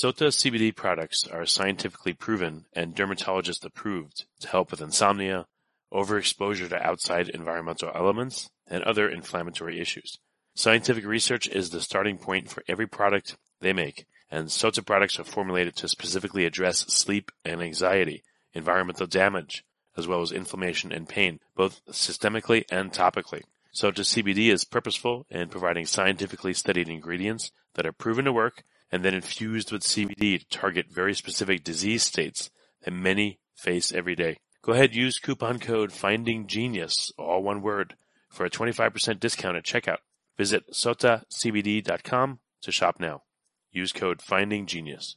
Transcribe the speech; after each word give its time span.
Sota 0.00 0.28
CBD 0.28 0.74
products 0.74 1.26
are 1.26 1.44
scientifically 1.44 2.14
proven 2.14 2.64
and 2.72 2.94
dermatologist 2.94 3.66
approved 3.66 4.24
to 4.40 4.48
help 4.48 4.70
with 4.70 4.80
insomnia, 4.80 5.46
overexposure 5.92 6.70
to 6.70 6.82
outside 6.82 7.28
environmental 7.28 7.92
elements, 7.94 8.48
and 8.66 8.82
other 8.82 9.10
inflammatory 9.10 9.78
issues. 9.78 10.18
Scientific 10.54 11.04
research 11.04 11.46
is 11.48 11.68
the 11.68 11.82
starting 11.82 12.16
point 12.16 12.48
for 12.48 12.64
every 12.66 12.86
product 12.86 13.36
they 13.60 13.74
make, 13.74 14.06
and 14.30 14.46
Sota 14.46 14.82
products 14.82 15.20
are 15.20 15.24
formulated 15.24 15.76
to 15.76 15.86
specifically 15.86 16.46
address 16.46 16.78
sleep 16.86 17.30
and 17.44 17.60
anxiety, 17.60 18.22
environmental 18.54 19.06
damage, 19.06 19.66
as 19.98 20.08
well 20.08 20.22
as 20.22 20.32
inflammation 20.32 20.92
and 20.92 21.10
pain, 21.10 21.40
both 21.54 21.84
systemically 21.90 22.64
and 22.70 22.90
topically. 22.90 23.42
Sota 23.74 24.00
CBD 24.00 24.50
is 24.50 24.64
purposeful 24.64 25.26
in 25.28 25.50
providing 25.50 25.84
scientifically 25.84 26.54
studied 26.54 26.88
ingredients 26.88 27.52
that 27.74 27.84
are 27.84 27.92
proven 27.92 28.24
to 28.24 28.32
work 28.32 28.64
and 28.92 29.04
then 29.04 29.14
infused 29.14 29.72
with 29.72 29.82
CBD 29.82 30.38
to 30.40 30.48
target 30.48 30.86
very 30.90 31.14
specific 31.14 31.64
disease 31.64 32.02
states 32.02 32.50
that 32.82 32.92
many 32.92 33.38
face 33.56 33.92
every 33.92 34.14
day. 34.14 34.38
Go 34.62 34.72
ahead, 34.72 34.94
use 34.94 35.18
coupon 35.18 35.58
code 35.58 35.90
FINDINGGENIUS, 35.92 37.12
all 37.18 37.42
one 37.42 37.62
word, 37.62 37.96
for 38.28 38.44
a 38.44 38.50
25% 38.50 39.18
discount 39.18 39.56
at 39.56 39.64
checkout. 39.64 39.98
Visit 40.36 40.70
sotacbd.com 40.72 42.38
to 42.62 42.72
shop 42.72 42.96
now. 43.00 43.22
Use 43.72 43.92
code 43.92 44.20
FINDINGGENIUS. 44.20 45.16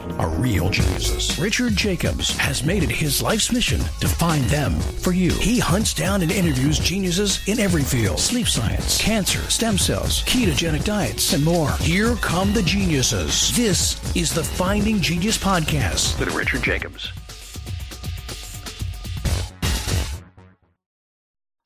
are 0.19 0.29
real 0.29 0.69
geniuses. 0.69 1.39
Richard 1.39 1.75
Jacobs 1.75 2.35
has 2.37 2.63
made 2.63 2.83
it 2.83 2.89
his 2.89 3.21
life's 3.21 3.51
mission 3.51 3.79
to 3.99 4.07
find 4.07 4.43
them 4.45 4.73
for 4.79 5.11
you. 5.11 5.31
He 5.31 5.59
hunts 5.59 5.93
down 5.93 6.21
and 6.21 6.31
interviews 6.31 6.79
geniuses 6.79 7.39
in 7.47 7.59
every 7.59 7.83
field 7.83 8.19
sleep 8.19 8.47
science, 8.47 9.01
cancer, 9.01 9.39
stem 9.49 9.77
cells, 9.77 10.23
ketogenic 10.23 10.83
diets, 10.83 11.33
and 11.33 11.43
more. 11.43 11.71
Here 11.73 12.15
come 12.15 12.53
the 12.53 12.63
geniuses. 12.63 13.55
This 13.55 14.15
is 14.15 14.33
the 14.33 14.43
Finding 14.43 15.01
Genius 15.01 15.37
Podcast 15.37 16.19
with 16.19 16.33
Richard 16.35 16.63
Jacobs. 16.63 17.11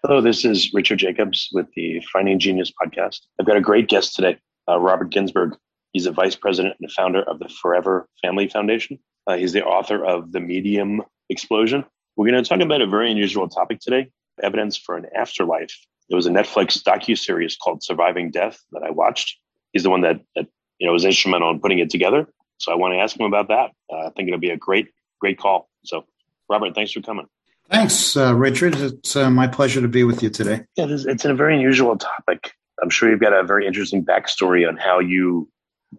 Hello, 0.08 0.22
this 0.22 0.45
is 0.45 0.72
Richard 0.72 0.99
Jacobs 0.99 1.49
with 1.52 1.66
the 1.75 1.99
Finding 2.14 2.38
Genius 2.38 2.72
podcast. 2.72 3.22
I've 3.39 3.47
got 3.47 3.58
a 3.58 3.61
great 3.61 3.88
guest 3.88 4.16
today, 4.16 4.38
uh, 4.70 4.80
Robert 4.80 5.09
Ginsberg. 5.09 5.58
He's 5.95 6.07
a 6.07 6.11
vice 6.11 6.35
president 6.35 6.75
and 6.81 6.91
founder 6.91 7.23
of 7.23 7.39
the 7.39 7.47
Forever 7.47 8.09
Family 8.21 8.49
Foundation. 8.49 8.99
Uh, 9.25 9.38
he's 9.38 9.53
the 9.53 9.63
author 9.63 10.05
of 10.05 10.33
The 10.33 10.41
Medium 10.41 11.02
Explosion. 11.29 11.85
We're 12.17 12.29
going 12.29 12.43
to 12.43 12.49
talk 12.49 12.59
about 12.59 12.81
a 12.81 12.85
very 12.85 13.09
unusual 13.09 13.47
topic 13.47 13.79
today 13.79 14.09
evidence 14.43 14.75
for 14.75 14.97
an 14.97 15.05
afterlife. 15.15 15.73
There 16.09 16.17
was 16.17 16.25
a 16.25 16.31
Netflix 16.31 16.83
docu-series 16.83 17.55
called 17.55 17.81
Surviving 17.81 18.29
Death 18.29 18.59
that 18.73 18.83
I 18.83 18.89
watched. 18.89 19.37
He's 19.71 19.83
the 19.83 19.89
one 19.89 20.02
that, 20.02 20.19
that 20.35 20.47
you 20.79 20.85
know 20.85 20.91
was 20.91 21.05
instrumental 21.05 21.49
in 21.52 21.61
putting 21.61 21.79
it 21.79 21.89
together. 21.89 22.27
So 22.57 22.73
I 22.73 22.75
want 22.75 22.93
to 22.93 22.97
ask 22.97 23.17
him 23.17 23.25
about 23.25 23.47
that. 23.47 23.71
Uh, 23.89 24.07
I 24.07 24.09
think 24.09 24.27
it'll 24.27 24.37
be 24.37 24.49
a 24.49 24.57
great, 24.57 24.89
great 25.21 25.39
call. 25.39 25.69
So, 25.85 26.03
Robert, 26.49 26.75
thanks 26.75 26.91
for 26.91 26.99
coming. 26.99 27.27
Thanks, 27.71 28.17
uh, 28.17 28.35
Richard. 28.35 28.75
It's 28.75 29.15
uh, 29.15 29.30
my 29.30 29.47
pleasure 29.47 29.80
to 29.80 29.87
be 29.87 30.03
with 30.03 30.21
you 30.21 30.30
today. 30.30 30.65
Yeah, 30.75 30.87
it's, 30.89 31.05
it's 31.05 31.23
a 31.23 31.33
very 31.33 31.55
unusual 31.55 31.97
topic. 31.97 32.52
I'm 32.83 32.89
sure 32.89 33.09
you've 33.09 33.21
got 33.21 33.31
a 33.31 33.43
very 33.45 33.65
interesting 33.65 34.03
backstory 34.03 34.67
on 34.67 34.75
how 34.75 34.99
you 34.99 35.47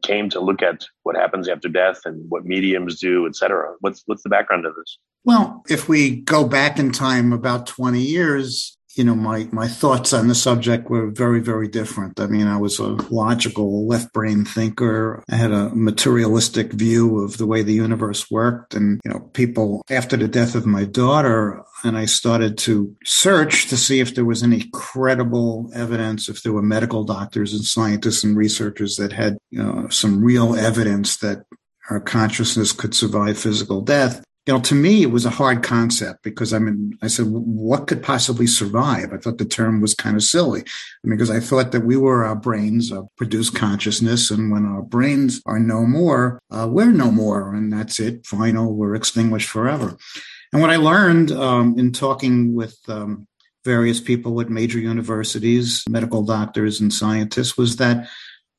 came 0.03 0.29
to 0.31 0.41
look 0.41 0.62
at 0.62 0.84
what 1.03 1.17
happens 1.17 1.48
after 1.48 1.69
death 1.69 2.01
and 2.05 2.29
what 2.29 2.45
mediums 2.45 3.01
do, 3.01 3.27
et 3.27 3.37
cetera. 3.37 3.75
What's 3.81 4.03
what's 4.06 4.23
the 4.23 4.28
background 4.28 4.67
of 4.67 4.75
this? 4.75 4.98
Well, 5.25 5.65
if 5.69 5.89
we 5.89 6.20
go 6.20 6.47
back 6.47 6.78
in 6.78 6.93
time 6.93 7.33
about 7.33 7.67
20 7.67 8.01
years, 8.01 8.75
you 8.97 9.05
know, 9.05 9.15
my 9.15 9.47
my 9.53 9.69
thoughts 9.69 10.15
on 10.15 10.27
the 10.27 10.34
subject 10.34 10.89
were 10.89 11.11
very, 11.11 11.41
very 11.41 11.69
different. 11.69 12.19
I 12.19 12.27
mean, 12.27 12.47
I 12.47 12.57
was 12.57 12.79
a 12.79 12.97
logical 13.11 13.87
left 13.87 14.11
brain 14.15 14.47
thinker. 14.47 15.23
I 15.31 15.37
had 15.37 15.53
a 15.53 15.69
materialistic 15.75 16.73
view 16.73 17.23
of 17.23 17.37
the 17.37 17.47
way 17.47 17.62
the 17.62 17.75
universe 17.75 18.31
worked. 18.31 18.75
And, 18.75 18.99
you 19.05 19.11
know, 19.11 19.21
people 19.34 19.84
after 19.91 20.17
the 20.17 20.29
death 20.29 20.55
of 20.55 20.65
my 20.65 20.84
daughter, 20.84 21.62
and 21.84 21.99
I 21.99 22.07
started 22.07 22.57
to 22.59 22.97
search 23.05 23.69
to 23.69 23.77
see 23.77 24.01
if 24.01 24.15
there 24.15 24.25
was 24.25 24.43
any 24.43 24.71
credible 24.73 25.71
evidence, 25.75 26.31
if 26.31 26.43
there 26.43 26.55
were 26.55 26.63
medical 26.63 27.05
doctors 27.05 27.53
and 27.53 27.65
scientists 27.65 28.25
and 28.25 28.34
researchers 28.34 28.97
that 28.97 29.13
had, 29.13 29.37
you 29.51 29.63
know, 29.63 29.89
some 29.91 30.25
real 30.25 30.57
evidence 30.57 31.19
that 31.19 31.45
our 31.91 32.01
consciousness 32.01 32.73
could 32.73 32.95
survive 32.95 33.39
physical 33.39 33.83
death 33.83 34.25
you 34.47 34.55
know, 34.55 34.61
to 34.61 34.77
me, 34.77 35.03
it 35.03 35.11
was 35.11 35.27
a 35.27 35.31
hard 35.31 35.65
concept 35.65 36.23
because 36.23 36.53
I 36.53 36.61
mean, 36.61 36.97
I 37.03 37.09
said, 37.09 37.27
what 37.27 37.89
could 37.89 38.01
possibly 38.01 38.47
survive? 38.47 39.12
I 39.12 39.17
thought 39.17 39.39
the 39.39 39.45
term 39.45 39.81
was 39.81 39.93
kind 39.93 40.15
of 40.15 40.23
silly 40.23 40.62
because 41.03 41.31
I 41.31 41.41
thought 41.41 41.73
that 41.73 41.84
we 41.84 41.97
were 41.97 42.25
our 42.25 42.37
brains 42.37 42.93
uh, 42.93 43.03
produce 43.17 43.51
consciousness. 43.51 44.31
And 44.31 44.53
when 44.53 44.65
our 44.65 44.83
brains 44.83 45.43
are 45.47 45.59
no 45.59 45.84
more, 45.84 46.41
uh, 46.53 46.69
we're 46.71 46.93
no 46.93 47.11
more. 47.11 47.55
And 47.55 47.73
that's 47.73 47.99
it. 47.99 48.25
Final. 48.25 48.73
We're 48.73 48.95
extinguished 48.95 49.49
forever. 49.49 49.97
And 50.53 50.63
what 50.63 50.71
I 50.71 50.77
learned 50.77 51.33
um, 51.33 51.77
in 51.77 51.91
talking 51.91 52.55
with 52.55 52.78
um, 52.87 53.27
various 53.65 54.01
people 54.01 54.41
at 54.41 54.49
major 54.49 54.78
universities, 54.78 55.83
medical 55.89 56.23
doctors 56.23 56.81
and 56.81 56.93
scientists 56.93 57.59
was 57.59 57.77
that 57.77 58.09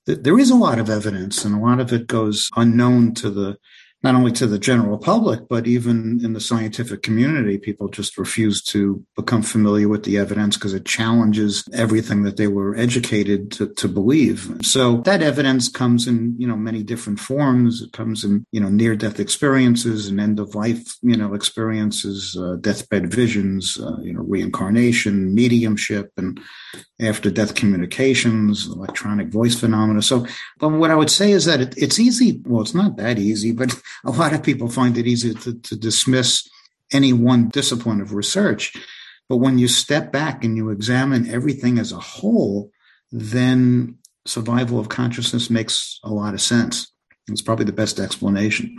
th- 0.06 0.20
there 0.22 0.38
is 0.38 0.52
a 0.52 0.56
lot 0.56 0.80
of 0.80 0.90
evidence 0.90 1.46
and 1.46 1.56
a 1.56 1.66
lot 1.66 1.80
of 1.80 1.94
it 1.94 2.08
goes 2.08 2.50
unknown 2.58 3.14
to 3.14 3.30
the 3.30 3.58
not 4.04 4.16
only 4.16 4.32
to 4.32 4.46
the 4.46 4.60
general 4.60 4.98
public, 4.98 5.48
but 5.50 5.66
even 5.66 6.24
in 6.24 6.34
the 6.34 6.40
scientific 6.40 7.02
community, 7.02 7.58
people 7.58 7.88
just 7.90 8.18
refuse 8.18 8.62
to 8.62 9.04
become 9.16 9.42
familiar 9.42 9.88
with 9.88 10.04
the 10.04 10.18
evidence 10.18 10.56
because 10.56 10.74
it 10.74 10.86
challenges 10.86 11.64
everything 11.74 12.24
that 12.24 12.38
they 12.38 12.48
were 12.48 12.76
educated 12.78 13.52
to, 13.52 13.68
to 13.74 13.88
believe. 13.88 14.56
So 14.62 14.98
that 15.02 15.24
evidence 15.24 15.68
comes 15.68 16.08
in, 16.08 16.36
you 16.38 16.48
know, 16.48 16.56
many 16.56 16.84
different 16.84 17.20
forms. 17.20 17.82
It 17.82 17.92
comes 17.92 18.24
in, 18.24 18.46
you 18.52 18.60
know, 18.60 18.70
near 18.70 18.96
death 18.96 19.20
experiences 19.20 20.08
and 20.08 20.20
end 20.20 20.40
of 20.40 20.54
life, 20.54 20.96
you 21.02 21.18
know, 21.18 21.34
experiences, 21.34 22.38
uh, 22.40 22.58
deathbed 22.62 23.12
visions, 23.12 23.80
uh, 23.80 23.98
you 24.02 24.14
know, 24.14 24.22
reincarnation, 24.22 25.34
mediumship, 25.34 26.12
and 26.18 26.40
after 27.00 27.30
death 27.30 27.56
communications, 27.56 28.68
electronic 28.68 29.28
voice 29.28 29.60
phenomena. 29.60 30.02
So, 30.02 30.26
but 30.58 30.70
what 30.70 30.92
I 30.92 30.96
would 30.96 31.12
say 31.12 31.32
is 31.32 31.46
that 31.46 31.62
it, 31.62 31.78
it's 31.78 32.00
easy. 32.00 32.42
Well, 32.46 32.62
it's 32.62 32.74
not 32.74 32.98
that 32.98 33.20
easy, 33.20 33.52
but 33.52 33.80
a 34.06 34.12
lot 34.12 34.34
of 34.34 34.44
people 34.44 34.68
find 34.70 34.98
it 34.98 35.08
easy 35.08 35.34
to, 35.34 35.54
to 35.54 35.76
dismiss 35.76 36.50
any 36.92 37.14
one 37.14 37.50
discipline 37.50 38.02
of 38.02 38.14
research. 38.14 38.74
But 39.30 39.38
when 39.38 39.60
you 39.60 39.68
step 39.68 40.12
back 40.12 40.44
and 40.44 40.56
you 40.56 40.70
examine 40.70 41.30
everything 41.30 41.78
as 41.78 41.92
a 41.92 42.00
whole, 42.00 42.72
then 43.12 43.98
survival 44.26 44.80
of 44.80 44.90
consciousness 44.90 45.50
makes 45.50 46.00
a 46.04 46.10
lot 46.10 46.34
of 46.34 46.42
sense. 46.42 46.92
It's 47.28 47.42
probably 47.42 47.66
the 47.66 47.74
best 47.74 48.00
explanation. 48.00 48.78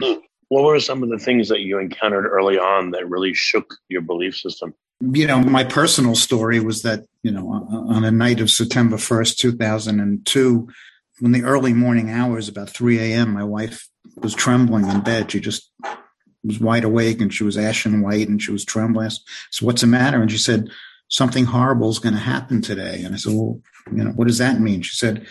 What 0.49 0.65
were 0.65 0.81
some 0.81 1.03
of 1.03 1.11
the 1.11 1.19
things 1.19 1.49
that 1.49 1.61
you 1.61 1.79
encountered 1.79 2.27
early 2.27 2.59
on 2.59 2.93
that 2.93 3.09
really 3.09 3.35
shook 3.35 3.75
your 3.89 4.01
belief 4.01 4.37
system? 4.37 4.75
You 5.01 5.27
know, 5.27 5.41
my 5.41 5.65
personal 5.65 6.15
story 6.15 6.61
was 6.61 6.83
that, 6.83 7.05
you 7.23 7.31
know, 7.31 7.49
on 7.49 8.05
a 8.05 8.11
night 8.11 8.41
of 8.41 8.51
September 8.51 8.97
1st, 8.97 9.37
2002, 9.37 10.69
in 11.23 11.33
the 11.33 11.43
early 11.43 11.73
morning 11.73 12.11
hours, 12.11 12.49
about 12.49 12.71
3 12.71 12.99
a.m., 12.99 13.33
my 13.33 13.45
wife 13.45 13.89
was 14.17 14.35
trembling 14.35 14.89
in 14.89 15.01
bed. 15.01 15.31
She 15.31 15.41
just 15.41 15.71
was 16.43 16.61
wide 16.61 16.85
awake 16.85 17.21
and 17.21 17.33
she 17.33 17.45
was 17.45 17.57
ashen 17.57 18.01
white 18.01 18.29
and 18.29 18.43
she 18.43 18.53
was 18.53 18.65
trembling. 18.65 19.11
So 19.51 19.67
what's 19.67 19.83
the 19.83 19.87
matter? 19.87 20.21
And 20.21 20.31
she 20.31 20.39
said, 20.39 20.69
something 21.09 21.47
horrible 21.47 21.91
is 21.91 21.99
going 21.99 22.15
to 22.15 22.21
happen 22.21 22.63
today. 22.63 23.03
And 23.03 23.15
I 23.15 23.19
said, 23.19 23.35
well, 23.35 23.61
you 23.93 24.05
know, 24.05 24.11
what 24.11 24.27
does 24.27 24.39
that 24.39 24.61
mean? 24.61 24.83
She 24.83 24.97
said, 24.97 25.27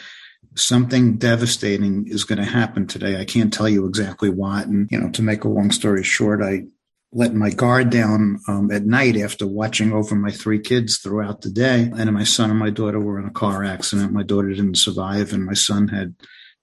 something 0.56 1.18
devastating 1.18 2.08
is 2.08 2.24
going 2.24 2.40
to 2.40 2.46
happen 2.46 2.88
today. 2.88 3.20
I 3.20 3.26
can't 3.26 3.54
tell 3.54 3.70
you 3.70 3.86
exactly 3.86 4.30
what. 4.30 4.68
And, 4.68 4.90
you 4.92 5.00
know, 5.00 5.10
to 5.12 5.22
make 5.22 5.44
a 5.44 5.50
long 5.50 5.72
story 5.72 6.04
short, 6.04 6.42
I 6.42 6.64
let 7.12 7.34
my 7.34 7.50
guard 7.50 7.90
down 7.90 8.40
um, 8.48 8.70
at 8.72 8.86
night 8.86 9.16
after 9.18 9.48
watching 9.48 9.94
over 9.94 10.14
my 10.16 10.32
three 10.32 10.60
kids 10.60 10.98
throughout 10.98 11.42
the 11.42 11.50
day. 11.50 11.92
And 11.98 12.14
my 12.14 12.24
son 12.24 12.50
and 12.50 12.60
my 12.60 12.70
daughter 12.70 13.00
were 13.00 13.20
in 13.20 13.26
a 13.26 13.32
car 13.32 13.64
accident. 13.64 14.12
My 14.12 14.24
daughter 14.24 14.50
didn't 14.50 14.76
survive, 14.76 15.34
and 15.34 15.46
my 15.46 15.54
son 15.54 15.88
had 15.88 16.16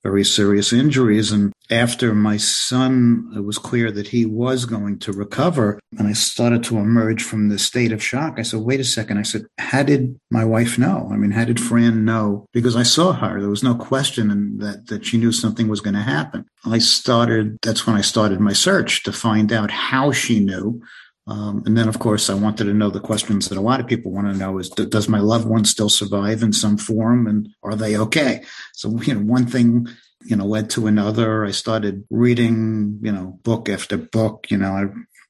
very 0.05 0.23
serious 0.23 0.73
injuries. 0.73 1.33
And 1.33 1.53
after 1.71 2.15
my 2.15 2.37
son, 2.37 3.33
it 3.35 3.41
was 3.41 3.57
clear 3.59 3.91
that 3.91 4.09
he 4.09 4.27
was 4.27 4.67
going 4.67 4.99
to 5.01 5.13
recover. 5.13 5.81
And 5.99 6.07
I 6.07 6.13
started 6.13 6.63
to 6.65 6.77
emerge 6.77 7.23
from 7.23 7.49
the 7.49 7.59
state 7.59 7.91
of 7.91 8.03
shock. 8.03 8.35
I 8.39 8.43
said, 8.43 8.61
wait 8.61 8.81
a 8.81 8.85
second. 8.85 9.19
I 9.19 9.23
said, 9.23 9.47
how 9.59 9.83
did 9.83 10.21
my 10.31 10.45
wife 10.45 10.79
know? 10.79 11.09
I 11.11 11.17
mean, 11.17 11.31
how 11.31 11.47
did 11.47 11.59
Fran 11.59 12.05
know? 12.05 12.47
Because 12.53 12.77
I 12.77 12.83
saw 12.83 13.13
her. 13.15 13.41
There 13.41 13.49
was 13.49 13.63
no 13.63 13.75
question 13.75 14.59
that, 14.59 14.89
that 14.89 15.07
she 15.07 15.17
knew 15.17 15.33
something 15.33 15.69
was 15.69 15.81
going 15.81 15.95
to 15.95 16.03
happen. 16.03 16.45
I 16.67 16.79
started, 16.79 17.57
that's 17.63 17.87
when 17.87 17.97
I 17.97 18.03
started 18.03 18.41
my 18.41 18.53
search 18.53 19.03
to 19.05 19.13
find 19.13 19.53
out 19.53 19.71
how 19.71 20.13
she 20.13 20.39
knew. 20.39 20.83
Um, 21.27 21.63
and 21.65 21.77
then, 21.77 21.89
of 21.89 21.99
course, 21.99 22.29
I 22.29 22.35
wanted 22.35 22.65
to 22.65 22.75
know 22.75 22.91
the 22.91 23.01
questions 23.01 23.49
that 23.49 23.57
a 23.57 23.63
lot 23.63 23.81
of 23.81 23.87
people 23.87 24.13
want 24.13 24.27
to 24.31 24.39
know 24.39 24.59
is, 24.59 24.69
does 24.69 25.09
my 25.09 25.21
loved 25.21 25.47
one 25.47 25.65
still 25.65 25.89
survive 25.89 26.43
in 26.43 26.53
some 26.53 26.77
form 26.77 27.27
and 27.27 27.49
are 27.63 27.75
they 27.75 27.97
okay? 27.97 28.45
So, 28.73 29.01
you 29.01 29.15
know, 29.15 29.21
one 29.21 29.47
thing 29.47 29.89
you 30.25 30.37
know, 30.37 30.47
led 30.47 30.71
to 30.71 30.87
another. 30.87 31.45
I 31.45 31.51
started 31.51 32.05
reading, 32.11 32.99
you 33.03 33.13
know, 33.13 33.39
book 33.43 33.69
after 33.69 33.97
book. 33.97 34.47
You 34.51 34.59
know, 34.59 34.73
I 34.73 34.85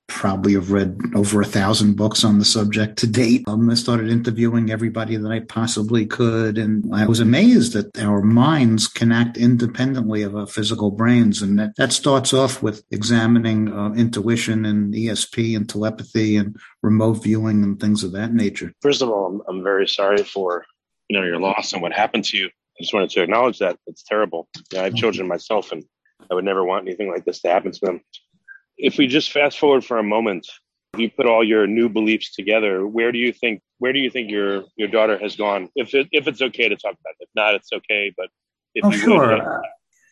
probably 0.06 0.52
have 0.54 0.70
read 0.70 0.98
over 1.14 1.40
a 1.40 1.46
thousand 1.46 1.96
books 1.96 2.24
on 2.24 2.38
the 2.38 2.44
subject 2.44 2.98
to 2.98 3.06
date. 3.06 3.44
Um, 3.46 3.70
I 3.70 3.74
started 3.74 4.10
interviewing 4.10 4.70
everybody 4.70 5.16
that 5.16 5.30
I 5.30 5.40
possibly 5.40 6.06
could. 6.06 6.58
And 6.58 6.94
I 6.94 7.06
was 7.06 7.20
amazed 7.20 7.72
that 7.72 7.98
our 7.98 8.20
minds 8.22 8.86
can 8.86 9.12
act 9.12 9.36
independently 9.36 10.22
of 10.22 10.36
our 10.36 10.46
physical 10.46 10.90
brains. 10.90 11.40
And 11.40 11.58
that, 11.58 11.76
that 11.76 11.92
starts 11.92 12.34
off 12.34 12.62
with 12.62 12.84
examining 12.90 13.72
uh, 13.72 13.92
intuition 13.92 14.64
and 14.64 14.92
ESP 14.92 15.56
and 15.56 15.68
telepathy 15.68 16.36
and 16.36 16.56
remote 16.82 17.22
viewing 17.22 17.62
and 17.62 17.80
things 17.80 18.04
of 18.04 18.12
that 18.12 18.34
nature. 18.34 18.72
First 18.82 19.02
of 19.02 19.08
all, 19.08 19.26
I'm, 19.26 19.42
I'm 19.48 19.62
very 19.62 19.88
sorry 19.88 20.22
for, 20.22 20.66
you 21.08 21.18
know, 21.18 21.26
your 21.26 21.40
loss 21.40 21.72
and 21.72 21.80
what 21.80 21.92
happened 21.92 22.24
to 22.26 22.36
you. 22.36 22.46
I 22.46 22.82
just 22.82 22.92
wanted 22.92 23.10
to 23.10 23.22
acknowledge 23.22 23.58
that 23.60 23.78
it's 23.86 24.02
terrible. 24.02 24.48
I 24.76 24.82
have 24.82 24.94
children 24.94 25.28
myself 25.28 25.72
and 25.72 25.84
I 26.30 26.34
would 26.34 26.44
never 26.44 26.64
want 26.64 26.86
anything 26.86 27.10
like 27.10 27.24
this 27.24 27.40
to 27.42 27.48
happen 27.48 27.72
to 27.72 27.80
them 27.80 28.00
if 28.76 28.98
we 28.98 29.06
just 29.06 29.32
fast 29.32 29.58
forward 29.58 29.84
for 29.84 29.98
a 29.98 30.02
moment, 30.02 30.46
you 30.96 31.10
put 31.10 31.26
all 31.26 31.42
your 31.44 31.66
new 31.66 31.88
beliefs 31.88 32.34
together. 32.34 32.86
Where 32.86 33.12
do 33.12 33.18
you 33.18 33.32
think 33.32 33.62
where 33.78 33.92
do 33.92 33.98
you 33.98 34.10
think 34.10 34.30
your 34.30 34.64
your 34.76 34.88
daughter 34.88 35.18
has 35.18 35.36
gone? 35.36 35.68
If 35.74 35.94
it, 35.94 36.08
if 36.12 36.26
it's 36.26 36.40
okay 36.40 36.68
to 36.68 36.76
talk 36.76 36.92
about 36.92 37.14
it, 37.20 37.24
if 37.24 37.28
not, 37.34 37.54
it's 37.54 37.72
okay. 37.72 38.12
But 38.16 38.28
if 38.74 38.84
oh, 38.84 38.90
sure. 38.90 39.28
Would, 39.28 39.40
uh, 39.40 39.60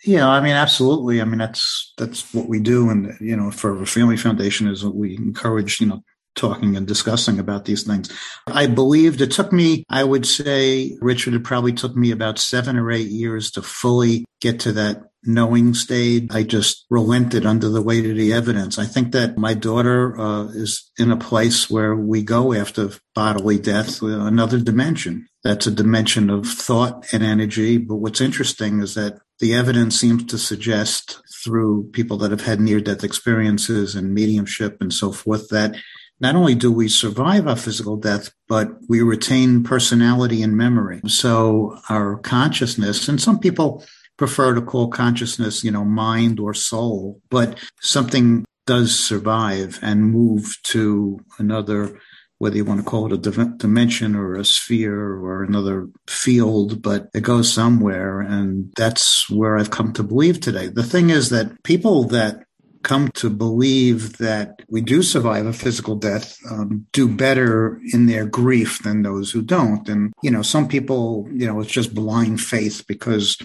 yeah, 0.04 0.28
I 0.28 0.40
mean, 0.40 0.52
absolutely. 0.52 1.20
I 1.20 1.24
mean, 1.24 1.38
that's 1.38 1.92
that's 1.96 2.34
what 2.34 2.48
we 2.48 2.58
do, 2.58 2.90
and 2.90 3.16
you 3.20 3.36
know, 3.36 3.50
Forever 3.50 3.86
Family 3.86 4.16
Foundation 4.16 4.66
is 4.66 4.84
what 4.84 4.96
we 4.96 5.16
encourage. 5.16 5.80
You 5.80 5.86
know, 5.86 6.04
talking 6.34 6.76
and 6.76 6.86
discussing 6.86 7.38
about 7.38 7.64
these 7.64 7.84
things. 7.84 8.10
I 8.46 8.66
believed 8.66 9.20
it 9.20 9.30
took 9.30 9.52
me, 9.52 9.84
I 9.88 10.04
would 10.04 10.26
say, 10.26 10.96
Richard, 11.00 11.34
it 11.34 11.44
probably 11.44 11.72
took 11.72 11.96
me 11.96 12.10
about 12.10 12.38
seven 12.38 12.76
or 12.76 12.90
eight 12.90 13.08
years 13.08 13.50
to 13.52 13.62
fully 13.62 14.24
get 14.40 14.60
to 14.60 14.72
that 14.72 15.02
knowing 15.24 15.74
stage. 15.74 16.28
I 16.30 16.42
just 16.42 16.86
relented 16.90 17.46
under 17.46 17.68
the 17.68 17.82
weight 17.82 18.06
of 18.06 18.16
the 18.16 18.32
evidence. 18.32 18.78
I 18.78 18.86
think 18.86 19.12
that 19.12 19.38
my 19.38 19.54
daughter 19.54 20.18
uh, 20.18 20.44
is 20.46 20.90
in 20.98 21.10
a 21.10 21.16
place 21.16 21.70
where 21.70 21.94
we 21.94 22.22
go 22.22 22.52
after 22.52 22.90
bodily 23.14 23.58
death, 23.58 24.02
uh, 24.02 24.06
another 24.06 24.58
dimension. 24.58 25.28
That's 25.44 25.66
a 25.66 25.72
dimension 25.72 26.30
of 26.30 26.46
thought 26.46 27.12
and 27.12 27.22
energy. 27.22 27.78
But 27.78 27.96
what's 27.96 28.20
interesting 28.20 28.80
is 28.80 28.94
that 28.94 29.18
the 29.38 29.54
evidence 29.54 29.98
seems 29.98 30.24
to 30.26 30.38
suggest 30.38 31.20
through 31.44 31.90
people 31.92 32.16
that 32.18 32.30
have 32.30 32.44
had 32.44 32.60
near 32.60 32.80
death 32.80 33.02
experiences 33.02 33.94
and 33.94 34.14
mediumship 34.14 34.80
and 34.80 34.92
so 34.92 35.12
forth 35.12 35.48
that 35.48 35.74
not 36.20 36.36
only 36.36 36.54
do 36.54 36.70
we 36.70 36.88
survive 36.88 37.48
our 37.48 37.56
physical 37.56 37.96
death, 37.96 38.30
but 38.48 38.68
we 38.88 39.02
retain 39.02 39.64
personality 39.64 40.40
and 40.40 40.56
memory. 40.56 41.00
So 41.08 41.76
our 41.88 42.16
consciousness, 42.18 43.08
and 43.08 43.20
some 43.20 43.40
people 43.40 43.84
prefer 44.16 44.54
to 44.54 44.62
call 44.62 44.88
consciousness, 44.88 45.64
you 45.64 45.70
know, 45.70 45.84
mind 45.84 46.38
or 46.38 46.54
soul, 46.54 47.20
but 47.30 47.58
something 47.80 48.44
does 48.66 48.98
survive 48.98 49.78
and 49.82 50.12
move 50.12 50.56
to 50.62 51.18
another, 51.38 51.98
whether 52.38 52.56
you 52.56 52.64
want 52.64 52.80
to 52.80 52.86
call 52.86 53.12
it 53.12 53.26
a 53.26 53.46
dimension 53.56 54.14
or 54.14 54.34
a 54.34 54.44
sphere 54.44 55.14
or 55.16 55.42
another 55.42 55.88
field, 56.06 56.82
but 56.82 57.08
it 57.14 57.22
goes 57.22 57.52
somewhere. 57.52 58.20
And 58.20 58.72
that's 58.76 59.28
where 59.28 59.56
I've 59.56 59.70
come 59.70 59.92
to 59.94 60.02
believe 60.02 60.40
today. 60.40 60.68
The 60.68 60.84
thing 60.84 61.10
is 61.10 61.30
that 61.30 61.62
people 61.64 62.04
that 62.08 62.44
come 62.82 63.08
to 63.12 63.30
believe 63.30 64.18
that 64.18 64.60
we 64.68 64.80
do 64.80 65.02
survive 65.02 65.46
a 65.46 65.52
physical 65.52 65.94
death 65.94 66.36
um, 66.50 66.86
do 66.92 67.08
better 67.08 67.80
in 67.92 68.06
their 68.06 68.26
grief 68.26 68.82
than 68.82 69.02
those 69.02 69.30
who 69.30 69.42
don't. 69.42 69.88
And, 69.88 70.12
you 70.22 70.30
know, 70.30 70.42
some 70.42 70.68
people, 70.68 71.28
you 71.32 71.46
know, 71.46 71.60
it's 71.60 71.70
just 71.70 71.94
blind 71.94 72.40
faith 72.40 72.84
because 72.88 73.36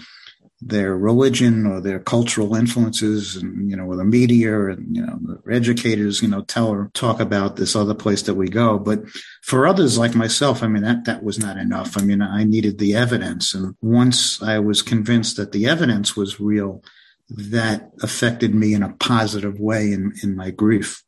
their 0.60 0.96
religion 0.96 1.66
or 1.66 1.80
their 1.80 2.00
cultural 2.00 2.56
influences 2.56 3.36
and 3.36 3.70
you 3.70 3.76
know 3.76 3.86
with 3.86 3.98
the 3.98 4.04
media 4.04 4.66
and 4.66 4.96
you 4.96 5.04
know 5.04 5.18
educators 5.48 6.20
you 6.20 6.26
know 6.26 6.42
tell 6.42 6.68
or 6.68 6.90
talk 6.94 7.20
about 7.20 7.56
this 7.56 7.76
other 7.76 7.94
place 7.94 8.22
that 8.22 8.34
we 8.34 8.48
go. 8.48 8.78
But 8.78 9.04
for 9.42 9.66
others 9.66 9.98
like 9.98 10.14
myself 10.14 10.62
i 10.62 10.66
mean 10.66 10.82
that 10.82 11.04
that 11.04 11.22
was 11.22 11.38
not 11.38 11.58
enough. 11.58 11.96
I 11.96 12.02
mean 12.02 12.22
i 12.22 12.44
needed 12.44 12.78
the 12.78 12.96
evidence. 12.96 13.54
And 13.54 13.76
once 13.80 14.42
i 14.42 14.58
was 14.58 14.82
convinced 14.82 15.36
that 15.36 15.52
the 15.52 15.66
evidence 15.66 16.16
was 16.16 16.40
real 16.40 16.82
that 17.28 17.90
affected 18.02 18.54
me 18.54 18.74
in 18.74 18.82
a 18.82 18.94
positive 18.94 19.60
way 19.60 19.92
in, 19.92 20.14
in 20.22 20.34
my 20.34 20.50
grief. 20.50 21.04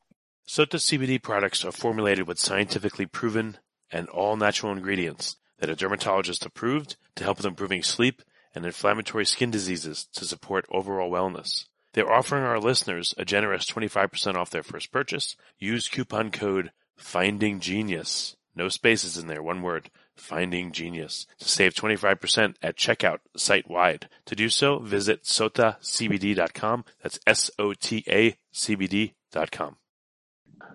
Sota 0.47 0.77
CBD 0.77 1.23
products 1.23 1.65
are 1.65 1.73
formulated 1.73 2.27
with 2.29 2.39
scientifically 2.39 3.07
proven 3.07 3.59
and 3.91 4.09
all 4.09 4.37
natural 4.37 4.73
ingredients 4.73 5.37
that 5.59 5.71
a 5.71 5.77
dermatologist 5.77 6.45
approved 6.45 6.97
to 7.17 7.25
help 7.25 7.39
with 7.39 7.47
improving 7.47 7.83
sleep 7.83 8.23
and 8.55 8.67
inflammatory 8.67 9.25
skin 9.25 9.51
diseases 9.51 10.07
to 10.15 10.25
support 10.25 10.67
overall 10.71 11.11
wellness. 11.11 11.67
They're 11.93 12.13
offering 12.13 12.45
our 12.45 12.61
listeners 12.61 13.15
a 13.19 13.25
generous 13.25 13.67
25% 13.67 14.35
off 14.35 14.51
their 14.51 14.63
first 14.63 14.93
purchase. 14.93 15.37
Use 15.59 15.89
coupon 15.89 16.31
code 16.31 16.71
Finding 16.97 17.61
Genius. 17.61 18.37
No 18.55 18.69
spaces 18.69 19.17
in 19.17 19.27
there, 19.27 19.43
one 19.43 19.63
word. 19.63 19.91
Finding 20.15 20.71
Genius 20.71 21.27
to 21.39 21.49
save 21.49 21.75
25% 21.75 22.55
at 22.63 22.77
checkout 22.77 23.19
site-wide. 23.37 24.09
To 24.27 24.37
do 24.37 24.51
so, 24.51 24.79
visit 24.79 25.23
sotacbd.com. 25.25 26.85
That's 27.03 27.19
S-O-T-A 27.27 28.37
C-B-D.com. 28.53 29.77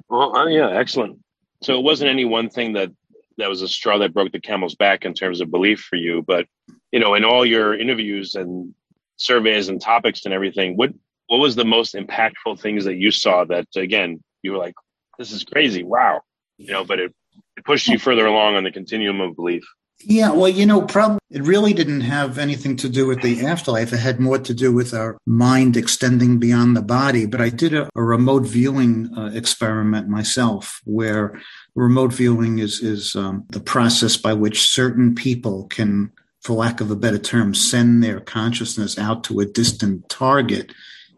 Well, 0.10 0.36
uh, 0.36 0.48
yeah, 0.48 0.70
excellent. 0.70 1.20
So 1.62 1.78
it 1.78 1.84
wasn't 1.84 2.10
any 2.10 2.26
one 2.26 2.50
thing 2.50 2.74
that 2.74 2.92
that 3.38 3.50
was 3.50 3.62
a 3.62 3.68
straw 3.68 4.00
that 4.00 4.14
broke 4.14 4.32
the 4.32 4.40
camel's 4.40 4.76
back 4.76 5.06
in 5.06 5.14
terms 5.14 5.42
of 5.42 5.52
belief 5.52 5.82
for 5.82 5.96
you, 5.96 6.24
but 6.26 6.48
you 6.96 7.02
know, 7.02 7.14
in 7.14 7.26
all 7.26 7.46
your 7.46 7.78
interviews 7.78 8.36
and 8.36 8.74
surveys 9.18 9.68
and 9.68 9.82
topics 9.82 10.24
and 10.24 10.34
everything, 10.34 10.78
what 10.78 10.94
what 11.28 11.40
was 11.40 11.58
the 11.58 11.66
most 11.66 11.94
impactful 11.94 12.58
things 12.62 12.86
that 12.86 12.96
you 12.96 13.12
saw 13.12 13.44
that 13.44 13.68
again 13.76 14.24
you 14.44 14.54
were 14.54 14.58
like, 14.58 14.76
this 15.20 15.34
is 15.34 15.44
crazy, 15.44 15.84
wow, 15.84 16.22
you 16.58 16.72
know, 16.72 16.86
but 16.86 17.02
it 17.02 17.14
it 17.58 17.66
pushed 17.66 17.90
you 17.90 18.00
further 18.00 18.26
along 18.26 18.56
on 18.56 18.64
the 18.64 18.72
continuum 18.72 19.20
of 19.20 19.36
belief. 19.36 19.66
Yeah, 20.06 20.32
well, 20.32 20.48
you 20.50 20.66
know, 20.66 20.84
probably 20.84 21.20
it 21.30 21.42
really 21.42 21.74
didn't 21.74 22.02
have 22.02 22.38
anything 22.38 22.78
to 22.78 22.90
do 22.90 23.08
with 23.08 23.22
the 23.22 23.46
afterlife. 23.46 23.92
It 23.92 23.98
had 23.98 24.20
more 24.20 24.38
to 24.38 24.54
do 24.54 24.74
with 24.74 24.94
our 24.94 25.18
mind 25.26 25.76
extending 25.76 26.38
beyond 26.38 26.78
the 26.78 26.82
body. 26.82 27.26
But 27.26 27.42
I 27.42 27.50
did 27.50 27.74
a, 27.74 27.90
a 27.96 28.04
remote 28.04 28.44
viewing 28.44 29.10
uh, 29.18 29.32
experiment 29.34 30.08
myself, 30.08 30.82
where 30.86 31.42
remote 31.76 32.14
viewing 32.14 32.60
is 32.60 32.82
is 32.82 33.16
um, 33.16 33.46
the 33.50 33.60
process 33.60 34.18
by 34.18 34.34
which 34.34 34.68
certain 34.68 35.16
people 35.16 35.66
can, 35.68 36.12
for 36.46 36.54
lack 36.54 36.80
of 36.80 36.92
a 36.92 36.96
better 36.96 37.18
term, 37.18 37.56
send 37.56 38.04
their 38.04 38.20
consciousness 38.20 39.00
out 39.00 39.24
to 39.24 39.40
a 39.40 39.48
distant 39.48 40.08
target, 40.10 40.72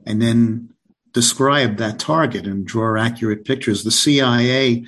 and 0.05 0.21
then 0.21 0.69
describe 1.11 1.75
that 1.75 1.99
target 1.99 2.47
and 2.47 2.65
draw 2.65 2.97
accurate 2.97 3.43
pictures. 3.43 3.83
The 3.83 3.91
CIA 3.91 4.85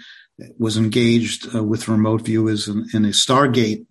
was 0.57 0.77
engaged 0.77 1.53
uh, 1.53 1.61
with 1.61 1.89
remote 1.89 2.21
viewers 2.21 2.69
in, 2.69 2.87
in, 2.93 3.03
a 3.03 3.09
Stargate 3.09 3.85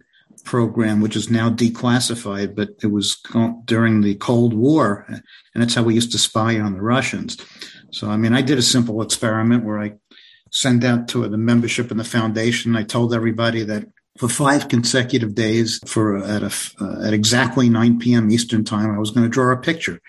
program, 0.44 1.02
which 1.02 1.16
is 1.16 1.30
now 1.30 1.50
declassified, 1.50 2.56
but 2.56 2.70
it 2.82 2.87
was 2.87 3.20
during 3.66 4.00
the 4.00 4.14
Cold 4.14 4.54
War, 4.54 5.04
and 5.06 5.22
that's 5.62 5.75
how 5.75 5.82
we 5.82 5.96
used 5.96 6.12
to 6.12 6.18
spy 6.18 6.58
on 6.58 6.72
the 6.72 6.80
Russians. 6.80 7.37
So, 7.92 8.08
I 8.08 8.16
mean, 8.16 8.32
I 8.32 8.40
did 8.40 8.56
a 8.56 8.62
simple 8.62 9.02
experiment 9.02 9.66
where 9.66 9.78
I 9.78 9.96
sent 10.50 10.82
out 10.82 11.08
to 11.08 11.28
the 11.28 11.37
membership 11.37 11.90
in 11.90 11.99
the 11.99 12.04
foundation. 12.04 12.75
I 12.75 12.84
told 12.84 13.12
everybody 13.12 13.64
that 13.64 13.88
for 14.18 14.28
five 14.28 14.68
consecutive 14.68 15.34
days, 15.34 15.80
for 15.87 16.18
at 16.18 16.42
a, 16.42 16.52
uh, 16.80 17.06
at 17.06 17.12
exactly 17.12 17.68
9 17.68 17.98
p.m. 17.98 18.30
Eastern 18.30 18.64
time, 18.64 18.90
I 18.90 18.98
was 18.98 19.12
going 19.12 19.25
to 19.25 19.30
draw 19.30 19.52
a 19.52 19.56
picture. 19.56 20.00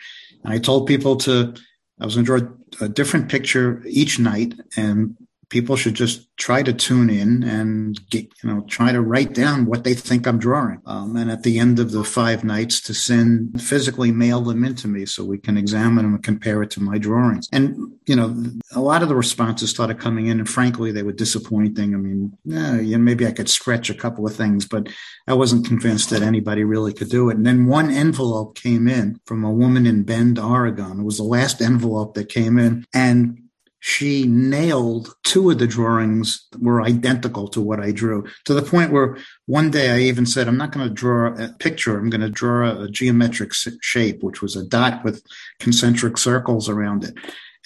And 0.43 0.53
I 0.53 0.57
told 0.57 0.87
people 0.87 1.15
to 1.17 1.53
I 1.99 2.05
was 2.05 2.15
going 2.15 2.25
to 2.25 2.39
draw 2.39 2.85
a 2.85 2.89
different 2.89 3.29
picture 3.29 3.83
each 3.85 4.19
night, 4.19 4.53
and 4.77 5.17
people 5.49 5.75
should 5.75 5.95
just 5.95 6.27
try 6.37 6.63
to 6.63 6.71
tune 6.71 7.09
in 7.09 7.43
and 7.43 7.99
get, 8.09 8.25
you 8.41 8.49
know, 8.49 8.61
try 8.61 8.91
to 8.91 9.01
write 9.01 9.33
down 9.33 9.65
what 9.65 9.83
they 9.83 9.93
think 9.93 10.25
I'm 10.25 10.39
drawing. 10.39 10.81
Um, 10.85 11.15
and 11.15 11.29
at 11.29 11.43
the 11.43 11.59
end 11.59 11.79
of 11.79 11.91
the 11.91 12.03
five 12.03 12.43
nights 12.43 12.79
to 12.81 12.93
send 12.93 13.61
physically 13.61 14.11
mail 14.11 14.41
them 14.41 14.63
into 14.63 14.87
me 14.87 15.05
so 15.05 15.25
we 15.25 15.37
can 15.37 15.57
examine 15.57 16.05
them 16.05 16.13
and 16.13 16.23
compare 16.23 16.61
it 16.63 16.71
to 16.71 16.81
my 16.81 16.97
drawings. 16.97 17.49
And, 17.51 17.91
you 18.05 18.15
know, 18.15 18.35
a 18.73 18.79
lot 18.79 19.01
of 19.03 19.09
the 19.09 19.15
responses 19.15 19.69
started 19.69 19.99
coming 19.99 20.27
in 20.27 20.39
and 20.39 20.49
frankly, 20.49 20.91
they 20.91 21.03
were 21.03 21.11
disappointing. 21.11 21.93
I 21.93 21.97
mean, 21.97 22.37
yeah, 22.45 22.97
maybe 22.97 23.27
I 23.27 23.31
could 23.31 23.49
stretch 23.49 23.89
a 23.89 23.95
couple 23.95 24.25
of 24.25 24.35
things, 24.35 24.65
but 24.67 24.87
I 25.27 25.33
wasn't 25.33 25.67
convinced 25.67 26.11
that 26.11 26.21
anybody 26.21 26.63
really 26.63 26.93
could 26.93 27.09
do 27.09 27.29
it. 27.29 27.37
And 27.37 27.45
then 27.45 27.65
one 27.65 27.89
envelope 27.89 28.55
came 28.55 28.87
in 28.87 29.19
from 29.25 29.43
a 29.43 29.51
woman 29.51 29.85
in 29.85 30.03
Bend, 30.03 30.39
Oregon. 30.39 31.01
It 31.01 31.03
was 31.03 31.17
the 31.17 31.23
last 31.23 31.61
envelope 31.61 32.13
that 32.13 32.29
came 32.29 32.57
in 32.57 32.85
and 32.93 33.48
she 33.79 34.25
nailed 34.27 35.15
two 35.23 35.49
of 35.49 35.59
the 35.59 35.67
drawings 35.67 36.47
were 36.59 36.81
identical 36.81 37.47
to 37.47 37.61
what 37.61 37.79
I 37.79 37.91
drew 37.91 38.25
to 38.45 38.53
the 38.53 38.61
point 38.61 38.91
where 38.91 39.17
one 39.45 39.71
day 39.71 39.91
I 39.91 39.99
even 39.99 40.25
said, 40.25 40.47
I'm 40.47 40.57
not 40.57 40.71
going 40.71 40.87
to 40.87 40.93
draw 40.93 41.33
a 41.33 41.49
picture. 41.59 41.97
I'm 41.97 42.09
going 42.09 42.21
to 42.21 42.29
draw 42.29 42.83
a 42.83 42.89
geometric 42.89 43.53
shape, 43.53 44.21
which 44.21 44.41
was 44.41 44.55
a 44.55 44.65
dot 44.65 45.03
with 45.05 45.23
concentric 45.59 46.17
circles 46.17 46.67
around 46.67 47.05
it. 47.05 47.13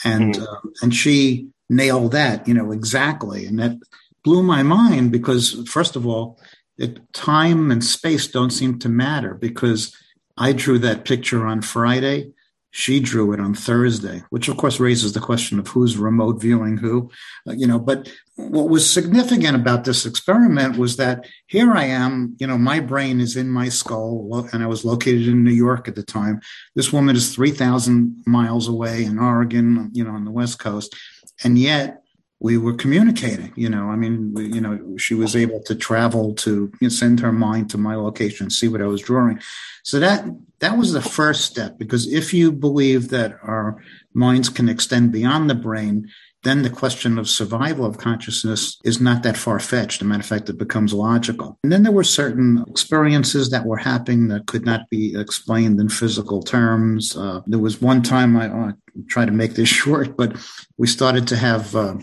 And, 0.03 0.35
mm. 0.35 0.43
uh, 0.43 0.69
and 0.83 0.93
she 0.93 1.47
nailed 1.69 2.11
that, 2.11 2.47
you 2.47 2.53
know, 2.53 2.71
exactly. 2.71 3.45
And 3.45 3.57
that 3.59 3.77
blew 4.23 4.43
my 4.43 4.61
mind 4.61 5.11
because 5.11 5.67
first 5.67 5.95
of 5.95 6.05
all, 6.05 6.39
it, 6.77 6.99
time 7.13 7.71
and 7.71 7.83
space 7.83 8.27
don't 8.27 8.51
seem 8.51 8.79
to 8.79 8.89
matter 8.89 9.33
because 9.33 9.95
I 10.37 10.53
drew 10.53 10.79
that 10.79 11.05
picture 11.05 11.45
on 11.45 11.61
Friday. 11.61 12.33
She 12.75 12.99
drew 12.99 13.33
it 13.33 13.39
on 13.39 13.53
Thursday, 13.53 14.23
which 14.31 14.47
of 14.47 14.57
course 14.57 14.79
raises 14.79 15.13
the 15.13 15.19
question 15.19 15.59
of 15.59 15.67
who's 15.67 15.95
remote 15.95 16.41
viewing 16.41 16.77
who, 16.77 17.11
uh, 17.47 17.51
you 17.51 17.67
know. 17.67 17.77
But 17.77 18.11
what 18.35 18.67
was 18.67 18.89
significant 18.89 19.55
about 19.55 19.83
this 19.83 20.07
experiment 20.07 20.77
was 20.77 20.97
that 20.97 21.27
here 21.45 21.71
I 21.71 21.83
am, 21.83 22.35
you 22.39 22.47
know, 22.47 22.57
my 22.57 22.79
brain 22.79 23.21
is 23.21 23.37
in 23.37 23.47
my 23.47 23.69
skull, 23.69 24.49
and 24.51 24.63
I 24.63 24.65
was 24.65 24.83
located 24.83 25.27
in 25.27 25.43
New 25.43 25.51
York 25.51 25.87
at 25.87 25.93
the 25.93 26.01
time. 26.01 26.41
This 26.73 26.91
woman 26.91 27.15
is 27.15 27.35
3,000 27.35 28.23
miles 28.25 28.67
away 28.67 29.03
in 29.03 29.19
Oregon, 29.19 29.91
you 29.93 30.03
know, 30.03 30.15
on 30.15 30.25
the 30.25 30.31
West 30.31 30.57
Coast. 30.57 30.95
And 31.43 31.59
yet 31.59 32.02
we 32.43 32.57
were 32.57 32.73
communicating. 32.73 33.53
You 33.55 33.69
know, 33.69 33.89
I 33.89 33.95
mean, 33.95 34.35
you 34.35 34.61
know, 34.61 34.97
she 34.97 35.15
was 35.15 35.35
able 35.35 35.63
to 35.63 35.73
travel 35.73 36.35
to 36.35 36.69
you 36.79 36.87
know, 36.87 36.89
send 36.89 37.21
her 37.21 37.31
mind 37.31 37.69
to 37.71 37.77
my 37.77 37.95
location, 37.95 38.45
and 38.45 38.53
see 38.53 38.67
what 38.67 38.81
I 38.81 38.87
was 38.87 39.01
drawing. 39.01 39.39
So 39.83 39.99
that 39.99 40.25
that 40.59 40.77
was 40.77 40.91
the 40.91 41.01
first 41.01 41.45
step. 41.45 41.79
Because 41.79 42.11
if 42.11 42.33
you 42.33 42.51
believe 42.51 43.09
that 43.09 43.39
our 43.43 43.81
minds 44.13 44.49
can 44.49 44.69
extend 44.69 45.13
beyond 45.13 45.49
the 45.49 45.55
brain, 45.55 46.09
then 46.43 46.63
the 46.63 46.69
question 46.69 47.17
of 47.17 47.29
survival 47.29 47.85
of 47.85 47.97
consciousness 47.97 48.77
is 48.83 48.99
not 48.99 49.23
that 49.23 49.37
far 49.37 49.59
fetched. 49.59 50.01
As 50.01 50.05
a 50.05 50.09
matter 50.09 50.19
of 50.19 50.25
fact, 50.25 50.49
it 50.49 50.57
becomes 50.57 50.93
logical. 50.93 51.57
And 51.63 51.71
then 51.71 51.83
there 51.83 51.93
were 51.93 52.03
certain 52.03 52.65
experiences 52.67 53.51
that 53.51 53.65
were 53.65 53.77
happening 53.77 54.27
that 54.27 54.47
could 54.47 54.65
not 54.65 54.89
be 54.89 55.17
explained 55.17 55.79
in 55.79 55.87
physical 55.87 56.43
terms. 56.43 57.15
Uh, 57.15 57.39
there 57.47 57.59
was 57.59 57.81
one 57.81 58.01
time 58.01 58.35
I, 58.35 58.47
I 58.47 58.71
try 59.07 59.23
to 59.23 59.31
make 59.31 59.53
this 59.53 59.69
short, 59.81 60.17
but 60.17 60.35
we 60.77 60.87
started 60.87 61.25
to 61.29 61.37
have 61.37 61.73
uh, 61.73 61.95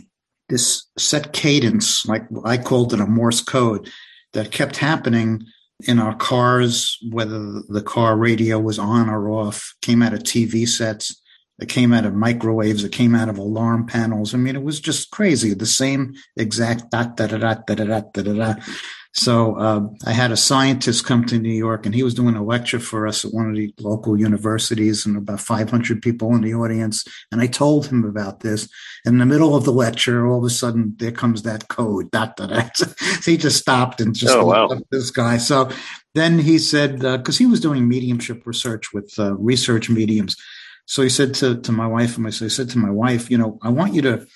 this 0.51 0.87
set 0.99 1.33
cadence, 1.33 2.05
like 2.07 2.25
I 2.45 2.59
called 2.59 2.93
it 2.93 3.01
a 3.01 3.07
Morse 3.07 3.41
code, 3.41 3.91
that 4.35 4.53
kept 4.53 4.77
happening 4.77 5.45
in 5.85 5.99
our 5.99 6.15
cars, 6.15 6.99
whether 7.11 7.63
the 7.69 7.83
car 7.83 8.17
radio 8.17 8.59
was 8.59 8.79
on 8.79 9.09
or 9.09 9.31
off, 9.31 9.75
came 9.81 10.03
out 10.03 10.13
of 10.13 10.21
TV 10.21 10.69
sets, 10.69 11.21
it 11.59 11.69
came 11.69 11.93
out 11.93 12.07
of 12.07 12.15
microwaves, 12.15 12.85
it 12.85 12.93
came 12.93 13.15
out 13.15 13.29
of 13.29 13.39
alarm 13.39 13.87
panels. 13.87 14.35
I 14.35 14.39
mean, 14.39 14.57
it 14.57 14.63
was 14.63 14.81
just 14.81 15.11
crazy. 15.11 15.55
The 15.55 15.67
same 15.67 16.15
exact 16.37 16.91
dot 16.91 17.17
da 17.17 17.27
da 17.27 17.39
da 17.39 17.55
da 17.67 17.75
da 17.75 18.01
da 18.01 18.23
da 18.23 18.33
da. 18.33 18.55
So 19.13 19.57
uh, 19.57 19.89
I 20.07 20.13
had 20.13 20.31
a 20.31 20.37
scientist 20.37 21.05
come 21.05 21.25
to 21.27 21.39
New 21.39 21.53
York, 21.53 21.85
and 21.85 21.95
he 21.95 22.05
was 22.05 22.15
doing 22.15 22.37
a 22.37 22.45
lecture 22.45 22.79
for 22.79 23.09
us 23.09 23.25
at 23.25 23.35
one 23.35 23.51
of 23.51 23.57
the 23.57 23.75
local 23.81 24.19
universities, 24.19 25.05
and 25.05 25.17
about 25.17 25.41
500 25.41 26.01
people 26.01 26.33
in 26.35 26.43
the 26.43 26.55
audience. 26.55 27.05
And 27.33 27.41
I 27.41 27.49
told 27.49 27.87
him 27.87 28.05
about 28.05 28.41
this. 28.41 28.69
In 29.05 29.19
the 29.19 29.27
middle 29.27 29.57
of 29.57 29.65
the 29.65 29.73
lecture, 29.73 30.27
all 30.27 30.39
of 30.39 30.45
a 30.45 30.51
sudden, 30.51 30.95
there 30.99 31.11
comes 31.11 31.43
that 31.43 31.69
code. 31.69 32.11
Dot 32.13 32.37
dot 32.37 32.51
dot. 32.51 32.77
so 32.77 33.31
he 33.31 33.37
just 33.37 33.59
stopped 33.59 34.01
and 34.01 34.15
just 34.15 34.35
oh, 34.35 34.47
wow. 34.47 34.81
this 34.91 35.11
guy. 35.11 35.39
So 35.39 35.71
then 36.15 36.39
he 36.39 36.59
said, 36.59 37.01
because 37.01 37.37
uh, 37.37 37.39
he 37.39 37.47
was 37.47 37.61
doing 37.61 37.89
mediumship 37.89 38.47
research 38.47 38.93
with 38.93 39.13
uh, 39.19 39.35
research 39.35 39.91
mediums. 39.91 40.37
So 40.87 41.03
he 41.03 41.09
said 41.09 41.35
to, 41.37 41.61
to 41.61 41.73
my 41.73 41.87
wife, 41.87 42.17
and 42.17 42.27
I 42.27 42.31
said 42.31 42.69
to 42.71 42.79
my 42.79 42.91
wife, 42.91 43.31
you 43.31 43.39
know, 43.39 43.59
I 43.63 43.71
want 43.71 43.95
you 43.95 44.03
to 44.03 44.27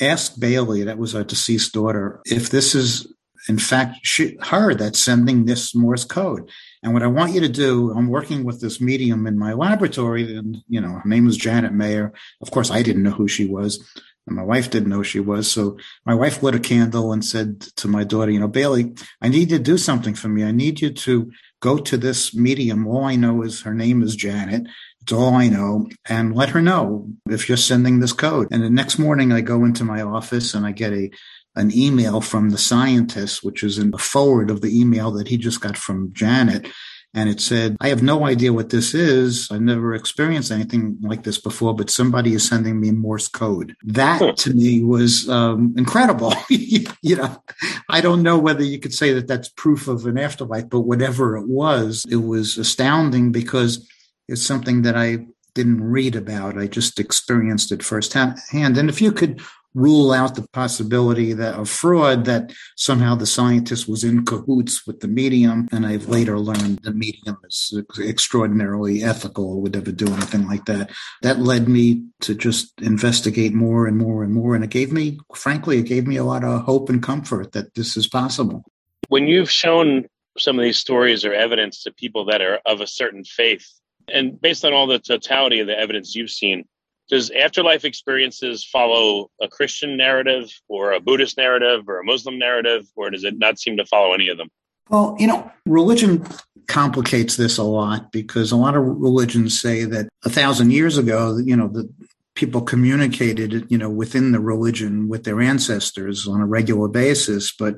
ask 0.00 0.38
Bailey, 0.38 0.84
that 0.84 0.98
was 0.98 1.14
our 1.14 1.24
deceased 1.24 1.72
daughter, 1.72 2.20
if 2.24 2.50
this 2.50 2.74
is 2.74 3.12
in 3.48 3.58
fact, 3.58 3.98
she, 4.02 4.36
her 4.42 4.74
that's 4.74 5.02
sending 5.02 5.44
this 5.46 5.74
Morse 5.74 6.04
code. 6.04 6.50
And 6.82 6.92
what 6.92 7.02
I 7.02 7.06
want 7.06 7.32
you 7.32 7.40
to 7.40 7.48
do, 7.48 7.92
I'm 7.92 8.08
working 8.08 8.44
with 8.44 8.60
this 8.60 8.80
medium 8.80 9.26
in 9.26 9.38
my 9.38 9.54
laboratory, 9.54 10.36
and 10.36 10.58
you 10.68 10.80
know, 10.80 11.00
her 11.02 11.08
name 11.08 11.26
is 11.26 11.36
Janet 11.36 11.72
Mayer. 11.72 12.12
Of 12.42 12.50
course, 12.50 12.70
I 12.70 12.82
didn't 12.82 13.02
know 13.02 13.10
who 13.10 13.26
she 13.26 13.46
was, 13.46 13.82
and 14.26 14.36
my 14.36 14.42
wife 14.42 14.70
didn't 14.70 14.90
know 14.90 15.02
she 15.02 15.18
was. 15.18 15.50
So 15.50 15.78
my 16.04 16.14
wife 16.14 16.42
lit 16.42 16.54
a 16.54 16.60
candle 16.60 17.12
and 17.12 17.24
said 17.24 17.62
to 17.76 17.88
my 17.88 18.04
daughter, 18.04 18.30
you 18.30 18.38
know, 18.38 18.48
Bailey, 18.48 18.94
I 19.22 19.28
need 19.28 19.50
you 19.50 19.58
to 19.58 19.64
do 19.64 19.78
something 19.78 20.14
for 20.14 20.28
me. 20.28 20.44
I 20.44 20.52
need 20.52 20.80
you 20.80 20.90
to 20.90 21.32
go 21.60 21.78
to 21.78 21.96
this 21.96 22.34
medium. 22.34 22.86
All 22.86 23.04
I 23.04 23.16
know 23.16 23.42
is 23.42 23.62
her 23.62 23.74
name 23.74 24.02
is 24.02 24.14
Janet. 24.14 24.68
It's 25.02 25.12
all 25.12 25.34
I 25.34 25.48
know. 25.48 25.88
And 26.06 26.36
let 26.36 26.50
her 26.50 26.60
know 26.60 27.08
if 27.28 27.48
you're 27.48 27.56
sending 27.56 27.98
this 27.98 28.12
code. 28.12 28.48
And 28.50 28.62
the 28.62 28.70
next 28.70 28.98
morning 28.98 29.32
I 29.32 29.40
go 29.40 29.64
into 29.64 29.82
my 29.84 30.02
office 30.02 30.54
and 30.54 30.66
I 30.66 30.72
get 30.72 30.92
a 30.92 31.10
an 31.56 31.76
email 31.76 32.20
from 32.20 32.50
the 32.50 32.58
scientist, 32.58 33.42
which 33.42 33.62
is 33.62 33.78
in 33.78 33.90
the 33.90 33.98
forward 33.98 34.50
of 34.50 34.60
the 34.60 34.80
email 34.80 35.10
that 35.12 35.28
he 35.28 35.36
just 35.36 35.60
got 35.60 35.76
from 35.76 36.12
Janet. 36.12 36.68
And 37.14 37.28
it 37.28 37.40
said, 37.40 37.76
I 37.80 37.88
have 37.88 38.02
no 38.02 38.26
idea 38.26 38.52
what 38.52 38.68
this 38.68 38.94
is. 38.94 39.50
I've 39.50 39.62
never 39.62 39.94
experienced 39.94 40.52
anything 40.52 40.98
like 41.00 41.24
this 41.24 41.38
before, 41.38 41.74
but 41.74 41.88
somebody 41.88 42.34
is 42.34 42.46
sending 42.46 42.78
me 42.78 42.90
Morse 42.90 43.28
code. 43.28 43.74
That 43.82 44.36
to 44.36 44.52
me 44.52 44.84
was 44.84 45.28
um, 45.28 45.74
incredible. 45.76 46.34
you 46.50 47.16
know, 47.16 47.42
I 47.88 48.02
don't 48.02 48.22
know 48.22 48.38
whether 48.38 48.62
you 48.62 48.78
could 48.78 48.92
say 48.92 49.14
that 49.14 49.26
that's 49.26 49.48
proof 49.48 49.88
of 49.88 50.04
an 50.06 50.18
afterlife, 50.18 50.68
but 50.68 50.82
whatever 50.82 51.36
it 51.36 51.48
was, 51.48 52.04
it 52.10 52.16
was 52.16 52.58
astounding 52.58 53.32
because 53.32 53.88
it's 54.28 54.42
something 54.42 54.82
that 54.82 54.96
I 54.96 55.26
didn't 55.54 55.82
read 55.82 56.14
about. 56.14 56.58
I 56.58 56.66
just 56.66 57.00
experienced 57.00 57.72
it 57.72 57.82
firsthand. 57.82 58.38
And 58.52 58.88
if 58.88 59.00
you 59.00 59.12
could 59.12 59.40
rule 59.74 60.12
out 60.12 60.34
the 60.34 60.46
possibility 60.52 61.32
that 61.32 61.54
of 61.54 61.68
fraud 61.68 62.24
that 62.24 62.52
somehow 62.76 63.14
the 63.14 63.26
scientist 63.26 63.88
was 63.88 64.02
in 64.04 64.24
cahoots 64.24 64.86
with 64.86 65.00
the 65.00 65.08
medium. 65.08 65.68
And 65.72 65.86
I've 65.86 66.08
later 66.08 66.38
learned 66.38 66.80
the 66.82 66.92
medium 66.92 67.36
is 67.46 67.78
extraordinarily 68.00 69.02
ethical 69.02 69.60
would 69.60 69.74
never 69.74 69.92
do 69.92 70.06
anything 70.06 70.46
like 70.46 70.64
that. 70.66 70.90
That 71.22 71.38
led 71.38 71.68
me 71.68 72.04
to 72.22 72.34
just 72.34 72.72
investigate 72.80 73.52
more 73.52 73.86
and 73.86 73.96
more 73.96 74.22
and 74.22 74.32
more. 74.32 74.54
And 74.54 74.64
it 74.64 74.70
gave 74.70 74.92
me, 74.92 75.18
frankly, 75.34 75.78
it 75.78 75.86
gave 75.86 76.06
me 76.06 76.16
a 76.16 76.24
lot 76.24 76.44
of 76.44 76.62
hope 76.62 76.88
and 76.88 77.02
comfort 77.02 77.52
that 77.52 77.74
this 77.74 77.96
is 77.96 78.08
possible. 78.08 78.64
When 79.08 79.26
you've 79.26 79.50
shown 79.50 80.06
some 80.36 80.58
of 80.58 80.62
these 80.62 80.78
stories 80.78 81.24
or 81.24 81.32
evidence 81.32 81.82
to 81.82 81.92
people 81.92 82.24
that 82.26 82.40
are 82.40 82.60
of 82.64 82.80
a 82.80 82.86
certain 82.86 83.24
faith, 83.24 83.66
and 84.12 84.40
based 84.40 84.64
on 84.64 84.72
all 84.72 84.86
the 84.86 84.98
totality 84.98 85.60
of 85.60 85.66
the 85.66 85.78
evidence 85.78 86.14
you've 86.14 86.30
seen, 86.30 86.64
does 87.08 87.30
afterlife 87.30 87.84
experiences 87.84 88.64
follow 88.64 89.30
a 89.40 89.48
Christian 89.48 89.96
narrative 89.96 90.50
or 90.68 90.92
a 90.92 91.00
Buddhist 91.00 91.36
narrative 91.36 91.88
or 91.88 92.00
a 92.00 92.04
Muslim 92.04 92.38
narrative, 92.38 92.86
or 92.96 93.10
does 93.10 93.24
it 93.24 93.38
not 93.38 93.58
seem 93.58 93.76
to 93.78 93.86
follow 93.86 94.12
any 94.12 94.28
of 94.28 94.36
them? 94.36 94.48
Well, 94.90 95.16
you 95.18 95.26
know, 95.26 95.50
religion 95.66 96.26
complicates 96.66 97.36
this 97.36 97.58
a 97.58 97.62
lot 97.62 98.12
because 98.12 98.52
a 98.52 98.56
lot 98.56 98.76
of 98.76 98.84
religions 98.84 99.60
say 99.60 99.84
that 99.84 100.08
a 100.24 100.30
thousand 100.30 100.70
years 100.70 100.98
ago, 100.98 101.38
you 101.38 101.56
know, 101.56 101.68
the 101.68 101.88
people 102.34 102.62
communicated, 102.62 103.66
you 103.68 103.76
know, 103.76 103.90
within 103.90 104.32
the 104.32 104.40
religion 104.40 105.08
with 105.08 105.24
their 105.24 105.40
ancestors 105.40 106.26
on 106.28 106.40
a 106.40 106.46
regular 106.46 106.88
basis, 106.88 107.52
but 107.58 107.76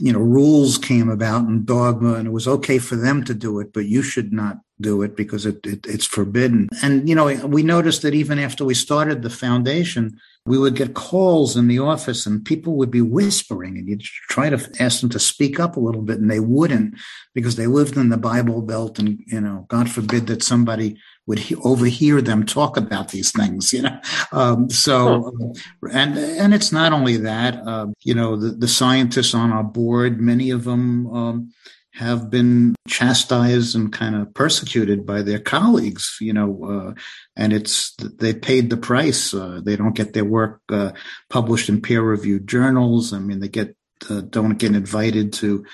you 0.00 0.12
know, 0.12 0.18
rules 0.18 0.78
came 0.78 1.10
about 1.10 1.44
and 1.44 1.66
dogma, 1.66 2.14
and 2.14 2.26
it 2.26 2.32
was 2.32 2.48
okay 2.48 2.78
for 2.78 2.96
them 2.96 3.22
to 3.24 3.34
do 3.34 3.60
it, 3.60 3.72
but 3.72 3.84
you 3.84 4.02
should 4.02 4.32
not 4.32 4.60
do 4.80 5.02
it 5.02 5.14
because 5.14 5.44
it, 5.44 5.64
it, 5.66 5.86
it's 5.86 6.06
forbidden. 6.06 6.68
And 6.82 7.06
you 7.06 7.14
know, 7.14 7.26
we 7.46 7.62
noticed 7.62 8.00
that 8.02 8.14
even 8.14 8.38
after 8.38 8.64
we 8.64 8.72
started 8.72 9.22
the 9.22 9.30
foundation, 9.30 10.18
we 10.46 10.58
would 10.58 10.74
get 10.74 10.94
calls 10.94 11.54
in 11.54 11.68
the 11.68 11.78
office, 11.78 12.24
and 12.24 12.44
people 12.44 12.76
would 12.76 12.90
be 12.90 13.02
whispering, 13.02 13.76
and 13.76 13.86
you'd 13.86 14.00
try 14.00 14.48
to 14.48 14.70
ask 14.80 15.00
them 15.00 15.10
to 15.10 15.18
speak 15.18 15.60
up 15.60 15.76
a 15.76 15.80
little 15.80 16.02
bit, 16.02 16.18
and 16.18 16.30
they 16.30 16.40
wouldn't 16.40 16.94
because 17.34 17.56
they 17.56 17.66
lived 17.66 17.96
in 17.96 18.08
the 18.08 18.16
Bible 18.16 18.62
Belt, 18.62 18.98
and 18.98 19.20
you 19.26 19.40
know, 19.40 19.66
God 19.68 19.90
forbid 19.90 20.26
that 20.28 20.42
somebody 20.42 20.96
would 21.30 21.38
he- 21.38 21.54
overhear 21.62 22.20
them 22.20 22.44
talk 22.44 22.76
about 22.76 23.10
these 23.10 23.30
things, 23.30 23.72
you 23.72 23.82
know. 23.82 24.00
Um, 24.32 24.68
so, 24.68 25.28
uh, 25.28 25.88
and 25.92 26.18
and 26.18 26.52
it's 26.52 26.72
not 26.72 26.92
only 26.92 27.18
that, 27.18 27.54
uh, 27.64 27.86
you 28.02 28.14
know, 28.14 28.34
the, 28.34 28.50
the 28.50 28.66
scientists 28.66 29.32
on 29.32 29.52
our 29.52 29.62
board, 29.62 30.20
many 30.20 30.50
of 30.50 30.64
them 30.64 31.06
um, 31.06 31.52
have 31.94 32.30
been 32.30 32.74
chastised 32.88 33.76
and 33.76 33.92
kind 33.92 34.16
of 34.16 34.34
persecuted 34.34 35.06
by 35.06 35.22
their 35.22 35.38
colleagues, 35.38 36.16
you 36.20 36.32
know, 36.32 36.50
uh, 36.64 37.00
and 37.36 37.52
it's 37.52 37.94
they 38.18 38.34
paid 38.34 38.68
the 38.68 38.76
price. 38.76 39.32
Uh, 39.32 39.60
they 39.62 39.76
don't 39.76 39.94
get 39.94 40.12
their 40.12 40.24
work 40.24 40.60
uh, 40.68 40.90
published 41.28 41.68
in 41.68 41.80
peer-reviewed 41.80 42.48
journals. 42.48 43.12
I 43.12 43.20
mean, 43.20 43.38
they 43.38 43.48
get 43.48 43.76
uh, 44.10 44.22
don't 44.22 44.58
get 44.58 44.74
invited 44.74 45.32
to 45.34 45.64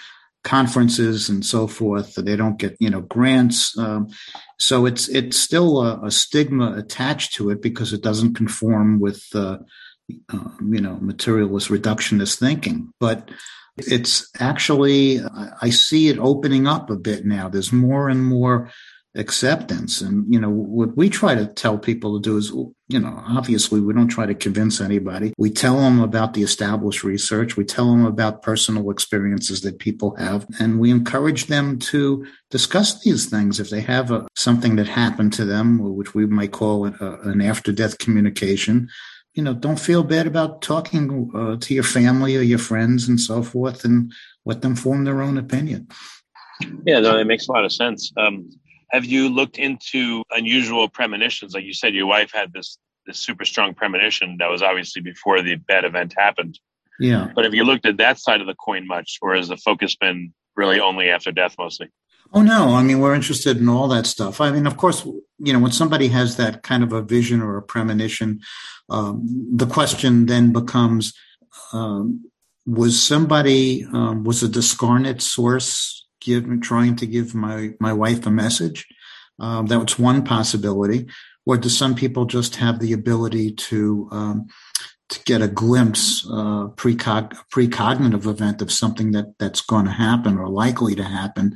conferences 0.47 1.29
and 1.29 1.45
so 1.45 1.67
forth. 1.67 2.15
They 2.15 2.37
don't 2.37 2.59
get, 2.59 2.77
you 2.79 2.89
know, 2.89 3.01
grants. 3.01 3.77
Um, 3.77 4.09
so 4.59 4.87
it's 4.87 5.09
it's 5.09 5.37
still 5.37 5.83
a, 5.83 6.07
a, 6.07 6.11
stigma 6.11 6.75
attached 6.77 7.35
to 7.35 7.51
it 7.51 7.61
because 7.61 7.93
it 7.93 8.03
doesn't 8.03 8.35
conform 8.35 9.01
with, 9.01 9.27
uh, 9.35 9.59
uh, 10.33 10.49
you 10.71 10.81
know, 10.81 10.99
materialist 11.01 11.69
reductionist 11.69 12.39
thinking. 12.39 12.93
But 13.01 13.29
it's 13.77 14.31
actually 14.39 15.21
I 15.61 15.71
see 15.71 16.09
it 16.09 16.19
opening 16.19 16.67
up 16.67 16.91
a 16.91 16.97
bit 16.97 17.27
now. 17.27 17.49
There's 17.49 17.73
more 17.73 18.09
and 18.09 18.25
more 18.25 18.71
acceptance. 19.17 20.01
And, 20.01 20.33
you 20.33 20.39
know, 20.39 20.51
what 20.51 20.97
we 20.97 21.09
try 21.09 21.35
to 21.35 21.47
tell 21.47 21.79
people 21.79 22.15
to 22.15 22.23
do 22.23 22.37
is, 22.37 22.51
you 22.89 23.01
know, 23.01 23.23
obviously 23.27 23.81
we 23.81 23.95
don't 23.95 24.09
try 24.09 24.27
to 24.27 24.35
convince 24.35 24.81
anybody. 24.81 25.33
We 25.39 25.51
tell 25.51 25.79
them 25.79 26.01
about 26.01 26.35
the 26.35 26.43
established 26.43 27.03
research. 27.03 27.57
We 27.57 27.65
tell 27.65 27.91
them 27.91 28.05
about 28.05 28.43
personal 28.43 28.91
experiences 28.91 29.63
that 29.63 29.79
people 29.79 30.15
have. 30.17 30.47
And 30.61 30.79
we 30.79 30.91
encourage 30.91 31.47
them 31.47 31.79
to 31.91 32.27
discuss 32.51 33.03
these 33.03 33.27
things. 33.27 33.59
If 33.59 33.71
they 33.71 33.81
have 33.81 34.11
a, 34.11 34.27
something 34.37 34.77
that 34.77 34.89
happened 34.89 35.33
to 35.35 35.45
them, 35.45 35.79
which 35.79 36.15
we 36.15 36.27
might 36.27 36.53
call 36.53 36.87
a, 36.87 37.21
an 37.23 37.41
after 37.41 37.73
death 37.73 37.99
communication, 37.99 38.89
you 39.35 39.43
know, 39.43 39.53
don't 39.53 39.81
feel 39.81 40.03
bad 40.03 40.27
about 40.27 40.63
talking 40.63 41.31
uh, 41.35 41.57
to 41.61 41.75
your 41.75 41.85
family 41.85 42.37
or 42.37 42.43
your 42.43 42.59
friends 42.59 43.07
and 43.07 43.21
so 43.21 43.43
forth 43.43 43.85
and 43.85 44.13
let 44.47 44.63
them 44.63 44.75
form 44.75 45.05
their 45.05 45.21
own 45.21 45.37
opinion. 45.37 45.89
Yeah, 46.87 47.01
no, 47.01 47.19
that 47.19 47.27
makes 47.27 47.49
a 47.49 47.53
lot 47.53 47.67
of 47.67 47.73
sense. 47.73 48.13
Um, 48.17 48.49
Have 48.91 49.05
you 49.05 49.29
looked 49.29 49.59
into 49.59 50.23
unusual 50.31 50.89
premonitions? 50.89 51.55
Like 51.55 51.65
you 51.65 51.75
said, 51.75 51.95
your 51.95 52.07
wife 52.07 52.31
had 52.33 52.53
this 52.53 52.79
this 53.07 53.19
super 53.19 53.45
strong 53.45 53.73
premonition 53.73 54.37
that 54.39 54.51
was 54.51 54.63
obviously 54.63 55.01
before 55.01 55.41
the 55.41 55.55
bad 55.55 55.85
event 55.85 56.13
happened. 56.17 56.59
Yeah. 56.99 57.31
But 57.35 57.45
have 57.45 57.55
you 57.55 57.65
looked 57.65 57.87
at 57.87 57.99
that 57.99 58.19
side 58.19 58.41
of 58.41 58.47
the 58.47 58.55
coin 58.55 58.87
much, 58.87 59.19
or 59.23 59.35
has 59.35 59.49
the 59.49 59.57
focus 59.57 59.97
been 59.97 60.33
really 60.57 60.81
only 60.81 61.09
after 61.09 61.31
death 61.31 61.55
mostly? 61.59 61.89
Oh 62.33 62.43
no, 62.43 62.75
I 62.75 62.83
mean 62.83 63.01
we're 63.01 63.15
interested 63.15 63.59
in 63.59 63.69
all 63.69 63.89
that 63.89 64.07
stuff. 64.07 64.41
I 64.41 64.51
mean, 64.51 64.67
of 64.67 64.77
course, 64.77 65.05
you 65.39 65.53
know 65.53 65.61
when 65.61 65.73
somebody 65.73 66.09
has 66.09 66.37
that 66.37 66.63
kind 66.63 66.83
of 66.83 66.93
a 66.93 67.03
vision 67.03 67.41
or 67.43 67.57
a 67.57 67.63
premonition, 67.63 68.41
um, 68.89 69.23
the 69.53 69.67
question 69.67 70.27
then 70.27 70.53
becomes: 70.53 71.15
um, 71.73 72.29
Was 72.67 73.01
somebody 73.01 73.85
um, 73.85 74.25
was 74.25 74.43
a 74.43 74.49
discarnate 74.49 75.23
source 75.23 76.06
give, 76.27 76.61
trying 76.61 76.97
to 76.97 77.07
give 77.07 77.35
my 77.35 77.71
my 77.81 77.93
wife 77.93 78.27
a 78.27 78.31
message? 78.31 78.87
Um, 79.39 79.67
that 79.67 79.81
was 79.81 79.99
one 79.99 80.25
possibility. 80.25 81.07
Or 81.47 81.57
do 81.57 81.69
some 81.69 81.95
people 81.95 82.25
just 82.25 82.57
have 82.57 82.81
the 82.81 82.93
ability 82.93 83.53
to 83.53 84.09
um, 84.11 84.47
to 85.09 85.21
get 85.25 85.43
a 85.43 85.49
glimpse, 85.49 86.27
uh, 86.27 86.67
precog- 86.75 87.37
precognitive 87.55 88.27
event 88.27 88.63
of 88.63 88.73
something 88.73 89.13
that 89.13 89.39
that's 89.39 89.61
going 89.61 89.85
to 89.87 89.93
happen 89.93 90.39
or 90.39 90.49
likely 90.49 90.95
to 90.97 91.05
happen? 91.05 91.55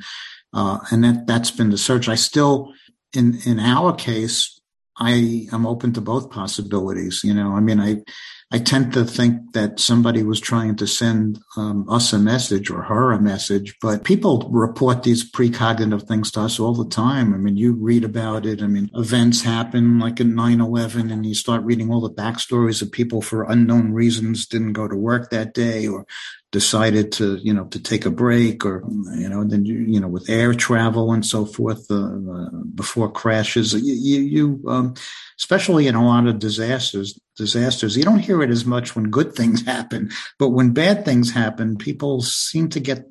Uh, 0.52 0.78
and 0.90 1.02
that 1.04 1.26
that's 1.26 1.50
been 1.50 1.70
the 1.70 1.78
search. 1.78 2.08
I 2.08 2.16
still, 2.16 2.72
in 3.12 3.38
in 3.44 3.58
our 3.58 3.94
case, 3.94 4.60
I 4.96 5.48
am 5.52 5.66
open 5.66 5.92
to 5.94 6.00
both 6.00 6.30
possibilities. 6.30 7.24
You 7.24 7.34
know, 7.34 7.56
I 7.56 7.60
mean, 7.60 7.80
I 7.80 8.02
I 8.52 8.58
tend 8.58 8.92
to 8.94 9.04
think 9.04 9.52
that 9.52 9.78
somebody 9.78 10.24
was 10.24 10.40
trying 10.40 10.74
to 10.76 10.86
send 10.86 11.40
um, 11.56 11.88
us 11.88 12.12
a 12.12 12.18
message 12.18 12.68
or 12.68 12.82
her 12.82 13.12
a 13.12 13.20
message, 13.20 13.76
but 13.80 14.02
people 14.02 14.48
report 14.50 15.04
these 15.04 15.30
precognitive 15.30 16.02
things 16.08 16.32
to 16.32 16.40
us 16.40 16.58
all 16.58 16.74
the 16.74 16.88
time. 16.88 17.32
I 17.32 17.36
mean, 17.36 17.56
you 17.56 17.74
read 17.74 18.02
about 18.02 18.46
it. 18.46 18.60
I 18.60 18.66
mean, 18.66 18.90
events 18.94 19.42
happen 19.42 20.00
like 20.00 20.18
in 20.18 20.34
9 20.34 20.60
11, 20.60 21.12
and 21.12 21.24
you 21.24 21.34
start 21.34 21.62
reading 21.62 21.92
all 21.92 22.00
the 22.00 22.10
backstories 22.10 22.82
of 22.82 22.90
people 22.90 23.22
for 23.22 23.44
unknown 23.44 23.92
reasons 23.92 24.46
didn't 24.46 24.72
go 24.72 24.88
to 24.88 24.96
work 24.96 25.30
that 25.30 25.54
day 25.54 25.86
or 25.86 26.04
decided 26.52 27.12
to, 27.12 27.36
you 27.36 27.54
know, 27.54 27.64
to 27.66 27.80
take 27.80 28.06
a 28.06 28.10
break 28.10 28.64
or, 28.64 28.82
you 29.14 29.28
know, 29.28 29.44
then 29.44 29.64
you, 29.64 29.78
you 29.78 30.00
know, 30.00 30.08
with 30.08 30.28
air 30.28 30.52
travel 30.52 31.12
and 31.12 31.24
so 31.24 31.46
forth, 31.46 31.88
uh, 31.90 31.94
uh, 31.94 32.50
before 32.74 33.10
crashes, 33.10 33.72
you, 33.72 33.94
you, 33.94 34.20
you 34.20 34.68
um, 34.68 34.94
especially 35.38 35.86
in 35.86 35.94
a 35.94 36.04
lot 36.04 36.26
of 36.26 36.40
disasters, 36.40 37.18
disasters, 37.36 37.96
you 37.96 38.02
don't 38.02 38.18
hear 38.18 38.42
it 38.42 38.50
as 38.50 38.64
much 38.64 38.96
when 38.96 39.10
good 39.10 39.34
things 39.36 39.64
happen, 39.64 40.10
but 40.38 40.48
when 40.48 40.72
bad 40.72 41.04
things 41.04 41.30
happen, 41.30 41.76
people 41.76 42.20
seem 42.20 42.68
to 42.68 42.80
get, 42.80 43.06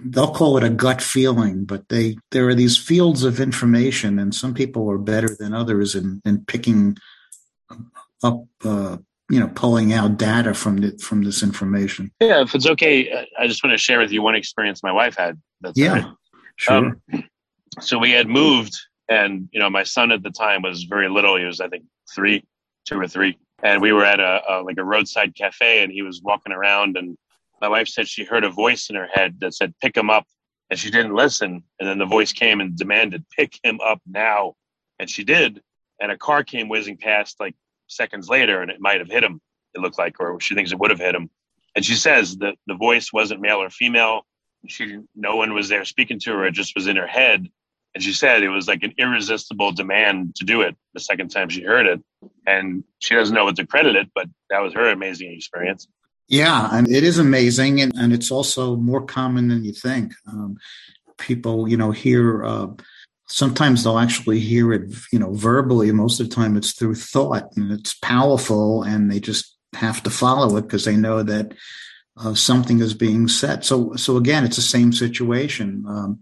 they'll 0.00 0.34
call 0.34 0.56
it 0.56 0.64
a 0.64 0.70
gut 0.70 1.00
feeling, 1.00 1.64
but 1.64 1.88
they, 1.90 2.16
there 2.32 2.48
are 2.48 2.56
these 2.56 2.76
fields 2.76 3.22
of 3.22 3.38
information 3.38 4.18
and 4.18 4.34
some 4.34 4.52
people 4.52 4.90
are 4.90 4.98
better 4.98 5.36
than 5.38 5.54
others 5.54 5.94
in, 5.94 6.20
in 6.24 6.44
picking 6.44 6.96
up, 8.24 8.44
uh, 8.64 8.96
you 9.30 9.40
know 9.40 9.48
pulling 9.48 9.92
out 9.92 10.16
data 10.16 10.54
from 10.54 10.78
the, 10.78 10.98
from 10.98 11.22
this 11.22 11.42
information. 11.42 12.12
Yeah, 12.20 12.42
if 12.42 12.54
it's 12.54 12.66
okay, 12.66 13.26
I 13.38 13.46
just 13.46 13.64
want 13.64 13.72
to 13.72 13.78
share 13.78 13.98
with 13.98 14.12
you 14.12 14.22
one 14.22 14.34
experience 14.34 14.82
my 14.82 14.92
wife 14.92 15.16
had. 15.16 15.40
That's 15.60 15.78
yeah, 15.78 15.92
right. 15.92 16.06
sure. 16.56 16.76
Um, 16.76 17.02
so 17.80 17.98
we 17.98 18.10
had 18.10 18.28
moved, 18.28 18.74
and 19.08 19.48
you 19.52 19.60
know, 19.60 19.70
my 19.70 19.82
son 19.82 20.12
at 20.12 20.22
the 20.22 20.30
time 20.30 20.62
was 20.62 20.84
very 20.84 21.08
little. 21.08 21.36
He 21.36 21.44
was, 21.44 21.60
I 21.60 21.68
think, 21.68 21.84
three, 22.14 22.44
two 22.86 23.00
or 23.00 23.08
three, 23.08 23.38
and 23.62 23.80
we 23.80 23.92
were 23.92 24.04
at 24.04 24.20
a, 24.20 24.42
a 24.48 24.62
like 24.62 24.78
a 24.78 24.84
roadside 24.84 25.34
cafe, 25.34 25.82
and 25.82 25.90
he 25.90 26.02
was 26.02 26.20
walking 26.22 26.52
around, 26.52 26.96
and 26.96 27.16
my 27.60 27.68
wife 27.68 27.88
said 27.88 28.08
she 28.08 28.24
heard 28.24 28.44
a 28.44 28.50
voice 28.50 28.90
in 28.90 28.96
her 28.96 29.08
head 29.12 29.40
that 29.40 29.54
said, 29.54 29.74
"Pick 29.80 29.96
him 29.96 30.10
up," 30.10 30.26
and 30.70 30.78
she 30.78 30.90
didn't 30.90 31.14
listen, 31.14 31.64
and 31.80 31.88
then 31.88 31.98
the 31.98 32.06
voice 32.06 32.32
came 32.32 32.60
and 32.60 32.76
demanded, 32.76 33.24
"Pick 33.36 33.58
him 33.62 33.80
up 33.80 34.00
now," 34.06 34.54
and 34.98 35.08
she 35.08 35.24
did, 35.24 35.62
and 36.00 36.12
a 36.12 36.18
car 36.18 36.44
came 36.44 36.68
whizzing 36.68 36.98
past 36.98 37.40
like 37.40 37.54
seconds 37.86 38.28
later 38.28 38.60
and 38.60 38.70
it 38.70 38.80
might 38.80 39.00
have 39.00 39.08
hit 39.08 39.24
him, 39.24 39.40
it 39.74 39.80
looked 39.80 39.98
like, 39.98 40.20
or 40.20 40.40
she 40.40 40.54
thinks 40.54 40.72
it 40.72 40.78
would 40.78 40.90
have 40.90 41.00
hit 41.00 41.14
him. 41.14 41.30
And 41.74 41.84
she 41.84 41.94
says 41.94 42.36
that 42.38 42.56
the 42.66 42.74
voice 42.74 43.12
wasn't 43.12 43.40
male 43.40 43.60
or 43.60 43.70
female. 43.70 44.26
She, 44.66 44.98
no 45.14 45.36
one 45.36 45.54
was 45.54 45.68
there 45.68 45.84
speaking 45.84 46.20
to 46.20 46.32
her. 46.32 46.46
It 46.46 46.52
just 46.52 46.74
was 46.74 46.86
in 46.86 46.96
her 46.96 47.06
head. 47.06 47.48
And 47.94 48.02
she 48.02 48.12
said 48.12 48.42
it 48.42 48.48
was 48.48 48.66
like 48.66 48.82
an 48.82 48.94
irresistible 48.98 49.72
demand 49.72 50.36
to 50.36 50.44
do 50.44 50.62
it 50.62 50.76
the 50.94 51.00
second 51.00 51.28
time 51.28 51.48
she 51.48 51.62
heard 51.62 51.86
it. 51.86 52.02
And 52.46 52.84
she 52.98 53.14
doesn't 53.14 53.34
know 53.34 53.44
what 53.44 53.56
to 53.56 53.66
credit 53.66 53.96
it, 53.96 54.10
but 54.14 54.28
that 54.50 54.60
was 54.60 54.74
her 54.74 54.88
amazing 54.90 55.32
experience. 55.32 55.86
Yeah, 56.26 56.68
and 56.72 56.88
it 56.88 57.04
is 57.04 57.18
amazing. 57.18 57.80
And, 57.80 57.92
and 57.96 58.12
it's 58.12 58.30
also 58.30 58.76
more 58.76 59.04
common 59.04 59.48
than 59.48 59.64
you 59.64 59.72
think. 59.72 60.14
Um, 60.26 60.56
people, 61.18 61.68
you 61.68 61.76
know, 61.76 61.90
hear 61.90 62.44
uh, 62.44 62.68
sometimes 63.26 63.82
they'll 63.84 63.98
actually 63.98 64.40
hear 64.40 64.72
it, 64.72 64.92
you 65.12 65.18
know, 65.18 65.32
verbally. 65.32 65.90
Most 65.92 66.20
of 66.20 66.28
the 66.28 66.34
time 66.34 66.56
it's 66.56 66.72
through 66.72 66.96
thought 66.96 67.56
and 67.56 67.72
it's 67.72 67.94
powerful 67.94 68.82
and 68.82 69.10
they 69.10 69.20
just 69.20 69.56
have 69.74 70.02
to 70.02 70.10
follow 70.10 70.56
it 70.56 70.62
because 70.62 70.84
they 70.84 70.96
know 70.96 71.22
that 71.22 71.54
uh, 72.16 72.34
something 72.34 72.80
is 72.80 72.94
being 72.94 73.28
said. 73.28 73.64
So, 73.64 73.94
so 73.96 74.16
again, 74.16 74.44
it's 74.44 74.56
the 74.56 74.62
same 74.62 74.92
situation. 74.92 75.84
Um, 75.88 76.20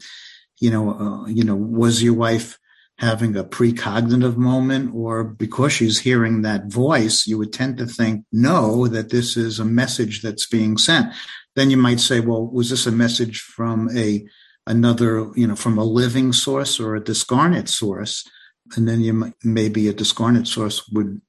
you 0.61 0.71
know, 0.71 0.95
uh, 0.95 1.27
you 1.27 1.45
know, 1.45 1.57
was 1.57 2.03
your 2.03 2.15
wife 2.15 2.59
having 2.99 3.37
a 3.37 3.43
precognitive 3.43 4.37
moment 4.37 4.95
or 4.95 5.25
because 5.25 5.73
she's 5.73 5.99
hearing 5.99 6.43
that 6.43 6.67
voice, 6.67 7.27
you 7.27 7.37
would 7.37 7.53
tend 7.53 7.77
to 7.79 7.87
think, 7.87 8.25
no, 8.31 8.87
that 8.87 9.11
this 9.11 9.37
is 9.37 9.59
a 9.59 9.65
message 9.65 10.23
that's 10.23 10.47
being 10.47 10.79
sent. 10.79 11.13
Then 11.57 11.71
you 11.71 11.77
might 11.77 12.01
say, 12.01 12.21
well, 12.21 12.47
was 12.47 12.71
this 12.71 12.87
a 12.87 12.93
message 12.93 13.41
from 13.41 13.91
a 13.97 14.25
another, 14.67 15.31
you 15.35 15.47
know, 15.47 15.57
from 15.57 15.79
a 15.79 15.85
living 15.85 16.33
source 16.33 16.79
or 16.81 16.95
a 16.95 17.05
discarnate 17.05 17.69
source. 17.69 18.29
And 18.77 18.89
then 18.89 19.01
you 19.01 19.33
maybe 19.45 19.89
a 19.89 19.93
discarnate 19.93 20.47
source 20.47 20.89
would 20.89 21.21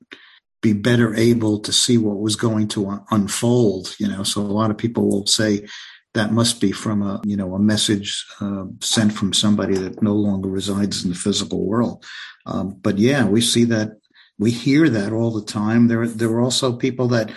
be 0.61 0.73
better 0.73 1.13
able 1.13 1.59
to 1.59 1.73
see 1.73 1.97
what 1.97 2.19
was 2.19 2.35
going 2.35 2.69
to 2.69 3.03
unfold, 3.11 3.95
you 3.99 4.07
know. 4.07 4.23
So 4.23 4.41
a 4.41 4.43
lot 4.43 4.71
of 4.71 4.77
people 4.77 5.09
will 5.09 5.27
say 5.27 5.67
that 6.13 6.31
must 6.31 6.61
be 6.61 6.71
from 6.71 7.01
a, 7.01 7.21
you 7.25 7.35
know, 7.35 7.53
a 7.53 7.59
message 7.59 8.25
uh, 8.39 8.65
sent 8.81 9.13
from 9.13 9.33
somebody 9.33 9.75
that 9.77 10.01
no 10.01 10.13
longer 10.13 10.49
resides 10.49 11.03
in 11.03 11.09
the 11.09 11.17
physical 11.17 11.65
world. 11.65 12.05
Um, 12.45 12.77
but 12.81 12.97
yeah, 12.97 13.25
we 13.25 13.41
see 13.41 13.65
that, 13.65 13.97
we 14.37 14.51
hear 14.51 14.89
that 14.89 15.11
all 15.11 15.31
the 15.31 15.45
time. 15.45 15.87
There, 15.87 16.07
there 16.07 16.29
are 16.29 16.41
also 16.41 16.77
people 16.77 17.07
that 17.09 17.31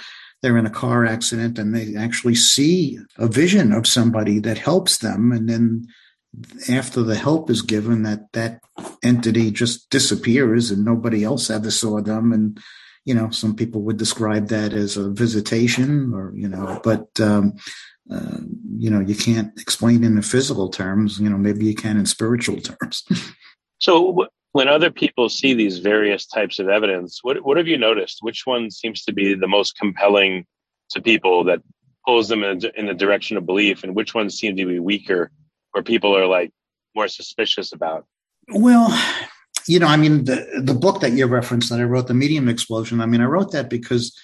they're 0.47 0.57
in 0.57 0.65
a 0.65 0.71
car 0.71 1.05
accident 1.05 1.59
and 1.59 1.75
they 1.75 1.97
actually 1.97 2.37
see 2.37 3.01
a 3.19 3.27
vision 3.27 3.73
of 3.73 3.85
somebody 3.85 4.39
that 4.39 4.57
helps 4.57 4.99
them. 4.99 5.33
And 5.33 5.49
then 5.49 5.89
after 6.71 7.03
the 7.03 7.17
help 7.17 7.51
is 7.51 7.63
given 7.63 8.05
that 8.05 8.33
that 8.33 8.61
entity 9.03 9.51
just 9.51 9.91
disappears 9.91 10.71
and 10.71 10.85
nobody 10.85 11.25
else 11.25 11.51
ever 11.51 11.73
saw 11.73 12.01
them. 12.01 12.33
And 12.33 12.61
you 13.05 13.15
know 13.15 13.31
some 13.31 13.57
people 13.57 13.83
would 13.83 13.97
describe 13.97 14.49
that 14.49 14.73
as 14.73 14.97
a 14.97 15.11
visitation 15.11 16.13
or 16.13 16.33
you 16.35 16.49
know 16.49 16.81
but 16.83 17.09
um, 17.21 17.55
uh, 18.13 18.39
you 18.79 18.91
know 18.91 19.01
you 19.01 19.15
can't 19.15 19.53
explain 19.61 20.03
in 20.03 20.17
the 20.17 20.23
physical 20.23 20.69
terms 20.69 21.21
you 21.21 21.31
know 21.31 21.39
maybe 21.39 21.65
you 21.65 21.75
can 21.75 21.97
in 21.97 22.07
spiritual 22.07 22.61
terms. 22.61 23.05
So 23.79 24.27
when 24.57 24.69
other 24.69 24.91
people 24.91 25.29
see 25.29 25.53
these 25.53 25.81
various 25.81 26.25
types 26.25 26.59
of 26.59 26.67
evidence, 26.71 27.19
what 27.21 27.45
what 27.45 27.59
have 27.59 27.69
you 27.69 27.77
noticed? 27.77 28.21
Which 28.23 28.47
one 28.47 28.71
seems 28.71 29.05
to 29.05 29.13
be 29.13 29.35
the 29.35 29.47
most 29.47 29.77
compelling 29.77 30.47
to 30.93 31.03
people 31.03 31.45
that 31.45 31.61
pulls 32.07 32.29
them 32.29 32.43
in, 32.43 32.63
in 32.75 32.87
the 32.87 32.95
direction 32.95 33.37
of 33.37 33.45
belief, 33.45 33.85
and 33.85 33.95
which 33.95 34.15
ones 34.15 34.39
seem 34.39 34.57
to 34.57 34.65
be 34.65 34.79
weaker, 34.79 35.31
where 35.73 35.85
people 35.85 36.17
are 36.17 36.25
like 36.25 36.53
more 36.95 37.07
suspicious 37.07 37.75
about? 37.75 38.07
Well, 38.49 38.89
you 39.67 39.79
know, 39.79 39.89
I 39.89 39.99
mean, 39.99 40.25
the 40.25 40.39
the 40.65 40.79
book 40.87 41.01
that 41.01 41.13
you 41.13 41.27
referenced 41.27 41.69
that 41.69 41.79
I 41.79 41.83
wrote, 41.83 42.07
the 42.07 42.15
Medium 42.15 42.49
Explosion. 42.49 43.03
I 43.03 43.07
mean, 43.07 43.21
I 43.21 43.27
wrote 43.27 43.53
that 43.53 43.69
because, 43.69 44.19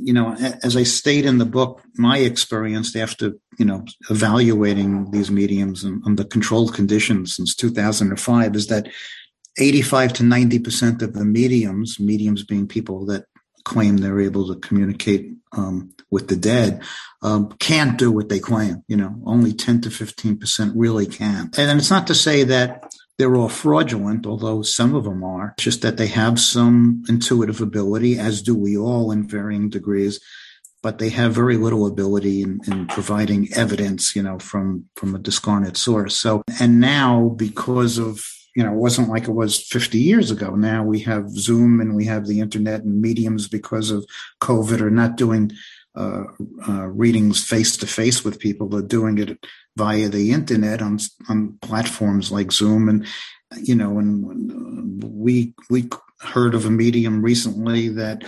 you 0.00 0.12
know, 0.12 0.34
as 0.64 0.76
I 0.76 0.82
state 0.82 1.24
in 1.24 1.38
the 1.38 1.52
book, 1.58 1.80
my 1.94 2.18
experience 2.18 2.96
after 2.96 3.34
you 3.56 3.64
know 3.64 3.84
evaluating 4.10 5.12
these 5.12 5.30
mediums 5.30 5.84
and 5.84 6.18
the 6.18 6.24
controlled 6.24 6.74
conditions 6.74 7.36
since 7.36 7.54
2005 7.54 8.56
is 8.56 8.66
that 8.66 8.88
85 9.58 10.12
to 10.14 10.22
90% 10.22 11.02
of 11.02 11.12
the 11.14 11.24
mediums, 11.24 11.98
mediums 11.98 12.44
being 12.44 12.66
people 12.66 13.06
that 13.06 13.24
claim 13.64 13.96
they're 13.96 14.20
able 14.20 14.46
to 14.46 14.60
communicate 14.60 15.32
um, 15.52 15.92
with 16.10 16.28
the 16.28 16.36
dead, 16.36 16.82
um, 17.22 17.50
can't 17.58 17.98
do 17.98 18.12
what 18.12 18.28
they 18.28 18.38
claim. 18.38 18.84
You 18.86 18.96
know, 18.96 19.20
only 19.24 19.52
10 19.52 19.82
to 19.82 19.88
15% 19.88 20.72
really 20.74 21.06
can. 21.06 21.50
And 21.56 21.78
it's 21.78 21.90
not 21.90 22.06
to 22.06 22.14
say 22.14 22.44
that 22.44 22.92
they're 23.18 23.34
all 23.34 23.48
fraudulent, 23.48 24.26
although 24.26 24.62
some 24.62 24.94
of 24.94 25.04
them 25.04 25.24
are, 25.24 25.54
it's 25.56 25.64
just 25.64 25.82
that 25.82 25.96
they 25.96 26.06
have 26.08 26.38
some 26.38 27.02
intuitive 27.08 27.60
ability, 27.60 28.18
as 28.18 28.42
do 28.42 28.54
we 28.54 28.76
all 28.76 29.10
in 29.10 29.26
varying 29.26 29.70
degrees. 29.70 30.20
But 30.82 30.98
they 30.98 31.08
have 31.08 31.34
very 31.34 31.56
little 31.56 31.86
ability 31.86 32.42
in, 32.42 32.60
in 32.66 32.86
providing 32.86 33.52
evidence, 33.54 34.14
you 34.14 34.22
know, 34.22 34.38
from 34.38 34.84
from 34.94 35.14
a 35.14 35.18
discarnate 35.18 35.76
source. 35.76 36.14
So, 36.14 36.44
and 36.60 36.78
now 36.78 37.30
because 37.30 37.98
of 37.98 38.24
you 38.56 38.62
know, 38.62 38.72
it 38.72 38.78
wasn't 38.78 39.10
like 39.10 39.28
it 39.28 39.32
was 39.32 39.62
50 39.62 39.98
years 39.98 40.30
ago. 40.30 40.56
Now 40.56 40.82
we 40.82 41.00
have 41.00 41.28
Zoom 41.28 41.78
and 41.78 41.94
we 41.94 42.06
have 42.06 42.26
the 42.26 42.40
internet 42.40 42.84
and 42.84 43.02
mediums 43.02 43.48
because 43.48 43.90
of 43.90 44.06
COVID 44.40 44.80
are 44.80 44.90
not 44.90 45.16
doing 45.16 45.52
uh, 45.94 46.24
uh, 46.66 46.86
readings 46.86 47.44
face 47.44 47.76
to 47.76 47.86
face 47.86 48.24
with 48.24 48.38
people. 48.38 48.66
They're 48.68 48.80
doing 48.80 49.18
it 49.18 49.38
via 49.76 50.08
the 50.08 50.32
internet 50.32 50.80
on 50.80 50.98
on 51.28 51.58
platforms 51.60 52.32
like 52.32 52.50
Zoom, 52.50 52.88
and 52.88 53.06
you 53.62 53.74
know, 53.74 53.98
and 53.98 55.02
we 55.02 55.54
we 55.68 55.88
heard 56.20 56.54
of 56.54 56.64
a 56.64 56.70
medium 56.70 57.22
recently 57.22 57.88
that 57.90 58.24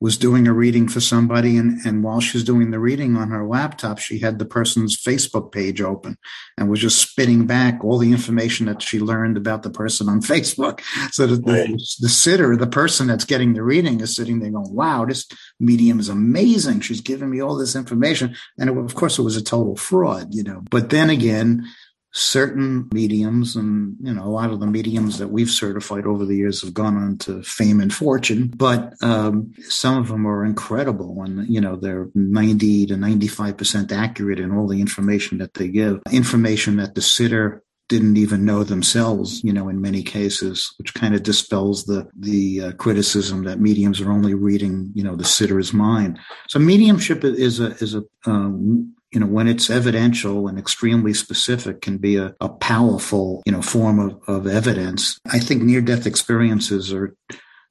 was 0.00 0.16
doing 0.16 0.46
a 0.46 0.52
reading 0.52 0.88
for 0.88 1.00
somebody 1.00 1.56
and, 1.56 1.78
and 1.84 2.02
while 2.02 2.20
she 2.20 2.36
was 2.36 2.44
doing 2.44 2.70
the 2.70 2.78
reading 2.78 3.16
on 3.16 3.30
her 3.30 3.46
laptop 3.46 3.98
she 3.98 4.18
had 4.18 4.38
the 4.38 4.44
person's 4.44 4.96
facebook 4.96 5.52
page 5.52 5.80
open 5.80 6.16
and 6.56 6.70
was 6.70 6.80
just 6.80 7.00
spitting 7.00 7.46
back 7.46 7.82
all 7.84 7.98
the 7.98 8.12
information 8.12 8.66
that 8.66 8.82
she 8.82 9.00
learned 9.00 9.36
about 9.36 9.62
the 9.62 9.70
person 9.70 10.08
on 10.08 10.20
facebook. 10.20 10.80
So 11.12 11.26
that 11.26 11.44
the, 11.44 11.96
the 12.00 12.08
sitter 12.08 12.56
the 12.56 12.66
person 12.66 13.06
that's 13.06 13.24
getting 13.24 13.54
the 13.54 13.62
reading 13.62 14.00
is 14.00 14.14
sitting 14.14 14.40
there 14.40 14.50
going 14.50 14.72
wow 14.74 15.04
this 15.04 15.26
medium 15.58 15.98
is 15.98 16.08
amazing. 16.08 16.80
She's 16.80 17.00
giving 17.00 17.30
me 17.30 17.40
all 17.40 17.56
this 17.56 17.76
information. 17.76 18.36
And 18.58 18.70
it, 18.70 18.76
of 18.76 18.94
course 18.94 19.18
it 19.18 19.22
was 19.22 19.36
a 19.36 19.42
total 19.42 19.76
fraud 19.76 20.34
you 20.34 20.42
know. 20.42 20.62
But 20.70 20.90
then 20.90 21.10
again 21.10 21.66
certain 22.12 22.88
mediums 22.92 23.54
and 23.54 23.96
you 24.00 24.12
know 24.12 24.24
a 24.24 24.28
lot 24.28 24.50
of 24.50 24.58
the 24.58 24.66
mediums 24.66 25.18
that 25.18 25.28
we've 25.28 25.50
certified 25.50 26.06
over 26.06 26.24
the 26.24 26.36
years 26.36 26.62
have 26.62 26.74
gone 26.74 26.96
on 26.96 27.16
to 27.16 27.42
fame 27.42 27.80
and 27.80 27.94
fortune 27.94 28.52
but 28.56 28.94
um, 29.02 29.52
some 29.60 29.96
of 29.96 30.08
them 30.08 30.26
are 30.26 30.44
incredible 30.44 31.22
and 31.22 31.48
you 31.48 31.60
know 31.60 31.76
they're 31.76 32.08
90 32.14 32.86
to 32.86 32.94
95% 32.94 33.92
accurate 33.92 34.40
in 34.40 34.50
all 34.50 34.66
the 34.66 34.80
information 34.80 35.38
that 35.38 35.54
they 35.54 35.68
give 35.68 36.00
information 36.10 36.76
that 36.76 36.94
the 36.94 37.02
sitter 37.02 37.62
didn't 37.90 38.16
even 38.16 38.44
know 38.44 38.62
themselves, 38.62 39.42
you 39.42 39.52
know, 39.52 39.68
in 39.68 39.80
many 39.80 40.00
cases, 40.00 40.72
which 40.78 40.94
kind 40.94 41.12
of 41.12 41.24
dispels 41.24 41.84
the 41.84 42.08
the 42.16 42.62
uh, 42.62 42.72
criticism 42.72 43.42
that 43.44 43.60
mediums 43.60 44.00
are 44.00 44.12
only 44.12 44.32
reading, 44.32 44.92
you 44.94 45.02
know, 45.02 45.16
the 45.16 45.24
sitter's 45.24 45.72
mind. 45.72 46.16
So 46.48 46.60
mediumship 46.60 47.24
is 47.24 47.58
a 47.58 47.72
is 47.82 47.96
a 47.96 48.04
um, 48.24 48.94
you 49.12 49.20
know, 49.20 49.26
when 49.26 49.48
it's 49.48 49.70
evidential 49.70 50.46
and 50.46 50.58
extremely 50.58 51.12
specific 51.12 51.80
can 51.80 51.98
be 51.98 52.16
a, 52.16 52.34
a 52.40 52.48
powerful, 52.48 53.42
you 53.44 53.52
know, 53.52 53.62
form 53.62 53.98
of, 53.98 54.20
of 54.28 54.46
evidence. 54.46 55.18
I 55.26 55.40
think 55.40 55.62
near 55.62 55.80
death 55.80 56.06
experiences 56.06 56.92
are, 56.92 57.16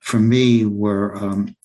for 0.01 0.19
me, 0.19 0.65
were 0.65 1.15
um, 1.15 1.55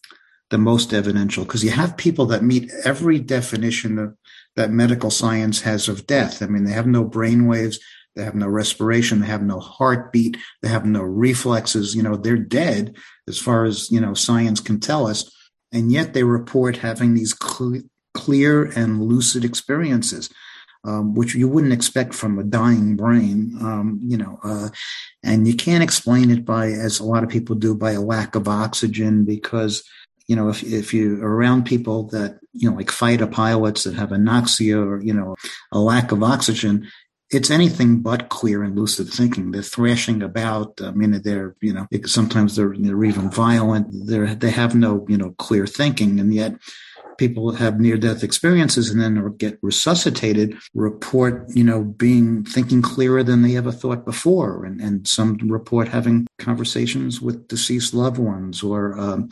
the 0.50 0.58
most 0.58 0.92
evidential 0.92 1.44
because 1.44 1.64
you 1.64 1.70
have 1.70 1.96
people 1.96 2.26
that 2.26 2.44
meet 2.44 2.70
every 2.84 3.18
definition 3.18 3.98
of, 3.98 4.16
that 4.56 4.70
medical 4.70 5.10
science 5.10 5.62
has 5.62 5.88
of 5.88 6.06
death. 6.06 6.40
I 6.40 6.46
mean, 6.46 6.64
they 6.64 6.72
have 6.72 6.86
no 6.86 7.02
brain 7.02 7.46
waves. 7.46 7.80
They 8.14 8.22
have 8.22 8.36
no 8.36 8.46
respiration. 8.46 9.20
They 9.20 9.26
have 9.26 9.42
no 9.42 9.58
heartbeat. 9.58 10.36
They 10.62 10.68
have 10.68 10.86
no 10.86 11.02
reflexes. 11.02 11.96
You 11.96 12.04
know, 12.04 12.16
they're 12.16 12.36
dead 12.36 12.94
as 13.26 13.38
far 13.38 13.64
as, 13.64 13.90
you 13.90 14.00
know, 14.00 14.14
science 14.14 14.60
can 14.60 14.78
tell 14.78 15.08
us. 15.08 15.28
And 15.72 15.90
yet 15.90 16.14
they 16.14 16.22
report 16.22 16.76
having 16.76 17.14
these 17.14 17.34
cl- 17.36 17.82
clear 18.14 18.64
and 18.64 19.02
lucid 19.02 19.44
experiences. 19.44 20.30
Um, 20.86 21.14
which 21.14 21.34
you 21.34 21.48
wouldn't 21.48 21.72
expect 21.72 22.12
from 22.12 22.38
a 22.38 22.44
dying 22.44 22.94
brain, 22.94 23.56
um, 23.62 24.00
you 24.02 24.18
know, 24.18 24.38
uh, 24.44 24.68
and 25.22 25.48
you 25.48 25.56
can't 25.56 25.82
explain 25.82 26.30
it 26.30 26.44
by, 26.44 26.66
as 26.72 27.00
a 27.00 27.04
lot 27.04 27.22
of 27.22 27.30
people 27.30 27.56
do, 27.56 27.74
by 27.74 27.92
a 27.92 28.02
lack 28.02 28.34
of 28.34 28.48
oxygen 28.48 29.24
because, 29.24 29.82
you 30.28 30.36
know, 30.36 30.50
if, 30.50 30.62
if 30.62 30.92
you're 30.92 31.26
around 31.26 31.64
people 31.64 32.08
that, 32.08 32.38
you 32.52 32.68
know, 32.68 32.76
like 32.76 32.90
fighter 32.90 33.26
pilots 33.26 33.84
that 33.84 33.94
have 33.94 34.10
anoxia 34.10 34.76
or, 34.76 35.00
you 35.02 35.14
know, 35.14 35.36
a 35.72 35.78
lack 35.78 36.12
of 36.12 36.22
oxygen, 36.22 36.86
it's 37.30 37.50
anything 37.50 38.00
but 38.00 38.28
clear 38.28 38.62
and 38.62 38.76
lucid 38.76 39.08
thinking. 39.08 39.52
They're 39.52 39.62
thrashing 39.62 40.22
about. 40.22 40.82
I 40.82 40.90
mean, 40.90 41.18
they're, 41.22 41.56
you 41.62 41.72
know, 41.72 41.86
sometimes 42.04 42.56
they're, 42.56 42.74
they're 42.78 43.04
even 43.04 43.30
violent. 43.30 43.86
They're, 44.06 44.34
they 44.34 44.50
have 44.50 44.74
no, 44.74 45.06
you 45.08 45.16
know, 45.16 45.30
clear 45.38 45.66
thinking. 45.66 46.20
And 46.20 46.34
yet 46.34 46.56
people 47.18 47.52
have 47.52 47.80
near 47.80 47.96
death 47.96 48.22
experiences 48.22 48.90
and 48.90 49.00
then 49.00 49.36
get 49.38 49.58
resuscitated 49.62 50.56
report, 50.74 51.46
you 51.54 51.64
know, 51.64 51.82
being 51.84 52.44
thinking 52.44 52.82
clearer 52.82 53.22
than 53.22 53.42
they 53.42 53.56
ever 53.56 53.72
thought 53.72 54.04
before. 54.04 54.64
And, 54.64 54.80
and 54.80 55.06
some 55.06 55.36
report 55.38 55.88
having 55.88 56.26
conversations 56.38 57.20
with 57.20 57.48
deceased 57.48 57.94
loved 57.94 58.18
ones 58.18 58.62
or, 58.62 58.98
um, 58.98 59.28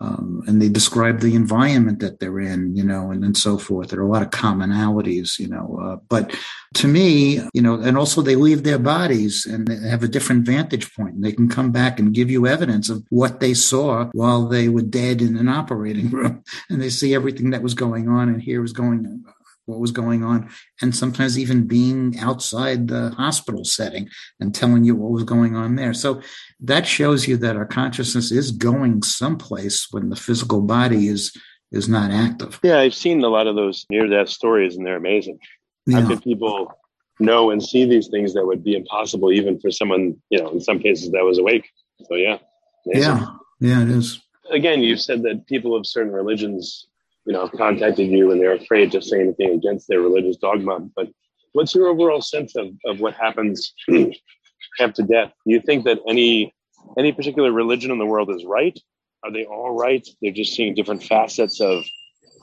um, 0.00 0.44
and 0.46 0.62
they 0.62 0.68
describe 0.68 1.20
the 1.20 1.34
environment 1.34 1.98
that 2.00 2.20
they're 2.20 2.38
in, 2.38 2.76
you 2.76 2.84
know, 2.84 3.10
and, 3.10 3.24
and 3.24 3.36
so 3.36 3.58
forth. 3.58 3.88
There 3.88 3.98
are 3.98 4.04
a 4.04 4.08
lot 4.08 4.22
of 4.22 4.30
commonalities, 4.30 5.40
you 5.40 5.48
know. 5.48 5.78
Uh, 5.82 5.96
but 6.08 6.34
to 6.74 6.86
me, 6.86 7.40
you 7.52 7.60
know, 7.60 7.74
and 7.80 7.98
also 7.98 8.22
they 8.22 8.36
leave 8.36 8.62
their 8.62 8.78
bodies 8.78 9.44
and 9.44 9.66
they 9.66 9.88
have 9.88 10.04
a 10.04 10.08
different 10.08 10.46
vantage 10.46 10.94
point. 10.94 11.14
And 11.14 11.24
they 11.24 11.32
can 11.32 11.48
come 11.48 11.72
back 11.72 11.98
and 11.98 12.14
give 12.14 12.30
you 12.30 12.46
evidence 12.46 12.88
of 12.88 13.04
what 13.10 13.40
they 13.40 13.54
saw 13.54 14.08
while 14.12 14.46
they 14.46 14.68
were 14.68 14.82
dead 14.82 15.20
in 15.20 15.36
an 15.36 15.48
operating 15.48 16.10
room, 16.12 16.44
and 16.70 16.80
they 16.80 16.90
see 16.90 17.14
everything 17.14 17.50
that 17.50 17.62
was 17.62 17.74
going 17.74 18.08
on 18.08 18.28
and 18.28 18.40
here 18.40 18.62
was 18.62 18.72
going 18.72 19.24
what 19.68 19.80
was 19.80 19.92
going 19.92 20.24
on, 20.24 20.50
and 20.80 20.96
sometimes 20.96 21.38
even 21.38 21.66
being 21.66 22.18
outside 22.18 22.88
the 22.88 23.10
hospital 23.10 23.64
setting 23.64 24.08
and 24.40 24.54
telling 24.54 24.84
you 24.84 24.96
what 24.96 25.12
was 25.12 25.24
going 25.24 25.54
on 25.54 25.76
there. 25.76 25.92
So 25.92 26.22
that 26.60 26.86
shows 26.86 27.28
you 27.28 27.36
that 27.38 27.56
our 27.56 27.66
consciousness 27.66 28.32
is 28.32 28.50
going 28.50 29.02
someplace 29.02 29.88
when 29.90 30.08
the 30.08 30.16
physical 30.16 30.62
body 30.62 31.08
is 31.08 31.36
is 31.70 31.88
not 31.88 32.10
active. 32.10 32.58
Yeah, 32.62 32.78
I've 32.78 32.94
seen 32.94 33.22
a 33.22 33.28
lot 33.28 33.46
of 33.46 33.54
those 33.54 33.84
near 33.90 34.06
death 34.06 34.30
stories, 34.30 34.76
and 34.76 34.86
they're 34.86 34.96
amazing. 34.96 35.38
Yeah. 35.86 36.00
How 36.00 36.08
can 36.08 36.20
people 36.20 36.72
know 37.20 37.50
and 37.50 37.62
see 37.62 37.84
these 37.84 38.08
things 38.08 38.32
that 38.34 38.46
would 38.46 38.64
be 38.64 38.74
impossible 38.74 39.32
even 39.32 39.60
for 39.60 39.70
someone, 39.70 40.16
you 40.30 40.38
know, 40.38 40.50
in 40.50 40.60
some 40.60 40.78
cases 40.78 41.10
that 41.12 41.24
was 41.24 41.38
awake? 41.38 41.68
So 42.04 42.14
yeah, 42.14 42.38
amazing. 42.86 43.12
yeah, 43.12 43.26
yeah, 43.60 43.82
it 43.82 43.90
is. 43.90 44.20
Again, 44.50 44.82
you 44.82 44.96
said 44.96 45.22
that 45.24 45.46
people 45.46 45.76
of 45.76 45.86
certain 45.86 46.12
religions 46.12 46.86
you 47.28 47.34
know, 47.34 47.46
contacted 47.46 48.10
you 48.10 48.32
and 48.32 48.40
they're 48.40 48.54
afraid 48.54 48.90
to 48.90 49.02
say 49.02 49.20
anything 49.20 49.50
against 49.50 49.86
their 49.86 50.00
religious 50.00 50.38
dogma. 50.38 50.80
But 50.96 51.08
what's 51.52 51.74
your 51.74 51.88
overall 51.88 52.22
sense 52.22 52.56
of, 52.56 52.68
of 52.86 53.00
what 53.00 53.12
happens 53.12 53.74
after 54.80 55.02
death? 55.02 55.30
Do 55.44 55.52
you 55.52 55.60
think 55.60 55.84
that 55.84 55.98
any 56.08 56.54
any 56.96 57.12
particular 57.12 57.52
religion 57.52 57.90
in 57.90 57.98
the 57.98 58.06
world 58.06 58.30
is 58.30 58.46
right? 58.46 58.78
Are 59.22 59.30
they 59.30 59.44
all 59.44 59.76
right? 59.76 60.08
They're 60.22 60.32
just 60.32 60.54
seeing 60.54 60.74
different 60.74 61.02
facets 61.02 61.60
of 61.60 61.84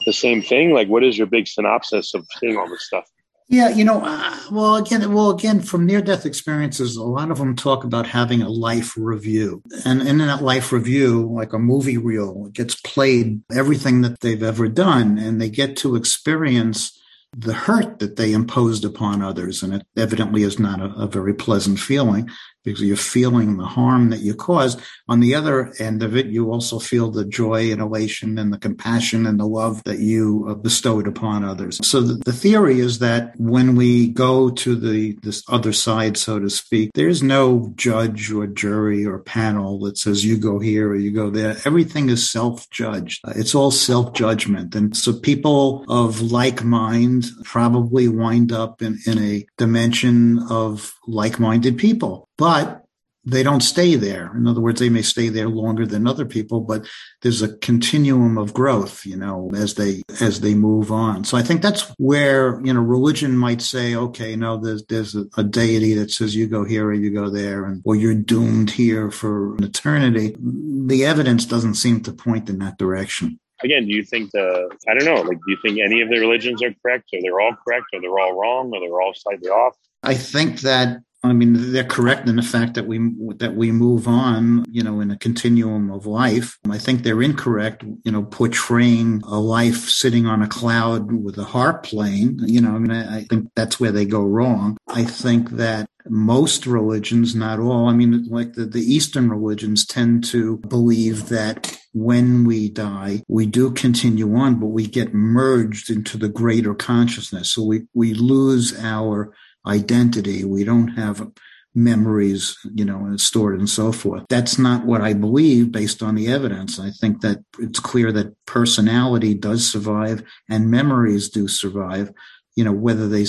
the 0.06 0.14
same 0.14 0.44
thing. 0.44 0.72
Like, 0.72 0.88
what 0.88 1.04
is 1.04 1.18
your 1.18 1.26
big 1.26 1.48
synopsis 1.48 2.14
of 2.14 2.28
seeing 2.40 2.56
all 2.56 2.70
this 2.70 2.86
stuff? 2.86 3.06
Yeah, 3.48 3.70
you 3.70 3.86
know, 3.86 4.02
uh, 4.04 4.36
well, 4.52 4.76
again, 4.76 5.14
well, 5.14 5.30
again, 5.30 5.62
from 5.62 5.86
near-death 5.86 6.26
experiences, 6.26 6.96
a 6.96 7.04
lot 7.04 7.30
of 7.30 7.38
them 7.38 7.56
talk 7.56 7.84
about 7.84 8.08
having 8.08 8.42
a 8.42 8.50
life 8.50 8.96
review, 8.98 9.62
and 9.86 10.02
in 10.02 10.18
that 10.18 10.42
life 10.42 10.72
review, 10.72 11.30
like 11.32 11.54
a 11.54 11.60
movie 11.60 12.00
reel, 12.00 12.46
gets 12.46 12.74
played 12.82 13.42
everything 13.54 14.02
that 14.02 14.22
they've 14.22 14.42
ever 14.42 14.68
done, 14.68 15.20
and 15.20 15.40
they 15.40 15.50
get 15.50 15.78
to 15.78 15.96
experience 15.96 17.00
the 17.38 17.54
hurt 17.54 18.00
that 18.00 18.16
they 18.16 18.34
imposed 18.34 18.84
upon 18.84 19.22
others, 19.22 19.62
and 19.62 19.76
it 19.76 19.86
evidently 19.96 20.42
is 20.42 20.58
not 20.58 20.82
a, 20.82 20.86
a 20.96 21.06
very 21.06 21.34
pleasant 21.36 21.80
feeling 21.80 22.28
because 22.66 22.82
you're 22.82 22.98
feeling 22.98 23.56
the 23.56 23.66
harm 23.66 24.10
that 24.10 24.20
you 24.20 24.34
caused. 24.34 24.82
On 25.08 25.20
the 25.20 25.36
other 25.36 25.74
end 25.80 26.04
of 26.04 26.18
it, 26.18 26.26
you 26.26 26.52
also 26.52 26.80
feel 26.80 27.12
the 27.12 27.24
joy 27.24 27.72
and 27.72 27.80
elation 27.80 28.38
and 28.38 28.52
the 28.52 28.58
compassion 28.58 29.26
and 29.28 29.40
the 29.40 29.46
love 29.46 29.84
that 29.84 30.00
you 30.00 30.60
bestowed 30.62 31.08
upon 31.08 31.44
others. 31.44 31.80
So 31.88 32.02
the, 32.02 32.16
the 32.26 32.34
theory 32.34 32.80
is 32.80 33.00
that 33.00 33.34
when 33.38 33.76
we 33.76 34.08
go 34.10 34.50
to 34.50 34.76
the 34.76 35.18
this 35.22 35.44
other 35.48 35.72
side, 35.72 36.18
so 36.18 36.40
to 36.40 36.50
speak, 36.50 36.92
there's 36.94 37.22
no 37.22 37.72
judge 37.76 38.32
or 38.32 38.48
jury 38.48 39.06
or 39.06 39.20
panel 39.20 39.80
that 39.82 39.98
says 39.98 40.26
you 40.26 40.38
go 40.38 40.60
here 40.60 40.90
or 40.90 40.96
you 40.96 41.12
go 41.12 41.30
there. 41.30 41.56
Everything 41.66 42.10
is 42.10 42.30
self-judged. 42.30 43.22
It's 43.36 43.54
all 43.54 43.72
self-judgment. 43.72 44.74
And 44.76 44.98
so 44.98 45.14
people 45.14 45.86
of 45.88 46.22
like 46.22 46.64
mind 46.64 47.28
probably 47.44 48.08
wind 48.08 48.52
up 48.52 48.82
in, 48.82 48.98
in 49.06 49.20
a 49.20 49.46
dimension 49.58 50.40
of 50.50 50.94
like-minded 51.08 51.78
people 51.78 52.25
but 52.38 52.86
they 53.28 53.42
don't 53.42 53.62
stay 53.62 53.96
there. 53.96 54.32
In 54.36 54.48
other 54.48 54.62
words, 54.62 54.80
they 54.80 54.90
may 54.90 55.02
stay 55.02 55.30
there 55.30 55.50
longer 55.50 55.86
than 55.86 56.08
other 56.08 56.26
people, 56.26 56.62
but 56.62 56.86
there's 57.24 57.42
a 57.42 57.58
continuum 57.58 58.38
of 58.38 58.54
growth, 58.54 59.04
you 59.06 59.18
know, 59.18 59.50
as 59.56 59.74
they 59.74 60.04
as 60.22 60.42
they 60.42 60.54
move 60.54 60.92
on. 60.92 61.24
So 61.24 61.36
I 61.36 61.42
think 61.42 61.62
that's 61.62 61.92
where 61.98 62.62
you 62.64 62.74
know 62.74 62.82
religion 62.82 63.36
might 63.36 63.62
say, 63.62 63.96
okay, 63.96 64.36
no, 64.36 64.58
there's 64.58 64.86
there's 64.86 65.16
a, 65.16 65.26
a 65.38 65.44
deity 65.44 65.96
that 65.96 66.12
says 66.12 66.36
you 66.36 66.48
go 66.48 66.64
here 66.64 66.86
or 66.86 66.94
you 66.94 67.10
go 67.10 67.30
there, 67.30 67.66
and 67.66 67.82
or 67.84 67.96
you're 67.96 68.14
doomed 68.14 68.70
here 68.70 69.10
for 69.10 69.56
an 69.56 69.64
eternity. 69.64 70.36
The 70.40 71.06
evidence 71.06 71.46
doesn't 71.46 71.76
seem 71.76 72.02
to 72.04 72.14
point 72.14 72.50
in 72.50 72.60
that 72.60 72.78
direction 72.78 73.40
again, 73.64 73.88
do 73.88 73.94
you 73.94 74.04
think 74.04 74.32
the 74.32 74.70
I 74.88 74.94
don't 74.94 75.06
know, 75.06 75.22
like 75.22 75.38
do 75.38 75.52
you 75.52 75.58
think 75.62 75.80
any 75.80 76.02
of 76.02 76.10
the 76.10 76.20
religions 76.20 76.62
are 76.62 76.74
correct, 76.82 77.10
or 77.14 77.20
they're 77.22 77.40
all 77.40 77.56
correct, 77.66 77.86
or 77.94 78.02
they're 78.02 78.20
all 78.20 78.40
wrong, 78.40 78.72
or 78.74 78.80
they're 78.80 79.02
all 79.02 79.14
slightly 79.16 79.50
off? 79.50 79.76
I 80.04 80.14
think 80.14 80.62
that 80.62 81.00
I 81.26 81.34
mean, 81.34 81.72
they're 81.72 81.84
correct 81.84 82.28
in 82.28 82.36
the 82.36 82.42
fact 82.42 82.76
that 82.76 82.88
we 82.88 83.00
that 83.38 83.56
we 83.56 83.72
move 83.72 84.08
on, 84.08 84.66
you 84.70 84.84
know, 84.84 85.00
in 85.00 85.12
a 85.12 85.18
continuum 85.18 85.92
of 85.92 86.06
life. 86.06 86.58
I 86.70 86.78
think 86.78 87.04
they're 87.04 87.22
incorrect, 87.22 87.84
you 88.04 88.12
know, 88.12 88.24
portraying 88.24 89.22
a 89.26 89.40
life 89.40 89.90
sitting 89.90 90.26
on 90.26 90.42
a 90.42 90.48
cloud 90.48 91.12
with 91.12 91.38
a 91.38 91.44
harp 91.44 91.84
playing. 91.84 92.40
You 92.40 92.62
know, 92.62 92.76
I 92.76 92.80
mean, 92.80 92.92
I, 92.92 93.18
I 93.18 93.24
think 93.24 93.50
that's 93.56 93.80
where 93.80 93.92
they 93.92 94.06
go 94.06 94.22
wrong. 94.22 94.78
I 94.88 95.04
think 95.04 95.52
that 95.52 95.88
most 96.08 96.68
religions, 96.68 97.36
not 97.36 97.60
all, 97.60 97.90
I 97.90 97.94
mean, 97.94 98.26
like 98.30 98.54
the, 98.54 98.66
the 98.66 98.82
Eastern 98.82 99.30
religions 99.30 99.86
tend 99.86 100.24
to 100.26 100.58
believe 100.58 101.30
that 101.30 101.80
when 101.94 102.46
we 102.46 102.70
die, 102.70 103.24
we 103.28 103.46
do 103.46 103.72
continue 103.72 104.36
on, 104.36 104.60
but 104.60 104.68
we 104.68 104.86
get 104.86 105.14
merged 105.14 105.90
into 105.90 106.18
the 106.18 106.30
greater 106.30 106.76
consciousness. 106.76 107.50
So 107.50 107.64
we, 107.64 107.84
we 107.94 108.14
lose 108.14 108.78
our 108.80 109.34
identity. 109.68 110.44
We 110.44 110.64
don't 110.64 110.90
have 110.90 111.28
memories, 111.76 112.58
you 112.74 112.86
know, 112.86 113.16
stored 113.18 113.60
and 113.60 113.70
so 113.70 113.92
forth. 113.92 114.24
That's 114.30 114.58
not 114.58 114.86
what 114.86 115.02
I 115.02 115.14
believe 115.14 115.72
based 115.72 116.02
on 116.02 116.16
the 116.16 116.28
evidence. 116.28 116.80
I 116.80 116.90
think 116.90 117.22
that 117.22 117.44
it's 117.60 117.82
clear 117.82 118.14
that 118.14 118.34
personality 118.46 119.34
does 119.34 119.70
survive 119.70 120.24
and 120.50 120.72
memories 120.72 121.30
do 121.30 121.50
survive. 121.50 122.14
You 122.56 122.64
know, 122.64 122.72
whether 122.72 123.10
they 123.10 123.26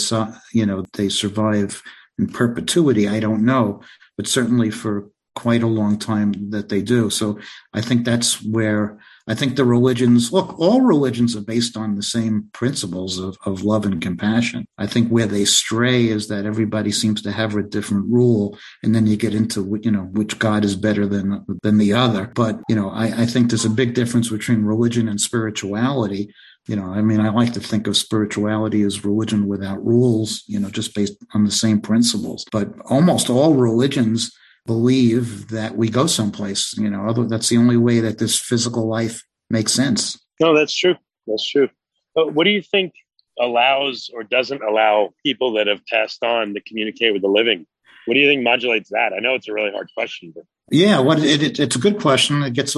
you 0.52 0.64
know, 0.64 0.84
they 0.92 1.08
survive 1.08 1.82
in 2.18 2.28
perpetuity, 2.28 3.08
I 3.08 3.18
don't 3.18 3.44
know, 3.44 3.82
but 4.16 4.28
certainly 4.28 4.70
for 4.70 5.10
quite 5.34 5.62
a 5.62 5.68
long 5.68 5.98
time 5.98 6.50
that 6.50 6.68
they 6.68 6.82
do. 6.82 7.10
So 7.10 7.38
I 7.74 7.80
think 7.80 8.04
that's 8.04 8.42
where 8.42 8.98
I 9.28 9.34
think 9.34 9.56
the 9.56 9.64
religions, 9.64 10.32
look, 10.32 10.56
all 10.58 10.82
religions 10.82 11.34
are 11.34 11.40
based 11.40 11.76
on 11.76 11.96
the 11.96 12.02
same 12.02 12.48
principles 12.52 13.18
of, 13.18 13.36
of 13.44 13.64
love 13.64 13.84
and 13.84 14.00
compassion. 14.00 14.66
I 14.78 14.86
think 14.86 15.08
where 15.08 15.26
they 15.26 15.44
stray 15.44 16.06
is 16.06 16.28
that 16.28 16.46
everybody 16.46 16.92
seems 16.92 17.22
to 17.22 17.32
have 17.32 17.56
a 17.56 17.62
different 17.62 18.06
rule. 18.08 18.56
And 18.84 18.94
then 18.94 19.06
you 19.08 19.16
get 19.16 19.34
into, 19.34 19.80
you 19.82 19.90
know, 19.90 20.02
which 20.02 20.38
God 20.38 20.64
is 20.64 20.76
better 20.76 21.06
than, 21.08 21.44
than 21.62 21.78
the 21.78 21.92
other. 21.92 22.30
But, 22.34 22.60
you 22.68 22.76
know, 22.76 22.90
I, 22.90 23.22
I 23.22 23.26
think 23.26 23.50
there's 23.50 23.64
a 23.64 23.70
big 23.70 23.94
difference 23.94 24.28
between 24.30 24.64
religion 24.64 25.08
and 25.08 25.20
spirituality. 25.20 26.32
You 26.68 26.76
know, 26.76 26.86
I 26.86 27.02
mean, 27.02 27.20
I 27.20 27.30
like 27.30 27.52
to 27.54 27.60
think 27.60 27.88
of 27.88 27.96
spirituality 27.96 28.82
as 28.82 29.04
religion 29.04 29.48
without 29.48 29.84
rules, 29.84 30.44
you 30.46 30.60
know, 30.60 30.70
just 30.70 30.94
based 30.94 31.16
on 31.34 31.44
the 31.44 31.50
same 31.50 31.80
principles. 31.80 32.44
But 32.52 32.72
almost 32.84 33.28
all 33.28 33.54
religions 33.54 34.36
believe 34.66 35.48
that 35.48 35.76
we 35.76 35.88
go 35.88 36.06
someplace. 36.06 36.76
You 36.76 36.90
know, 36.90 37.08
other, 37.08 37.24
that's 37.24 37.48
the 37.48 37.58
only 37.58 37.76
way 37.76 38.00
that 38.00 38.18
this 38.18 38.38
physical 38.38 38.88
life 38.88 39.22
makes 39.48 39.72
sense. 39.72 40.18
No, 40.40 40.56
that's 40.56 40.76
true. 40.76 40.96
That's 41.26 41.48
true. 41.48 41.68
But 42.14 42.34
what 42.34 42.44
do 42.44 42.50
you 42.50 42.62
think 42.62 42.92
allows 43.38 44.10
or 44.12 44.24
doesn't 44.24 44.62
allow 44.62 45.10
people 45.22 45.54
that 45.54 45.66
have 45.66 45.84
passed 45.86 46.22
on 46.24 46.54
to 46.54 46.60
communicate 46.60 47.12
with 47.12 47.22
the 47.22 47.28
living? 47.28 47.66
What 48.06 48.14
do 48.14 48.20
you 48.20 48.28
think 48.28 48.42
modulates 48.42 48.90
that? 48.90 49.12
I 49.12 49.20
know 49.20 49.34
it's 49.34 49.48
a 49.48 49.52
really 49.52 49.72
hard 49.72 49.90
question, 49.94 50.32
but 50.34 50.44
yeah, 50.70 50.98
what 51.00 51.18
it, 51.18 51.42
it, 51.42 51.60
it's 51.60 51.76
a 51.76 51.80
good 51.80 52.00
question. 52.00 52.42
It 52.42 52.52
gets 52.52 52.76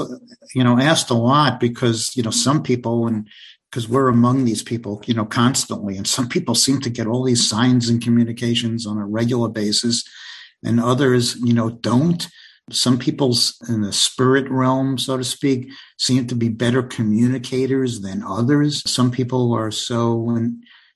you 0.55 0.65
know 0.65 0.79
asked 0.79 1.11
a 1.11 1.15
lot 1.15 1.61
because 1.61 2.17
you 2.17 2.23
know 2.23 2.31
some 2.31 2.63
people 2.63 3.07
and 3.07 3.29
because 3.71 3.89
we're 3.89 4.09
among 4.09 4.47
these 4.47 4.63
people, 4.63 5.03
you 5.05 5.13
know, 5.13 5.27
constantly, 5.27 5.99
and 5.99 6.07
some 6.07 6.29
people 6.29 6.55
seem 6.55 6.81
to 6.81 6.91
get 6.91 7.07
all 7.07 7.23
these 7.23 7.47
signs 7.47 7.91
and 7.91 8.03
communications 8.03 8.87
on 8.87 8.97
a 8.97 9.07
regular 9.07 9.49
basis 9.49 10.05
and 10.65 10.81
others, 10.81 11.37
you 11.37 11.53
know, 11.53 11.71
don't. 11.71 12.29
Some 12.71 12.99
people's 12.99 13.57
in 13.69 13.81
the 13.81 13.93
spirit 13.93 14.51
realm, 14.51 14.99
so 14.99 15.17
to 15.17 15.25
speak, 15.25 15.71
seem 15.97 16.27
to 16.27 16.35
be 16.35 16.51
better 16.51 16.83
communicators 16.83 18.03
than 18.03 18.23
others. 18.23 18.83
Some 18.91 19.11
people 19.11 19.53
are 19.55 19.71
so, 19.71 20.39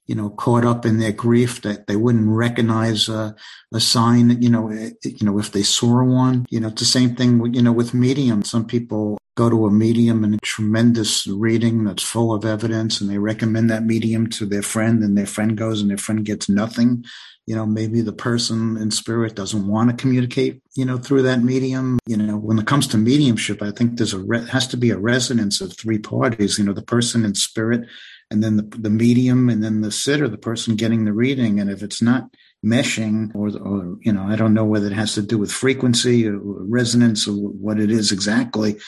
you 0.07 0.14
know, 0.14 0.31
caught 0.31 0.66
up 0.66 0.85
in 0.85 0.98
their 0.98 1.12
grief 1.12 1.62
that 1.62 1.87
they 1.87 1.96
wouldn't 1.96 2.29
recognize 2.29 3.09
a, 3.09 3.35
a 3.72 3.81
sign, 3.81 4.42
you 4.42 4.51
know, 4.51 4.70
eh, 4.70 4.90
you 5.05 5.27
know, 5.27 5.38
if 5.38 5.53
they 5.53 5.62
saw 5.62 6.03
one. 6.03 6.44
You 6.51 6.61
know, 6.61 6.68
it's 6.68 6.81
the 6.81 6.87
same 6.87 7.16
thing, 7.16 7.55
you 7.55 7.62
know, 7.62 7.72
with 7.72 7.94
medium. 7.94 8.42
Some 8.42 8.66
people 8.66 9.16
go 9.34 9.48
to 9.48 9.66
a 9.66 9.70
medium 9.70 10.24
and 10.24 10.34
a 10.34 10.38
tremendous 10.38 11.26
reading 11.26 11.84
that's 11.84 12.02
full 12.02 12.34
of 12.34 12.44
evidence 12.44 13.00
and 13.00 13.08
they 13.10 13.18
recommend 13.18 13.70
that 13.70 13.84
medium 13.84 14.28
to 14.28 14.44
their 14.44 14.62
friend 14.62 15.02
and 15.02 15.16
their 15.16 15.26
friend 15.26 15.56
goes 15.56 15.80
and 15.80 15.90
their 15.90 15.98
friend 15.98 16.24
gets 16.24 16.48
nothing. 16.48 17.04
You 17.46 17.56
know 17.56 17.66
maybe 17.66 18.02
the 18.02 18.12
person 18.12 18.76
in 18.76 18.92
spirit 18.92 19.34
doesn't 19.34 19.66
want 19.66 19.90
to 19.90 19.96
communicate 19.96 20.62
you 20.76 20.84
know 20.84 20.96
through 20.98 21.22
that 21.22 21.42
medium. 21.42 21.98
You 22.06 22.16
know 22.16 22.36
when 22.36 22.58
it 22.58 22.66
comes 22.66 22.86
to 22.88 22.98
mediumship 22.98 23.62
i 23.62 23.72
think 23.72 23.96
there's 23.96 24.12
a 24.12 24.20
re- 24.20 24.46
has 24.46 24.68
to 24.68 24.76
be 24.76 24.90
a 24.90 24.98
resonance 24.98 25.60
of 25.60 25.76
three 25.76 25.98
parties 25.98 26.56
you 26.58 26.64
know 26.64 26.72
the 26.72 26.82
person 26.82 27.24
in 27.24 27.34
spirit 27.34 27.88
and 28.30 28.44
then 28.44 28.56
the, 28.56 28.62
the 28.62 28.90
medium 28.90 29.48
and 29.48 29.62
then 29.62 29.80
the 29.80 29.90
sitter 29.90 30.28
the 30.28 30.38
person 30.38 30.76
getting 30.76 31.04
the 31.04 31.12
reading. 31.12 31.58
And 31.58 31.68
if 31.68 31.82
it's 31.82 32.00
not 32.00 32.30
meshing 32.64 33.34
or, 33.34 33.48
or 33.58 33.96
you 34.02 34.12
know 34.12 34.22
i 34.22 34.36
don't 34.36 34.54
know 34.54 34.64
whether 34.64 34.86
it 34.86 34.92
has 34.92 35.14
to 35.14 35.22
do 35.22 35.36
with 35.36 35.50
frequency 35.50 36.28
or 36.28 36.38
resonance 36.40 37.26
or 37.26 37.32
what 37.32 37.80
it 37.80 37.90
is 37.90 38.12
exactly 38.12 38.78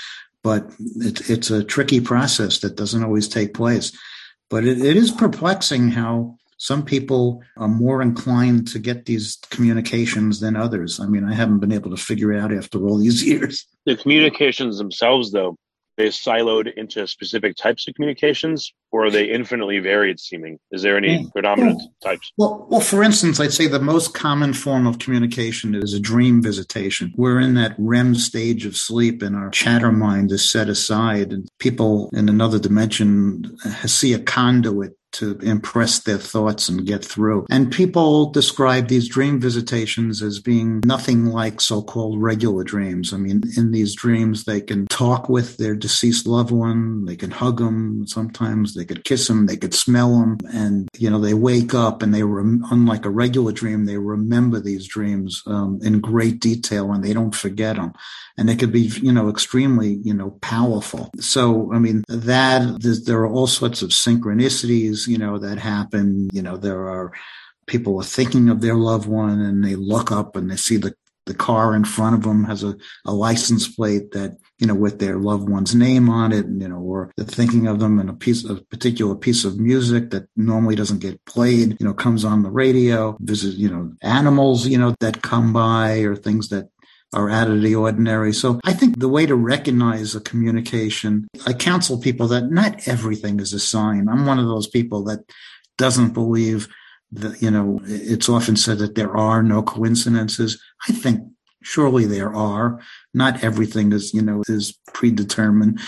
but 0.44 0.72
it, 0.96 1.28
it's 1.28 1.50
a 1.50 1.64
tricky 1.64 2.00
process 2.00 2.61
that 2.61 2.76
doesn't 2.76 3.02
always 3.02 3.26
take 3.26 3.54
place 3.54 3.90
but 4.50 4.64
it, 4.64 4.78
it 4.80 4.96
is 4.96 5.11
perplexing 5.11 5.88
how 5.88 6.37
some 6.59 6.85
people 6.85 7.42
are 7.57 7.68
more 7.68 8.00
inclined 8.00 8.68
to 8.68 8.78
get 8.78 9.07
these 9.07 9.38
communications 9.50 10.40
than 10.40 10.57
others. 10.57 11.00
I 11.00 11.07
mean, 11.07 11.24
I 11.24 11.35
haven't 11.35 11.59
been 11.59 11.72
able 11.72 11.90
to 11.90 11.96
figure 11.96 12.33
it 12.33 12.40
out 12.40 12.52
after 12.52 12.78
all 12.87 12.98
these 12.98 13.22
years. 13.26 13.66
The 13.85 13.96
communications 13.96 14.78
themselves, 14.78 15.33
though, 15.33 15.57
they 15.96 16.09
siloed 16.09 16.72
into 16.74 17.07
specific 17.07 17.57
types 17.57 17.87
of 17.88 17.94
communications, 17.94 18.72
or 18.90 19.07
are 19.07 19.11
they 19.11 19.24
infinitely 19.24 19.78
varied 19.78 20.18
seeming? 20.18 20.59
Is 20.70 20.83
there 20.83 20.96
any 20.96 21.16
yeah. 21.16 21.28
predominant 21.33 21.78
well, 21.78 21.94
types? 22.02 22.33
Well, 22.37 22.66
well, 22.70 22.80
for 22.80 23.02
instance, 23.02 23.40
I'd 23.40 23.52
say 23.52 23.66
the 23.66 23.78
most 23.78 24.14
common 24.14 24.52
form 24.52 24.87
of 24.87 24.98
communication 24.98 25.74
is 25.74 25.94
a 25.94 26.00
dream 26.00 26.42
visitation. 26.42 27.12
We're 27.16 27.40
in 27.40 27.54
that 27.54 27.74
REM 27.78 28.14
stage 28.16 28.66
of 28.66 28.76
sleep, 28.76 29.22
and 29.22 29.37
our 29.37 29.50
chatter 29.50 29.92
mind 29.92 30.33
is 30.33 30.48
set 30.48 30.68
aside, 30.68 31.33
and 31.33 31.48
people 31.59 32.11
in 32.12 32.28
another 32.28 32.59
dimension 32.59 33.57
see 33.87 34.12
a 34.12 34.18
conduit 34.18 34.96
to 35.14 35.38
impress 35.38 36.00
their 36.00 36.18
thoughts 36.18 36.68
and 36.68 36.87
get 36.87 37.05
through. 37.05 37.46
And 37.50 37.72
people 37.72 38.31
describe 38.31 38.88
these 38.88 39.09
dream 39.09 39.40
visitations 39.40 40.22
as 40.22 40.40
being 40.40 40.81
nothing 40.85 41.27
like 41.27 41.61
so-called 41.61 42.20
regular 42.20 42.64
dreams. 42.64 43.12
I 43.12 43.16
mean, 43.16 43.42
in 43.57 43.72
these 43.72 43.94
dreams, 43.94 44.44
they 44.44 44.61
can 44.61 44.87
talk 44.87 45.29
with 45.29 45.57
their 45.57 45.74
deceased 45.74 46.27
loved 46.27 46.50
one. 46.50 47.05
They 47.05 47.16
can 47.16 47.31
hug 47.31 47.59
them. 47.59 48.07
Sometimes 48.07 48.74
they 48.74 48.85
could 48.85 49.05
kiss 49.05 49.27
them. 49.29 49.46
They 49.46 49.57
could 49.57 49.74
smell 49.74 50.18
them. 50.18 50.38
And, 50.53 50.88
you 50.98 51.11
know, 51.11 51.20
they 51.20 51.35
wake 51.35 51.74
up 51.74 52.03
and 52.03 52.12
they, 52.12 52.22
rem- 52.22 52.64
unlike 52.70 53.05
a 53.05 53.11
regular 53.11 53.53
dream, 53.53 53.85
they 53.85 53.98
remember 53.98 54.61
these 54.61 54.87
dreams 54.87 55.42
um, 55.46 55.79
in 55.83 56.00
great 56.00 56.40
detail 56.40 56.92
and 56.92 57.05
they 57.05 57.12
don't 57.12 57.35
forget 57.35 57.77
them 57.77 57.94
and 58.37 58.48
they 58.48 58.57
could 58.57 58.72
be, 58.72 58.90
you 59.00 59.12
know, 59.12 59.29
extremely, 59.29 60.00
you 60.03 60.12
know, 60.12 60.31
powerful. 60.40 61.11
So, 61.20 61.72
I 61.72 61.79
mean, 61.79 62.05
that 62.09 62.83
there 63.05 63.20
are 63.20 63.31
all 63.31 63.46
sorts 63.46 63.83
of 63.83 63.90
synchronicities, 63.90 65.04
you 65.07 65.19
know, 65.19 65.38
that 65.38 65.59
happen. 65.59 66.29
You 66.33 66.43
know, 66.43 66.57
there 66.57 66.88
are 66.88 67.12
people 67.67 67.99
are 67.99 68.05
thinking 68.05 68.49
of 68.49 68.61
their 68.61 68.75
loved 68.75 69.09
one 69.09 69.40
and 69.40 69.64
they 69.64 69.75
look 69.75 70.12
up 70.12 70.37
and 70.37 70.51
they 70.51 70.57
see 70.57 70.77
the 70.77 70.95
the 71.27 71.35
car 71.35 71.75
in 71.75 71.85
front 71.85 72.14
of 72.14 72.23
them 72.23 72.45
has 72.45 72.62
a, 72.62 72.77
a 73.07 73.12
license 73.12 73.69
plate 73.69 74.11
that 74.12 74.37
you 74.59 74.67
know 74.67 74.75
with 74.75 74.99
their 74.99 75.17
loved 75.17 75.49
one's 75.49 75.75
name 75.75 76.09
on 76.11 76.33
it 76.33 76.45
and, 76.47 76.61
you 76.61 76.69
know 76.69 76.77
or 76.77 77.11
they're 77.17 77.27
thinking 77.27 77.67
of 77.67 77.79
them 77.81 77.99
in 77.99 78.09
a 78.09 78.14
piece 78.14 78.45
of 78.45 78.69
particular 78.69 79.14
piece 79.14 79.45
of 79.45 79.59
music 79.59 80.11
that 80.11 80.25
normally 80.37 80.77
doesn't 80.77 81.01
get 81.01 81.25
played 81.25 81.77
you 81.81 81.87
know 81.87 81.95
comes 81.95 82.25
on 82.25 82.43
the 82.43 82.51
radio 82.51 83.17
visit 83.21 83.55
you 83.55 83.71
know 83.71 83.93
animals 84.03 84.67
you 84.67 84.79
know 84.79 84.95
that 85.01 85.23
come 85.23 85.53
by 85.53 85.99
or 86.01 86.14
things 86.14 86.49
that 86.49 86.69
are 87.14 87.31
out 87.31 87.50
of 87.50 87.62
the 87.62 87.74
ordinary. 87.74 88.33
So 88.33 88.61
I 88.64 88.72
think 88.72 88.98
the 88.98 89.09
way 89.09 89.24
to 89.24 89.35
recognize 89.37 90.14
a 90.14 90.20
communication, 90.20 91.27
I 91.46 91.53
counsel 91.53 91.98
people 91.98 92.29
that 92.29 92.50
not 92.50 92.87
everything 92.87 93.40
is 93.40 93.53
a 93.53 93.61
sign. 93.61 94.09
I'm 94.09 94.27
one 94.27 94.38
of 94.38 94.46
those 94.46 94.66
people 94.66 95.05
that 95.05 95.20
doesn't 95.79 96.12
believe 96.12 96.68
that, 97.12 97.40
you 97.40 97.50
know, 97.50 97.81
it's 97.85 98.29
often 98.29 98.57
said 98.57 98.79
that 98.79 98.96
there 98.96 99.16
are 99.16 99.42
no 99.42 99.62
coincidences. 99.62 100.61
I 100.88 100.92
think 100.92 101.20
surely 101.62 102.05
there 102.05 102.35
are. 102.35 102.81
Not 103.14 103.42
everything 103.42 103.92
is, 103.92 104.12
you 104.12 104.22
know, 104.22 104.42
is 104.48 104.79
predetermined. 104.92 105.81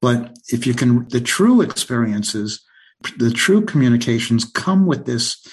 But 0.00 0.36
if 0.48 0.66
you 0.66 0.74
can, 0.74 1.08
the 1.08 1.20
true 1.20 1.62
experiences, 1.62 2.62
the 3.16 3.30
true 3.30 3.64
communications 3.64 4.44
come 4.44 4.86
with 4.86 5.06
this 5.06 5.44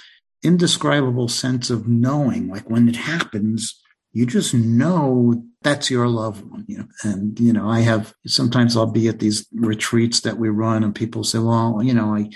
indescribable 0.43 1.27
sense 1.27 1.69
of 1.69 1.87
knowing, 1.87 2.47
like 2.47 2.69
when 2.69 2.89
it 2.89 2.95
happens, 2.95 3.80
you 4.13 4.25
just 4.25 4.53
know 4.53 5.43
that's 5.61 5.89
your 5.89 6.07
loved 6.07 6.43
one. 6.49 6.65
You 6.67 6.79
know? 6.79 6.87
And, 7.03 7.39
you 7.39 7.53
know, 7.53 7.69
I 7.69 7.81
have 7.81 8.13
sometimes 8.25 8.75
I'll 8.75 8.91
be 8.91 9.07
at 9.07 9.19
these 9.19 9.47
retreats 9.53 10.21
that 10.21 10.37
we 10.37 10.49
run 10.49 10.83
and 10.83 10.93
people 10.93 11.23
say, 11.23 11.39
well, 11.39 11.81
you 11.83 11.93
know, 11.93 12.15
I, 12.15 12.29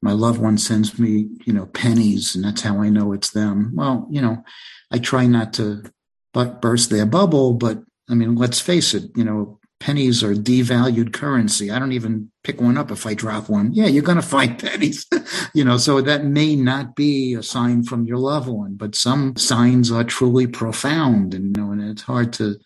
my 0.00 0.12
loved 0.12 0.40
one 0.40 0.58
sends 0.58 0.98
me, 0.98 1.28
you 1.44 1.52
know, 1.52 1.66
pennies 1.66 2.34
and 2.34 2.44
that's 2.44 2.62
how 2.62 2.82
I 2.82 2.88
know 2.88 3.12
it's 3.12 3.30
them. 3.30 3.72
Well, 3.74 4.08
you 4.10 4.20
know, 4.20 4.44
I 4.90 4.98
try 4.98 5.26
not 5.26 5.52
to 5.54 5.84
but 6.32 6.62
burst 6.62 6.90
their 6.90 7.06
bubble, 7.06 7.52
but 7.52 7.82
I 8.08 8.14
mean, 8.14 8.36
let's 8.36 8.60
face 8.60 8.94
it, 8.94 9.10
you 9.14 9.24
know, 9.24 9.58
pennies 9.82 10.22
are 10.22 10.32
devalued 10.32 11.12
currency. 11.12 11.68
I 11.68 11.80
don't 11.80 11.90
even 11.90 12.30
pick 12.44 12.60
one 12.60 12.78
up 12.78 12.92
if 12.92 13.04
I 13.04 13.14
drop 13.14 13.48
one. 13.48 13.74
Yeah, 13.74 13.86
you're 13.86 14.04
going 14.04 14.20
to 14.20 14.22
find 14.22 14.56
pennies, 14.58 15.06
you 15.54 15.64
know, 15.64 15.76
so 15.76 16.00
that 16.00 16.24
may 16.24 16.54
not 16.54 16.94
be 16.94 17.34
a 17.34 17.42
sign 17.42 17.82
from 17.82 18.06
your 18.06 18.18
loved 18.18 18.48
one, 18.48 18.76
but 18.76 18.94
some 18.94 19.36
signs 19.36 19.90
are 19.90 20.04
truly 20.04 20.46
profound 20.46 21.34
and, 21.34 21.56
you 21.56 21.62
know, 21.62 21.72
and 21.72 21.82
it's 21.82 22.02
hard 22.02 22.32
to, 22.34 22.60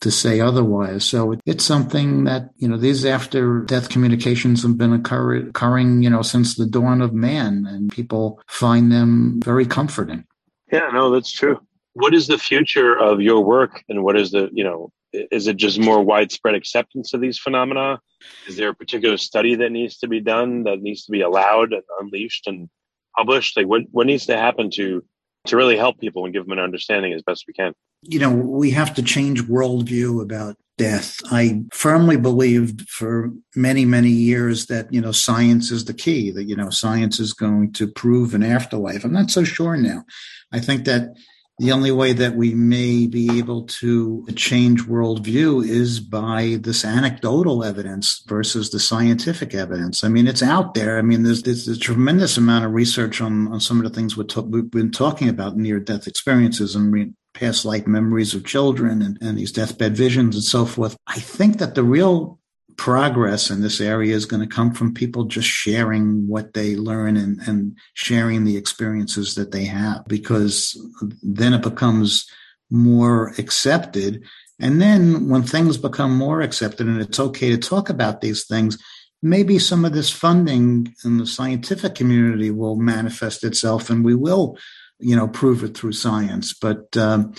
to 0.00 0.10
say 0.10 0.40
otherwise. 0.40 1.04
So 1.04 1.36
it's 1.46 1.64
something 1.64 2.24
that, 2.24 2.50
you 2.56 2.66
know, 2.66 2.76
these 2.76 3.06
after 3.06 3.60
death 3.60 3.88
communications 3.88 4.64
have 4.64 4.76
been 4.76 4.92
occur- 4.92 5.46
occurring, 5.48 6.02
you 6.02 6.10
know, 6.10 6.22
since 6.22 6.56
the 6.56 6.66
dawn 6.66 7.00
of 7.00 7.14
man 7.14 7.64
and 7.68 7.92
people 7.92 8.42
find 8.48 8.90
them 8.90 9.40
very 9.40 9.66
comforting. 9.66 10.24
Yeah, 10.72 10.90
no, 10.92 11.12
that's 11.12 11.30
true. 11.30 11.60
What 11.92 12.12
is 12.12 12.26
the 12.26 12.38
future 12.38 12.98
of 12.98 13.20
your 13.20 13.44
work 13.44 13.84
and 13.88 14.02
what 14.02 14.16
is 14.16 14.32
the, 14.32 14.50
you 14.52 14.64
know, 14.64 14.90
is 15.12 15.46
it 15.46 15.56
just 15.56 15.78
more 15.78 16.02
widespread 16.02 16.54
acceptance 16.54 17.14
of 17.14 17.20
these 17.20 17.38
phenomena? 17.38 18.00
Is 18.48 18.56
there 18.56 18.70
a 18.70 18.74
particular 18.74 19.16
study 19.16 19.54
that 19.56 19.70
needs 19.70 19.98
to 19.98 20.08
be 20.08 20.20
done 20.20 20.64
that 20.64 20.80
needs 20.80 21.04
to 21.04 21.12
be 21.12 21.20
allowed 21.20 21.72
and 21.72 21.82
unleashed 22.00 22.46
and 22.46 22.68
published? 23.16 23.56
Like 23.56 23.66
what, 23.66 23.82
what 23.90 24.06
needs 24.06 24.26
to 24.26 24.36
happen 24.36 24.70
to 24.72 25.04
to 25.46 25.56
really 25.56 25.76
help 25.76 26.00
people 26.00 26.24
and 26.24 26.34
give 26.34 26.42
them 26.42 26.58
an 26.58 26.64
understanding 26.64 27.12
as 27.12 27.22
best 27.22 27.44
we 27.46 27.54
can? 27.54 27.72
you 28.02 28.18
know, 28.18 28.30
we 28.30 28.70
have 28.70 28.94
to 28.94 29.02
change 29.02 29.42
worldview 29.42 30.22
about 30.22 30.56
death. 30.78 31.18
I 31.30 31.62
firmly 31.72 32.16
believed 32.16 32.88
for 32.88 33.32
many, 33.54 33.84
many 33.84 34.10
years 34.10 34.66
that, 34.66 34.92
you 34.92 35.00
know, 35.00 35.12
science 35.12 35.70
is 35.70 35.86
the 35.86 35.94
key, 35.94 36.30
that, 36.32 36.44
you 36.44 36.54
know, 36.54 36.70
science 36.70 37.18
is 37.18 37.32
going 37.32 37.72
to 37.72 37.88
prove 37.88 38.34
an 38.34 38.42
afterlife. 38.42 39.04
I'm 39.04 39.12
not 39.12 39.30
so 39.30 39.42
sure 39.42 39.76
now. 39.76 40.04
I 40.52 40.60
think 40.60 40.84
that 40.84 41.16
the 41.58 41.72
only 41.72 41.90
way 41.90 42.12
that 42.12 42.36
we 42.36 42.54
may 42.54 43.06
be 43.06 43.38
able 43.38 43.62
to 43.62 44.26
change 44.34 44.82
worldview 44.82 45.66
is 45.66 46.00
by 46.00 46.58
this 46.60 46.84
anecdotal 46.84 47.64
evidence 47.64 48.22
versus 48.26 48.70
the 48.70 48.78
scientific 48.78 49.54
evidence. 49.54 50.04
I 50.04 50.08
mean, 50.08 50.26
it's 50.26 50.42
out 50.42 50.74
there. 50.74 50.98
I 50.98 51.02
mean, 51.02 51.22
there's, 51.22 51.42
there's 51.42 51.66
a 51.66 51.78
tremendous 51.78 52.36
amount 52.36 52.66
of 52.66 52.72
research 52.72 53.22
on, 53.22 53.48
on 53.48 53.60
some 53.60 53.78
of 53.78 53.84
the 53.84 53.90
things 53.90 54.16
we 54.16 54.24
have 54.34 54.70
been 54.70 54.90
talking 54.90 55.30
about 55.30 55.56
near 55.56 55.80
death 55.80 56.06
experiences 56.06 56.74
and 56.76 56.92
re- 56.92 57.12
past 57.32 57.64
life 57.64 57.86
memories 57.86 58.34
of 58.34 58.44
children 58.44 59.00
and, 59.00 59.18
and 59.20 59.38
these 59.38 59.52
deathbed 59.52 59.96
visions 59.96 60.34
and 60.34 60.44
so 60.44 60.66
forth. 60.66 60.96
I 61.06 61.18
think 61.18 61.58
that 61.58 61.74
the 61.74 61.84
real 61.84 62.38
progress 62.76 63.50
in 63.50 63.62
this 63.62 63.80
area 63.80 64.14
is 64.14 64.26
going 64.26 64.46
to 64.46 64.54
come 64.54 64.72
from 64.72 64.94
people 64.94 65.24
just 65.24 65.48
sharing 65.48 66.26
what 66.28 66.54
they 66.54 66.76
learn 66.76 67.16
and, 67.16 67.40
and 67.46 67.76
sharing 67.94 68.44
the 68.44 68.56
experiences 68.56 69.34
that 69.34 69.50
they 69.50 69.64
have 69.64 70.04
because 70.06 70.76
then 71.22 71.54
it 71.54 71.62
becomes 71.62 72.28
more 72.70 73.32
accepted. 73.38 74.22
And 74.58 74.80
then 74.80 75.28
when 75.28 75.42
things 75.42 75.76
become 75.76 76.16
more 76.16 76.40
accepted 76.40 76.86
and 76.86 77.00
it's 77.00 77.20
okay 77.20 77.50
to 77.50 77.58
talk 77.58 77.88
about 77.88 78.20
these 78.20 78.46
things, 78.46 78.78
maybe 79.22 79.58
some 79.58 79.84
of 79.84 79.92
this 79.92 80.10
funding 80.10 80.94
in 81.04 81.18
the 81.18 81.26
scientific 81.26 81.94
community 81.94 82.50
will 82.50 82.76
manifest 82.76 83.44
itself 83.44 83.90
and 83.90 84.04
we 84.04 84.14
will, 84.14 84.58
you 84.98 85.16
know, 85.16 85.28
prove 85.28 85.64
it 85.64 85.76
through 85.76 85.92
science. 85.92 86.54
But 86.54 86.96
um, 86.96 87.34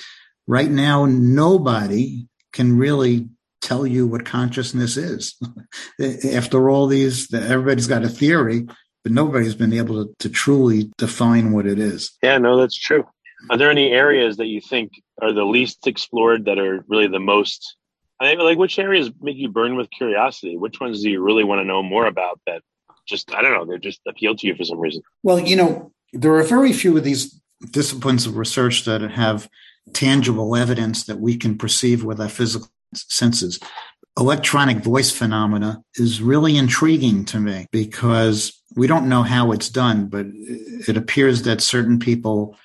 right 0.48 0.70
now, 0.70 1.06
nobody 1.06 2.28
can 2.54 2.78
really 2.78 3.30
tell 3.62 3.86
you 3.86 4.08
what 4.08 4.26
consciousness 4.26 4.98
is. 4.98 5.36
After 6.34 6.70
all 6.70 6.88
these, 6.88 7.34
everybody's 7.34 7.88
got 7.88 8.04
a 8.04 8.10
theory, 8.10 8.68
but 9.04 9.12
nobody's 9.12 9.56
been 9.56 9.74
able 9.74 10.06
to, 10.06 10.14
to 10.20 10.30
truly 10.30 10.92
define 10.98 11.52
what 11.52 11.66
it 11.66 11.80
is. 11.80 12.12
Yeah, 12.22 12.38
no, 12.38 12.58
that's 12.58 12.78
true. 12.78 13.06
Are 13.50 13.58
there 13.58 13.72
any 13.72 13.92
areas 13.92 14.38
that 14.38 14.48
you 14.48 14.62
think 14.62 14.94
are 15.22 15.32
the 15.32 15.46
least 15.46 15.88
explored 15.88 16.46
that 16.46 16.60
are 16.60 16.84
really 16.88 17.08
the 17.08 17.20
most? 17.20 17.76
I 18.20 18.36
mean, 18.36 18.40
like 18.40 18.58
which 18.58 18.80
areas 18.80 19.12
make 19.22 19.38
you 19.38 19.50
burn 19.50 19.76
with 19.76 19.90
curiosity? 19.92 20.58
Which 20.58 20.80
ones 20.80 21.04
do 21.04 21.10
you 21.10 21.22
really 21.22 21.44
want 21.44 21.60
to 21.60 21.66
know 21.66 21.84
more 21.84 22.08
about 22.08 22.40
that 22.48 22.62
just, 23.08 23.34
I 23.34 23.42
don't 23.42 23.54
know, 23.54 23.66
they 23.66 23.80
just 23.80 24.02
appeal 24.08 24.36
to 24.36 24.48
you 24.48 24.56
for 24.56 24.64
some 24.64 24.80
reason? 24.80 25.02
Well, 25.24 25.40
you 25.40 25.56
know, 25.56 25.92
there 26.14 26.36
are 26.36 26.44
very 26.44 26.74
few 26.74 26.98
of 26.98 27.04
these 27.04 27.40
disciplines 27.72 28.26
of 28.26 28.38
research 28.38 28.86
that 28.86 29.02
have 29.02 29.50
tangible 29.94 30.56
evidence 30.56 31.06
that 31.06 31.20
we 31.20 31.38
can 31.38 31.58
perceive 31.58 32.04
with 32.04 32.20
our 32.20 32.30
physical 32.30 32.70
senses. 32.94 33.60
Electronic 34.20 34.78
voice 34.78 35.12
phenomena 35.12 35.84
is 35.96 36.22
really 36.22 36.58
intriguing 36.58 37.24
to 37.26 37.40
me 37.40 37.68
because 37.72 38.60
we 38.76 38.88
don't 38.88 39.10
know 39.10 39.24
how 39.24 39.52
it's 39.52 39.70
done, 39.70 40.08
but 40.08 40.26
it 40.34 40.98
appears 40.98 41.44
that 41.44 41.62
certain 41.62 42.00
people 42.00 42.58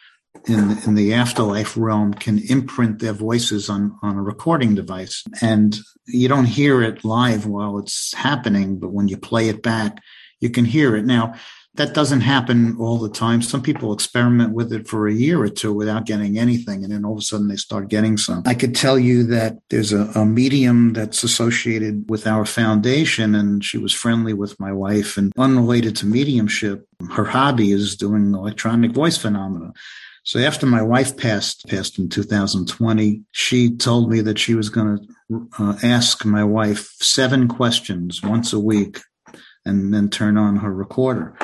in, 0.47 0.79
in 0.87 0.95
the 0.95 1.15
afterlife 1.15 1.77
realm 1.77 2.15
can 2.15 2.39
imprint 2.49 2.99
their 2.99 3.13
voices 3.13 3.69
on, 3.69 3.99
on 4.03 4.17
a 4.17 4.23
recording 4.23 4.75
device. 4.75 5.23
And 5.41 5.79
you 6.07 6.29
don't 6.29 6.47
hear 6.47 6.83
it 6.83 7.05
live 7.05 7.47
while 7.47 7.79
it's 7.79 8.15
happening, 8.15 8.79
but 8.79 8.93
when 8.93 9.09
you 9.09 9.17
play 9.17 9.49
it 9.49 9.63
back, 9.63 9.99
you 10.41 10.51
can 10.51 10.65
hear 10.65 10.97
it. 10.97 11.05
Now, 11.05 11.35
that 11.75 11.95
doesn't 11.95 12.21
happen 12.21 12.77
all 12.79 12.99
the 12.99 13.09
time. 13.09 13.41
Some 13.41 13.63
people 13.63 13.95
experiment 13.95 14.53
with 14.53 14.73
it 14.73 14.87
for 14.87 15.09
a 15.09 15.13
year 15.13 15.41
or 15.41 15.49
two 15.49 15.73
without 15.73 16.05
getting 16.05 16.39
anything, 16.39 16.85
and 16.85 16.93
then 16.93 17.05
all 17.05 17.13
of 17.13 17.19
a 17.19 17.23
sudden 17.23 17.49
they 17.49 17.57
start 17.57 17.89
getting 17.89 18.19
some. 18.19 18.43
I 18.45 18.55
could 18.55 18.75
tell 18.75 18.99
you 18.99 19.25
that 19.25 19.57
there's 19.71 19.93
a, 19.93 20.11
a 20.15 20.27
medium 20.27 20.93
that's 20.93 21.23
associated 21.23 22.11
with 22.11 22.27
our 22.27 22.45
foundation, 22.45 23.35
and 23.35 23.65
she 23.65 23.79
was 23.79 23.95
friendly 23.95 24.35
with 24.35 24.61
my 24.61 24.73
wife 24.73 25.17
and 25.17 25.33
unrelated 25.39 25.97
to 25.97 26.07
mediumship. 26.07 26.87
Her 27.11 27.25
hobby 27.25 27.73
is 27.73 27.97
doing 27.97 28.35
electronic 28.35 28.93
voice 28.93 29.17
phenomena. 29.17 29.73
So 30.25 30.39
after 30.39 30.67
my 30.67 30.83
wife 30.83 31.17
passed, 31.17 31.67
passed 31.67 31.99
in 31.99 32.09
2020, 32.09 33.23
she 33.33 33.75
told 33.75 34.09
me 34.09 34.21
that 34.21 34.39
she 34.39 34.55
was 34.55 34.69
going 34.69 34.99
to 35.31 35.49
uh, 35.59 35.77
ask 35.83 36.25
my 36.25 36.45
wife 36.45 36.95
seven 37.01 37.49
questions 37.49 38.23
once 38.23 38.53
a 38.53 38.61
week 38.61 39.01
and 39.65 39.93
then 39.93 40.09
turn 40.09 40.37
on 40.37 40.57
her 40.57 40.73
recorder. 40.73 41.37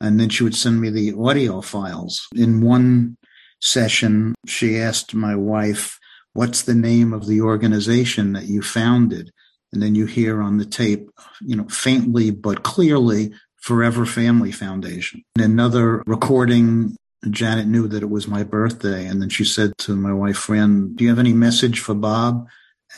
And 0.00 0.18
then 0.18 0.28
she 0.28 0.42
would 0.42 0.56
send 0.56 0.80
me 0.80 0.90
the 0.90 1.14
audio 1.14 1.60
files. 1.60 2.26
In 2.34 2.60
one 2.60 3.16
session, 3.60 4.34
she 4.46 4.78
asked 4.78 5.14
my 5.14 5.36
wife, 5.36 5.98
What's 6.34 6.62
the 6.62 6.74
name 6.74 7.12
of 7.12 7.26
the 7.26 7.42
organization 7.42 8.32
that 8.32 8.46
you 8.46 8.62
founded? 8.62 9.30
And 9.72 9.82
then 9.82 9.94
you 9.94 10.06
hear 10.06 10.40
on 10.40 10.56
the 10.56 10.64
tape, 10.64 11.10
you 11.40 11.56
know, 11.56 11.66
faintly 11.68 12.30
but 12.30 12.62
clearly, 12.62 13.32
Forever 13.62 14.04
Family 14.04 14.50
Foundation. 14.50 15.22
In 15.36 15.42
another 15.42 16.02
recording, 16.06 16.96
Janet 17.30 17.68
knew 17.68 17.86
that 17.88 18.02
it 18.02 18.10
was 18.10 18.26
my 18.26 18.42
birthday. 18.42 19.06
And 19.06 19.22
then 19.22 19.28
she 19.28 19.44
said 19.44 19.72
to 19.78 19.94
my 19.94 20.12
wife, 20.12 20.36
Fran, 20.36 20.94
do 20.96 21.04
you 21.04 21.10
have 21.10 21.20
any 21.20 21.32
message 21.32 21.78
for 21.78 21.94
Bob? 21.94 22.46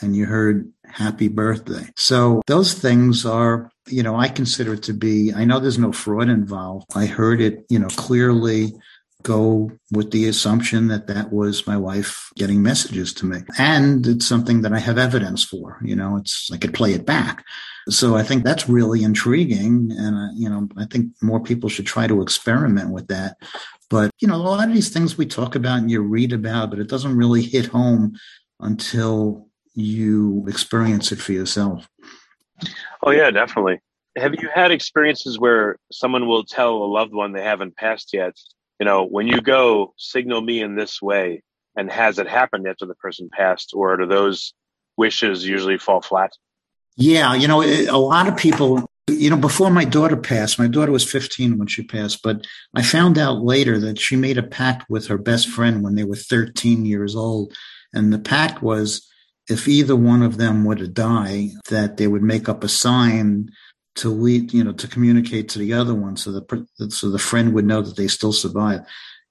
And 0.01 0.15
you 0.15 0.25
heard 0.25 0.71
happy 0.95 1.27
birthday. 1.27 1.85
So 1.97 2.41
those 2.47 2.73
things 2.73 3.25
are, 3.25 3.69
you 3.87 4.01
know, 4.01 4.15
I 4.15 4.29
consider 4.29 4.75
it 4.75 4.83
to 4.83 4.93
be, 4.93 5.33
I 5.33 5.43
know 5.43 5.59
there's 5.59 5.77
no 5.77 5.91
fraud 5.91 6.29
involved. 6.29 6.85
I 6.95 7.05
heard 7.05 7.41
it, 7.41 7.65
you 7.69 7.79
know, 7.79 7.89
clearly 7.89 8.73
go 9.21 9.71
with 9.91 10.11
the 10.11 10.27
assumption 10.27 10.87
that 10.87 11.07
that 11.07 11.33
was 11.33 11.67
my 11.67 11.75
wife 11.75 12.29
getting 12.35 12.61
messages 12.61 13.13
to 13.15 13.25
me. 13.25 13.39
And 13.57 14.07
it's 14.07 14.25
something 14.25 14.61
that 14.61 14.71
I 14.71 14.79
have 14.79 14.97
evidence 14.97 15.43
for, 15.43 15.79
you 15.83 15.95
know, 15.95 16.15
it's, 16.15 16.49
I 16.53 16.57
could 16.57 16.73
play 16.73 16.93
it 16.93 17.05
back. 17.05 17.43
So 17.89 18.15
I 18.15 18.23
think 18.23 18.43
that's 18.43 18.69
really 18.69 19.03
intriguing. 19.03 19.91
And, 19.91 20.15
uh, 20.15 20.33
you 20.35 20.49
know, 20.49 20.69
I 20.77 20.85
think 20.85 21.11
more 21.21 21.41
people 21.41 21.69
should 21.69 21.85
try 21.85 22.07
to 22.07 22.21
experiment 22.21 22.91
with 22.91 23.07
that. 23.07 23.37
But, 23.89 24.11
you 24.19 24.27
know, 24.27 24.35
a 24.35 24.37
lot 24.37 24.67
of 24.67 24.73
these 24.73 24.89
things 24.89 25.17
we 25.17 25.25
talk 25.25 25.55
about 25.55 25.79
and 25.79 25.91
you 25.91 26.01
read 26.01 26.31
about, 26.31 26.69
but 26.69 26.79
it 26.79 26.87
doesn't 26.87 27.17
really 27.17 27.41
hit 27.41 27.65
home 27.65 28.15
until 28.59 29.44
you 29.75 30.45
experience 30.47 31.11
it 31.11 31.19
for 31.19 31.33
yourself. 31.33 31.87
Oh, 33.03 33.11
yeah, 33.11 33.29
definitely. 33.31 33.81
Have 34.17 34.33
you 34.35 34.49
had 34.53 34.71
experiences 34.71 35.37
where 35.37 35.77
someone 35.91 36.27
will 36.27 36.45
tell 36.45 36.75
a 36.77 36.85
loved 36.85 37.13
one 37.13 37.33
they 37.33 37.43
haven't 37.43 37.75
passed 37.75 38.13
yet, 38.13 38.33
you 38.79 38.85
know, 38.85 39.03
when 39.03 39.27
you 39.27 39.41
go, 39.41 39.93
signal 39.97 40.41
me 40.41 40.61
in 40.61 40.75
this 40.75 41.01
way? 41.01 41.43
And 41.77 41.91
has 41.91 42.19
it 42.19 42.27
happened 42.27 42.67
after 42.67 42.85
the 42.85 42.95
person 42.95 43.29
passed, 43.29 43.73
or 43.73 43.97
do 43.97 44.05
those 44.05 44.53
wishes 44.95 45.45
usually 45.45 45.77
fall 45.77 46.01
flat? 46.01 46.31
Yeah, 46.95 47.33
you 47.33 47.49
know, 47.49 47.59
eh, 47.59 47.87
a 47.89 47.97
lot 47.97 48.29
of 48.29 48.37
people, 48.37 48.89
you 49.09 49.29
know, 49.29 49.35
before 49.35 49.69
my 49.69 49.83
daughter 49.83 50.15
passed, 50.15 50.57
my 50.57 50.67
daughter 50.67 50.93
was 50.93 51.03
15 51.03 51.57
when 51.57 51.67
she 51.67 51.83
passed, 51.83 52.23
but 52.23 52.47
I 52.73 52.81
found 52.81 53.17
out 53.17 53.43
later 53.43 53.77
that 53.79 53.99
she 53.99 54.15
made 54.15 54.37
a 54.37 54.43
pact 54.43 54.89
with 54.89 55.07
her 55.07 55.17
best 55.17 55.49
friend 55.49 55.83
when 55.83 55.95
they 55.95 56.05
were 56.05 56.15
13 56.15 56.85
years 56.85 57.13
old. 57.13 57.53
And 57.93 58.13
the 58.13 58.19
pact 58.19 58.63
was 58.63 59.05
if 59.49 59.67
either 59.67 59.95
one 59.95 60.21
of 60.21 60.37
them 60.37 60.65
were 60.65 60.75
to 60.75 60.87
die, 60.87 61.49
that 61.69 61.97
they 61.97 62.07
would 62.07 62.23
make 62.23 62.49
up 62.49 62.63
a 62.63 62.69
sign 62.69 63.49
to 63.95 64.09
lead, 64.09 64.53
you 64.53 64.63
know, 64.63 64.73
to 64.73 64.87
communicate 64.87 65.49
to 65.49 65.59
the 65.59 65.73
other 65.73 65.95
one, 65.95 66.17
so 66.17 66.31
the 66.31 66.89
so 66.89 67.09
the 67.09 67.19
friend 67.19 67.53
would 67.53 67.65
know 67.65 67.81
that 67.81 67.95
they 67.95 68.07
still 68.07 68.33
survive. 68.33 68.81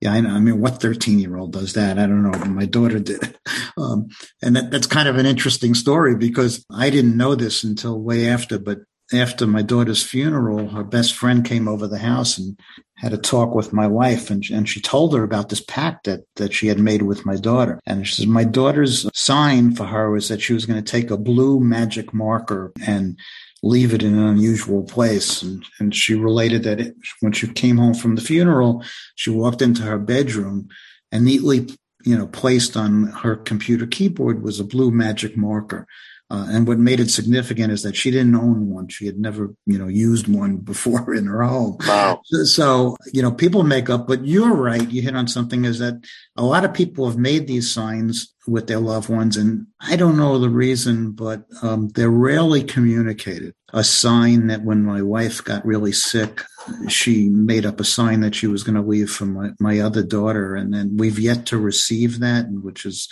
Yeah, 0.01 0.13
I 0.13 0.21
know. 0.21 0.31
I 0.31 0.41
mean, 0.41 0.61
what 0.61 0.81
thirteen 0.81 1.19
year 1.19 1.37
old 1.37 1.53
does 1.53 1.75
that? 1.75 1.99
I 1.99 2.07
don't 2.07 2.23
know. 2.23 2.39
My 2.47 2.67
daughter 2.67 2.99
did, 2.99 3.39
um, 3.77 4.09
and 4.43 4.57
that, 4.57 4.71
that's 4.71 4.87
kind 4.87 5.09
of 5.09 5.17
an 5.17 5.27
interesting 5.27 5.75
story 5.75 6.17
because 6.17 6.65
I 6.71 6.91
didn't 6.91 7.17
know 7.17 7.35
this 7.35 7.65
until 7.65 8.01
way 8.01 8.29
after. 8.29 8.59
But 8.59 8.81
after 9.13 9.47
my 9.47 9.63
daughter's 9.63 10.03
funeral, 10.03 10.69
her 10.69 10.85
best 10.85 11.15
friend 11.15 11.45
came 11.45 11.69
over 11.69 11.87
the 11.87 11.99
house 11.99 12.39
and 12.39 12.59
had 13.05 13.13
a 13.13 13.19
talk 13.19 13.55
with 13.55 13.75
my 13.75 13.87
wife, 13.87 14.31
and, 14.31 14.43
and 14.51 14.67
she 14.67 14.81
told 14.81 15.15
her 15.15 15.23
about 15.23 15.51
this 15.51 15.61
pact 15.61 16.07
that, 16.07 16.21
that 16.37 16.55
she 16.55 16.69
had 16.69 16.79
made 16.79 17.03
with 17.03 17.27
my 17.27 17.37
daughter. 17.37 17.79
And 17.85 18.09
she 18.09 18.15
says, 18.15 18.27
My 18.27 18.45
daughter's 18.45 19.07
sign 19.15 19.75
for 19.75 19.85
her 19.85 20.11
was 20.11 20.29
that 20.29 20.41
she 20.41 20.55
was 20.55 20.65
going 20.65 20.83
to 20.83 20.91
take 20.91 21.11
a 21.11 21.19
blue 21.19 21.61
magic 21.61 22.15
marker 22.15 22.73
and 22.87 23.19
leave 23.63 23.93
it 23.93 24.03
in 24.03 24.15
an 24.15 24.27
unusual 24.27 24.85
place. 24.85 25.43
And, 25.43 25.65
and 25.79 25.95
she 25.95 26.15
related 26.15 26.63
that 26.63 26.81
it, 26.81 26.95
when 27.21 27.33
she 27.33 27.47
came 27.49 27.77
home 27.77 27.95
from 27.95 28.15
the 28.15 28.23
funeral, 28.23 28.83
she 29.17 29.29
walked 29.29 29.61
into 29.61 29.83
her 29.83 29.99
bedroom 29.99 30.69
and 31.13 31.27
neatly, 31.27 31.69
you 32.05 32.17
know, 32.17 32.27
placed 32.27 32.75
on 32.75 33.09
her 33.09 33.37
computer 33.37 33.87
keyboard 33.87 34.43
was 34.43 34.61
a 34.61 34.65
blue 34.65 34.91
magic 34.91 35.37
marker. 35.37 35.87
Uh, 36.31 36.47
and 36.49 36.67
what 36.67 36.79
made 36.79 37.01
it 37.01 37.11
significant 37.11 37.71
is 37.71 37.83
that 37.83 37.95
she 37.95 38.11
didn't 38.11 38.35
own 38.35 38.71
one. 38.71 38.89
She 38.89 39.07
had 39.07 39.19
never, 39.19 39.55
you 39.67 39.79
know, 39.79 39.89
used 39.89 40.27
one 40.27 40.57
before 40.73 41.15
in 41.15 41.27
her 41.27 41.43
home. 41.43 41.77
Wow. 41.87 42.23
So, 42.25 42.97
you 43.13 43.23
know, 43.23 43.31
people 43.31 43.63
make 43.63 43.91
up, 43.91 44.09
but 44.09 44.25
you're 44.27 44.55
right. 44.55 44.91
You 44.91 45.03
hit 45.03 45.17
on 45.17 45.29
something 45.29 45.65
is 45.65 45.79
that 45.81 46.03
a 46.37 46.45
lot 46.45 46.65
of 46.65 46.73
people 46.73 47.07
have 47.07 47.19
made 47.19 47.47
these 47.47 47.73
signs 47.73 48.35
with 48.47 48.67
their 48.67 48.79
loved 48.79 49.09
ones. 49.09 49.37
And 49.37 49.67
I 49.81 49.97
don't 49.97 50.17
know 50.17 50.39
the 50.39 50.49
reason, 50.49 51.13
but 51.13 51.45
um, 51.63 51.89
they're 51.89 52.11
rarely 52.11 52.63
communicated. 52.63 53.55
A 53.73 53.85
sign 53.85 54.47
that 54.47 54.63
when 54.63 54.85
my 54.85 55.03
wife 55.03 55.43
got 55.43 55.67
really 55.67 55.93
sick, 55.93 56.43
she 56.89 57.29
made 57.29 57.67
up 57.67 57.81
a 57.81 57.85
sign 57.85 58.21
that 58.21 58.35
she 58.35 58.47
was 58.47 58.63
going 58.63 58.77
to 58.77 58.83
leave 58.83 59.11
for 59.11 59.27
my, 59.27 59.51
my 59.59 59.81
other 59.81 60.03
daughter. 60.03 60.55
And 60.55 60.73
then 60.73 60.97
we've 60.97 61.19
yet 61.19 61.47
to 61.47 61.59
receive 61.59 62.21
that, 62.21 62.47
which 62.51 62.87
is 62.87 63.09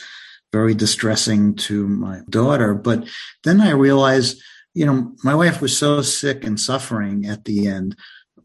very 0.52 0.74
distressing 0.74 1.54
to 1.54 1.88
my 1.88 2.20
daughter. 2.28 2.74
But 2.74 3.08
then 3.44 3.60
I 3.60 3.70
realized, 3.70 4.40
you 4.74 4.86
know, 4.86 5.12
my 5.24 5.34
wife 5.34 5.60
was 5.60 5.76
so 5.76 6.02
sick 6.02 6.44
and 6.44 6.60
suffering 6.60 7.26
at 7.26 7.44
the 7.44 7.66
end. 7.66 7.96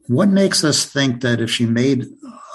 What 0.07 0.29
makes 0.29 0.63
us 0.63 0.85
think 0.85 1.21
that 1.21 1.41
if 1.41 1.51
she 1.51 1.65
made 1.65 2.05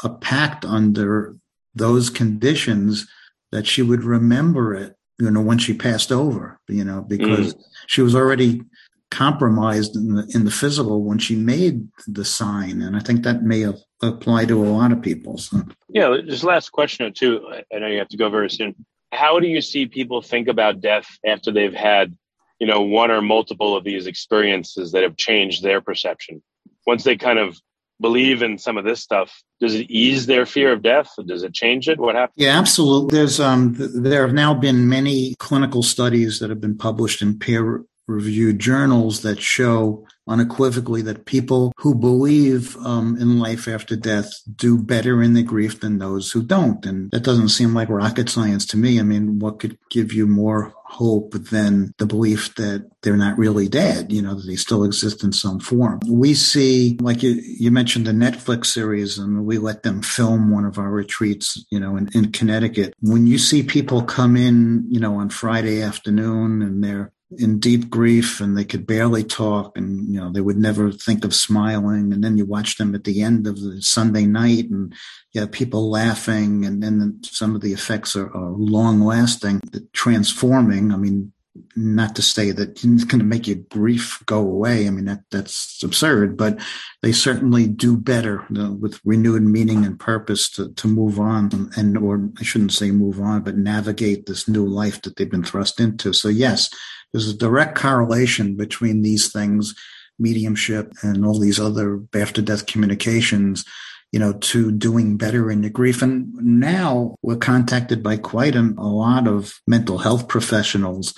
a 0.03 0.09
pact 0.09 0.65
under 0.65 1.37
those 1.75 2.11
conditions, 2.11 3.07
that 3.51 3.67
she 3.67 3.83
would 3.83 4.05
remember 4.05 4.75
it, 4.75 4.97
you 5.19 5.31
know, 5.31 5.43
when 5.43 5.59
she 5.59 5.75
passed 5.75 6.11
over, 6.11 6.59
you 6.69 6.85
know, 6.85 7.03
because 7.03 7.55
mm. 7.55 7.63
she 7.87 8.01
was 8.01 8.15
already 8.15 8.63
compromised 9.11 9.95
in 9.95 10.15
the, 10.15 10.31
in 10.35 10.47
the 10.47 10.51
physical 10.51 11.05
when 11.05 11.19
she 11.19 11.37
made 11.37 11.87
the 12.07 12.25
sign. 12.25 12.81
And 12.81 12.97
I 12.97 13.01
think 13.01 13.23
that 13.23 13.43
may 13.43 13.61
have 13.61 13.79
apply 14.03 14.47
to 14.47 14.65
a 14.65 14.69
lot 14.69 14.91
of 14.91 15.03
people. 15.03 15.37
So. 15.37 15.63
Yeah, 15.91 16.17
just 16.25 16.45
last 16.45 16.71
question 16.73 17.07
or 17.07 17.11
two. 17.11 17.47
I 17.73 17.79
know 17.79 17.89
you 17.89 17.99
have 17.99 18.09
to 18.09 18.17
go 18.17 18.31
very 18.31 18.49
soon. 18.49 18.75
How 19.13 19.39
do 19.39 19.47
you 19.47 19.61
see 19.61 19.87
people 19.87 20.23
think 20.23 20.49
about 20.49 20.81
death 20.81 21.07
after 21.25 21.53
they've 21.53 21.75
had, 21.75 22.17
you 22.59 22.67
know, 22.67 22.81
one 22.81 23.11
or 23.11 23.21
multiple 23.21 23.77
of 23.77 23.85
these 23.85 24.07
experiences 24.07 24.93
that 24.93 25.03
have 25.03 25.17
changed 25.17 25.63
their 25.63 25.81
perception? 25.81 26.43
Once 26.87 27.05
they 27.05 27.17
kind 27.17 27.39
of 27.39 27.59
believe 28.01 28.43
in 28.43 28.59
some 28.59 28.79
of 28.79 28.85
this 28.85 29.01
stuff, 29.01 29.43
does 29.61 29.75
it 29.75 29.91
ease 29.91 30.27
their 30.27 30.47
fear 30.47 30.73
of 30.73 30.83
death? 30.83 31.11
Does 31.27 31.43
it 31.43 31.53
change 31.55 31.89
it? 31.89 31.99
What 31.99 32.15
happens? 32.15 32.35
Yeah, 32.37 32.59
absolutely. 32.59 33.17
There's 33.17 33.39
um, 33.39 33.75
there 33.77 34.27
have 34.27 34.35
now 34.35 34.55
been 34.55 34.89
many 34.89 35.37
clinical 35.39 35.83
studies 35.83 36.41
that 36.41 36.51
have 36.51 36.61
been 36.61 36.77
published 36.77 37.23
in 37.23 37.39
peer 37.39 37.85
reviewed 38.13 38.59
journals 38.59 39.23
that 39.23 39.41
show 39.41 40.07
unequivocally 40.29 41.03
that 41.03 41.27
people 41.27 41.73
who 41.79 41.95
believe 41.95 42.77
um, 42.79 43.17
in 43.21 43.41
life 43.41 43.67
after 43.67 43.97
death 43.97 44.31
do 44.55 44.79
better 44.79 45.23
in 45.23 45.35
the 45.35 45.43
grief 45.43 45.81
than 45.81 45.99
those 45.99 46.31
who 46.31 46.43
don't. 46.43 46.87
And 46.87 47.11
that 47.11 47.25
doesn't 47.25 47.49
seem 47.49 47.75
like 47.75 47.89
rocket 47.89 48.29
science 48.29 48.65
to 48.67 48.77
me. 48.77 49.01
I 49.01 49.03
mean, 49.03 49.41
what 49.41 49.59
could 49.59 49.79
give 49.91 50.13
you 50.13 50.27
more 50.27 50.75
hope 50.85 51.33
than 51.33 51.95
the 51.97 52.07
belief 52.07 52.55
that 52.57 52.89
they're 53.03 53.17
not 53.17 53.39
really 53.39 53.67
dead, 53.67 54.13
you 54.13 54.21
know, 54.21 54.35
that 54.35 54.47
they 54.47 54.57
still 54.57 54.85
exist 54.85 55.25
in 55.25 55.33
some 55.33 55.59
form. 55.59 55.99
We 56.07 56.35
see, 56.35 56.99
like 57.01 57.23
you, 57.23 57.31
you 57.31 57.71
mentioned 57.71 58.07
the 58.07 58.13
Netflix 58.13 58.67
series, 58.67 59.19
and 59.19 59.47
we 59.47 59.57
let 59.57 59.83
them 59.83 60.03
film 60.03 60.53
one 60.53 60.67
of 60.67 60.79
our 60.79 60.91
retreats, 60.91 61.65
you 61.71 61.81
know, 61.81 61.97
in, 61.97 62.11
in 62.15 62.31
Connecticut. 62.31 62.95
When 63.01 63.27
you 63.27 63.39
see 63.39 63.63
people 63.63 64.03
come 64.03 64.37
in, 64.37 64.85
you 64.89 65.01
know, 65.01 65.17
on 65.17 65.31
Friday 65.31 65.83
afternoon 65.83 66.61
and 66.61 66.85
they're 66.85 67.11
in 67.39 67.59
deep 67.59 67.89
grief 67.89 68.41
and 68.41 68.57
they 68.57 68.65
could 68.65 68.87
barely 68.87 69.25
talk 69.25 69.77
and 69.77 70.07
you 70.13 70.21
know 70.21 70.31
they 70.31 70.41
would 70.41 70.57
never 70.57 70.91
think 70.91 71.25
of 71.25 71.35
smiling 71.35 72.13
and 72.13 72.23
then 72.23 72.37
you 72.37 72.45
watch 72.45 72.77
them 72.77 72.95
at 72.95 73.05
the 73.05 73.23
end 73.23 73.47
of 73.47 73.61
the 73.61 73.81
sunday 73.81 74.27
night 74.27 74.69
and 74.71 74.95
you 75.33 75.41
have 75.41 75.53
people 75.53 75.91
laughing 75.91 76.65
and 76.65 76.83
then 76.83 77.19
some 77.25 77.55
of 77.55 77.61
the 77.61 77.73
effects 77.73 78.15
are, 78.17 78.35
are 78.37 78.51
long 78.51 79.01
lasting 79.01 79.61
transforming 79.93 80.93
i 80.93 80.97
mean 80.97 81.33
not 81.77 82.17
to 82.17 82.23
say 82.23 82.51
that 82.51 82.83
it's 82.83 83.05
going 83.05 83.19
to 83.19 83.25
make 83.25 83.47
your 83.47 83.57
grief 83.57 84.23
go 84.27 84.39
away. 84.39 84.87
I 84.87 84.91
mean, 84.91 85.05
that 85.05 85.25
that's 85.31 85.83
absurd, 85.83 86.37
but 86.37 86.59
they 87.03 87.13
certainly 87.13 87.67
do 87.67 87.97
better 87.97 88.47
you 88.49 88.57
know, 88.57 88.73
with 88.73 89.01
renewed 89.05 89.43
meaning 89.43 89.85
and 89.85 89.99
purpose 89.99 90.49
to, 90.51 90.73
to 90.73 90.89
move 90.89 91.21
on 91.21 91.51
and, 91.53 91.73
and, 91.77 91.99
or 91.99 92.31
I 92.39 92.43
shouldn't 92.43 92.73
say 92.73 92.91
move 92.91 93.21
on, 93.21 93.43
but 93.43 93.57
navigate 93.57 94.27
this 94.27 94.49
new 94.49 94.67
life 94.67 95.03
that 95.03 95.17
they've 95.17 95.31
been 95.31 95.45
thrust 95.45 95.79
into. 95.79 96.13
So 96.13 96.29
yes, 96.29 96.71
there's 97.13 97.29
a 97.29 97.37
direct 97.37 97.77
correlation 97.77 98.57
between 98.57 99.03
these 99.03 99.31
things, 99.31 99.75
mediumship 100.19 100.93
and 101.03 101.25
all 101.25 101.39
these 101.39 101.61
other 101.61 102.01
after 102.15 102.43
death 102.43 102.67
communications, 102.67 103.65
you 104.13 104.19
know, 104.19 104.35
to 104.35 104.71
doing 104.71 105.17
better 105.17 105.51
in 105.51 105.63
your 105.63 105.71
grief. 105.71 106.03
And 106.03 106.33
now 106.35 107.17
we're 107.23 107.37
contacted 107.37 108.03
by 108.03 108.19
quite 108.19 108.55
an, 108.55 108.77
a 108.79 108.87
lot 108.87 109.27
of 109.27 109.61
mental 109.67 109.99
health 109.99 110.29
professionals 110.29 111.15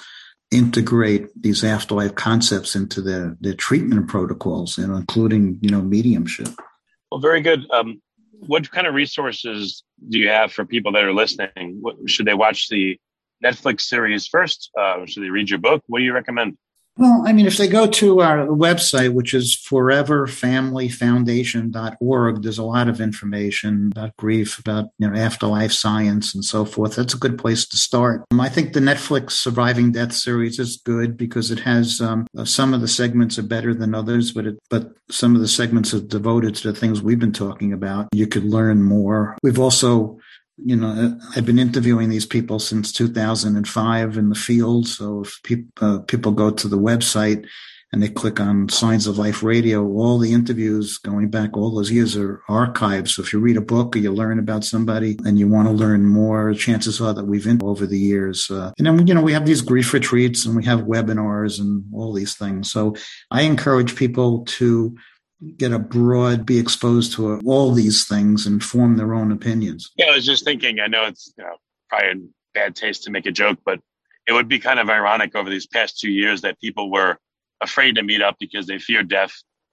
integrate 0.50 1.26
these 1.40 1.64
afterlife 1.64 2.14
concepts 2.14 2.76
into 2.76 3.00
their, 3.00 3.36
their 3.40 3.54
treatment 3.54 4.08
protocols, 4.08 4.78
you 4.78 4.86
know, 4.86 4.96
including, 4.96 5.58
you 5.60 5.70
know, 5.70 5.82
mediumship. 5.82 6.48
Well, 7.10 7.20
very 7.20 7.40
good. 7.40 7.68
Um, 7.70 8.00
what 8.46 8.70
kind 8.70 8.86
of 8.86 8.94
resources 8.94 9.82
do 10.08 10.18
you 10.18 10.28
have 10.28 10.52
for 10.52 10.64
people 10.64 10.92
that 10.92 11.02
are 11.02 11.12
listening? 11.12 11.78
What, 11.80 11.96
should 12.06 12.26
they 12.26 12.34
watch 12.34 12.68
the 12.68 12.98
Netflix 13.42 13.82
series 13.82 14.26
first? 14.26 14.70
Uh, 14.78 15.06
should 15.06 15.22
they 15.22 15.30
read 15.30 15.50
your 15.50 15.58
book? 15.58 15.82
What 15.86 15.98
do 15.98 16.04
you 16.04 16.12
recommend? 16.12 16.56
Well, 16.96 17.24
I 17.26 17.32
mean, 17.32 17.46
if 17.46 17.56
they 17.56 17.66
go 17.66 17.88
to 17.88 18.20
our 18.20 18.46
website, 18.46 19.14
which 19.14 19.34
is 19.34 19.56
foreverfamilyfoundation.org, 19.68 22.42
there's 22.42 22.58
a 22.58 22.62
lot 22.62 22.88
of 22.88 23.00
information 23.00 23.90
about 23.90 24.16
grief, 24.16 24.60
about 24.60 24.90
you 24.98 25.10
know 25.10 25.16
afterlife 25.16 25.72
science, 25.72 26.32
and 26.34 26.44
so 26.44 26.64
forth. 26.64 26.94
That's 26.94 27.14
a 27.14 27.18
good 27.18 27.36
place 27.36 27.66
to 27.66 27.76
start. 27.76 28.22
Um, 28.30 28.40
I 28.40 28.48
think 28.48 28.72
the 28.72 28.80
Netflix 28.80 29.32
Surviving 29.32 29.90
Death 29.90 30.12
series 30.12 30.60
is 30.60 30.76
good 30.76 31.16
because 31.16 31.50
it 31.50 31.58
has 31.60 32.00
um, 32.00 32.28
uh, 32.38 32.44
some 32.44 32.72
of 32.72 32.80
the 32.80 32.86
segments 32.86 33.40
are 33.40 33.44
better 33.44 33.74
than 33.74 33.92
others, 33.92 34.30
but 34.30 34.46
it, 34.46 34.56
but 34.70 34.92
some 35.10 35.34
of 35.34 35.40
the 35.40 35.48
segments 35.48 35.92
are 35.94 36.00
devoted 36.00 36.54
to 36.54 36.70
the 36.70 36.78
things 36.78 37.02
we've 37.02 37.18
been 37.18 37.32
talking 37.32 37.72
about. 37.72 38.06
You 38.12 38.28
could 38.28 38.44
learn 38.44 38.84
more. 38.84 39.36
We've 39.42 39.58
also 39.58 40.20
you 40.56 40.76
know, 40.76 41.18
I've 41.34 41.46
been 41.46 41.58
interviewing 41.58 42.08
these 42.08 42.26
people 42.26 42.58
since 42.58 42.92
2005 42.92 44.16
in 44.16 44.28
the 44.28 44.34
field. 44.34 44.86
So 44.86 45.22
if 45.22 45.40
pe- 45.42 45.64
uh, 45.80 46.00
people 46.00 46.32
go 46.32 46.50
to 46.50 46.68
the 46.68 46.78
website 46.78 47.46
and 47.92 48.02
they 48.02 48.08
click 48.08 48.40
on 48.40 48.68
Signs 48.68 49.06
of 49.06 49.18
Life 49.18 49.42
Radio, 49.42 49.86
all 49.86 50.18
the 50.18 50.32
interviews 50.32 50.98
going 50.98 51.28
back 51.28 51.56
all 51.56 51.74
those 51.74 51.90
years 51.90 52.16
are 52.16 52.42
archived. 52.48 53.08
So 53.08 53.22
if 53.22 53.32
you 53.32 53.38
read 53.38 53.56
a 53.56 53.60
book 53.60 53.94
or 53.94 54.00
you 54.00 54.12
learn 54.12 54.38
about 54.38 54.64
somebody 54.64 55.16
and 55.24 55.38
you 55.38 55.48
want 55.48 55.68
to 55.68 55.74
learn 55.74 56.04
more, 56.04 56.52
chances 56.54 57.00
are 57.00 57.14
that 57.14 57.26
we've 57.26 57.46
in 57.46 57.60
over 57.62 57.86
the 57.86 57.98
years. 57.98 58.50
Uh, 58.50 58.72
and 58.78 58.86
then, 58.86 59.06
you 59.06 59.14
know, 59.14 59.22
we 59.22 59.32
have 59.32 59.46
these 59.46 59.60
grief 59.60 59.92
retreats 59.92 60.44
and 60.44 60.56
we 60.56 60.64
have 60.64 60.80
webinars 60.80 61.60
and 61.60 61.84
all 61.92 62.12
these 62.12 62.34
things. 62.34 62.70
So 62.70 62.96
I 63.30 63.42
encourage 63.42 63.96
people 63.96 64.44
to 64.44 64.96
get 65.56 65.72
a 65.72 65.78
broad, 65.78 66.46
be 66.46 66.58
exposed 66.58 67.12
to 67.14 67.40
all 67.44 67.72
these 67.72 68.06
things 68.06 68.46
and 68.46 68.62
form 68.62 68.96
their 68.96 69.14
own 69.14 69.32
opinions. 69.32 69.90
Yeah, 69.96 70.06
I 70.06 70.14
was 70.14 70.26
just 70.26 70.44
thinking, 70.44 70.80
I 70.80 70.86
know 70.86 71.04
it's 71.04 71.32
you 71.36 71.44
know, 71.44 71.56
probably 71.88 72.28
bad 72.54 72.74
taste 72.76 73.04
to 73.04 73.10
make 73.10 73.26
a 73.26 73.32
joke, 73.32 73.58
but 73.64 73.80
it 74.26 74.32
would 74.32 74.48
be 74.48 74.58
kind 74.58 74.78
of 74.78 74.88
ironic 74.88 75.34
over 75.34 75.50
these 75.50 75.66
past 75.66 75.98
two 75.98 76.10
years 76.10 76.40
that 76.42 76.60
people 76.60 76.90
were 76.90 77.18
afraid 77.60 77.96
to 77.96 78.02
meet 78.02 78.22
up 78.22 78.36
because 78.38 78.66
they 78.66 78.78
feared 78.78 79.08
death, 79.08 79.32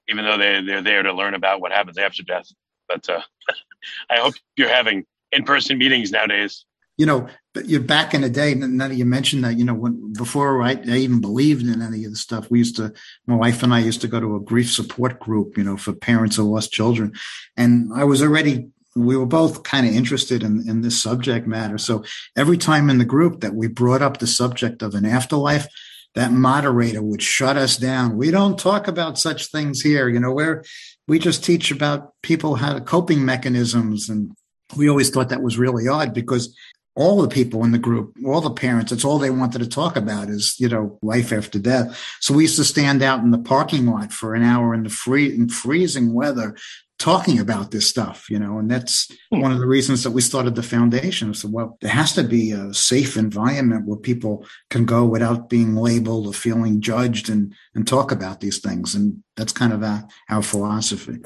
even 0.09 0.25
though 0.25 0.37
they, 0.37 0.61
they're 0.61 0.81
there 0.81 1.03
to 1.03 1.13
learn 1.13 1.33
about 1.33 1.61
what 1.61 1.71
happens 1.71 1.97
after 1.97 2.23
death. 2.23 2.47
But 2.89 3.09
uh, 3.09 3.21
I 4.09 4.19
hope 4.19 4.33
you're 4.57 4.69
having 4.69 5.05
in 5.31 5.43
person 5.43 5.77
meetings 5.77 6.11
nowadays 6.11 6.65
you 7.01 7.07
know, 7.07 7.27
but 7.55 7.67
you're 7.67 7.81
back 7.81 8.13
in 8.13 8.21
the 8.21 8.29
day. 8.29 8.53
None 8.53 8.91
of 8.91 8.95
you 8.95 9.05
mentioned 9.05 9.43
that, 9.43 9.57
you 9.57 9.65
know, 9.65 9.73
when 9.73 10.13
before 10.13 10.61
I, 10.61 10.73
I, 10.73 10.97
even 10.97 11.19
believed 11.19 11.65
in 11.65 11.81
any 11.81 12.05
of 12.05 12.11
the 12.11 12.15
stuff, 12.15 12.51
we 12.51 12.59
used 12.59 12.75
to, 12.75 12.93
my 13.25 13.35
wife 13.35 13.63
and 13.63 13.73
I 13.73 13.79
used 13.79 14.01
to 14.01 14.07
go 14.07 14.19
to 14.19 14.35
a 14.35 14.39
grief 14.39 14.71
support 14.71 15.19
group, 15.19 15.57
you 15.57 15.63
know, 15.63 15.77
for 15.77 15.93
parents 15.93 16.37
of 16.37 16.45
lost 16.45 16.71
children. 16.71 17.13
And 17.57 17.91
I 17.91 18.03
was 18.03 18.21
already, 18.21 18.67
we 18.95 19.17
were 19.17 19.25
both 19.25 19.63
kind 19.63 19.87
of 19.87 19.95
interested 19.95 20.43
in, 20.43 20.69
in 20.69 20.81
this 20.81 21.01
subject 21.01 21.47
matter. 21.47 21.79
So 21.79 22.03
every 22.37 22.59
time 22.59 22.87
in 22.87 22.99
the 22.99 23.13
group 23.15 23.41
that 23.41 23.55
we 23.55 23.65
brought 23.65 24.03
up 24.03 24.19
the 24.19 24.27
subject 24.27 24.83
of 24.83 24.93
an 24.93 25.03
afterlife, 25.03 25.65
that 26.13 26.31
moderator 26.31 27.01
would 27.01 27.23
shut 27.23 27.57
us 27.57 27.77
down. 27.77 28.15
We 28.15 28.29
don't 28.29 28.59
talk 28.59 28.87
about 28.87 29.17
such 29.17 29.47
things 29.47 29.81
here. 29.81 30.07
You 30.07 30.19
know, 30.19 30.33
where 30.33 30.63
we 31.07 31.17
just 31.17 31.43
teach 31.43 31.71
about 31.71 32.13
people 32.21 32.57
how 32.57 32.73
to 32.73 32.81
coping 32.81 33.25
mechanisms 33.25 34.07
and 34.07 34.35
we 34.77 34.89
always 34.89 35.09
thought 35.09 35.29
that 35.29 35.41
was 35.41 35.57
really 35.57 35.87
odd 35.87 36.13
because 36.13 36.55
all 36.95 37.21
the 37.21 37.27
people 37.27 37.63
in 37.63 37.71
the 37.71 37.79
group, 37.79 38.15
all 38.25 38.41
the 38.41 38.51
parents, 38.51 38.91
it's 38.91 39.05
all 39.05 39.17
they 39.17 39.29
wanted 39.29 39.59
to 39.59 39.67
talk 39.67 39.95
about 39.95 40.29
is, 40.29 40.55
you 40.59 40.67
know, 40.67 40.99
life 41.01 41.31
after 41.31 41.57
death. 41.57 41.97
So 42.19 42.33
we 42.33 42.43
used 42.43 42.57
to 42.57 42.63
stand 42.63 43.01
out 43.01 43.21
in 43.21 43.31
the 43.31 43.39
parking 43.39 43.85
lot 43.85 44.11
for 44.11 44.35
an 44.35 44.43
hour 44.43 44.73
in 44.73 44.83
the 44.83 44.89
free 44.89 45.33
in 45.33 45.49
freezing 45.49 46.13
weather 46.13 46.55
talking 47.01 47.39
about 47.39 47.71
this 47.71 47.87
stuff, 47.87 48.29
you 48.29 48.37
know, 48.37 48.59
and 48.59 48.69
that's 48.69 49.11
hmm. 49.31 49.41
one 49.41 49.51
of 49.51 49.57
the 49.57 49.65
reasons 49.65 50.03
that 50.03 50.11
we 50.11 50.21
started 50.21 50.53
the 50.53 50.61
foundation. 50.61 51.33
So, 51.33 51.47
well, 51.49 51.77
there 51.81 51.91
has 51.91 52.13
to 52.13 52.23
be 52.23 52.51
a 52.51 52.73
safe 52.75 53.17
environment 53.17 53.87
where 53.87 53.97
people 53.97 54.45
can 54.69 54.85
go 54.85 55.05
without 55.05 55.49
being 55.49 55.75
labeled 55.75 56.27
or 56.27 56.33
feeling 56.33 56.79
judged 56.79 57.27
and, 57.27 57.55
and 57.73 57.87
talk 57.87 58.11
about 58.11 58.39
these 58.39 58.59
things. 58.59 58.93
And 58.93 59.23
that's 59.35 59.51
kind 59.51 59.73
of 59.73 59.81
our, 59.81 60.07
our 60.29 60.43
philosophy. 60.43 61.17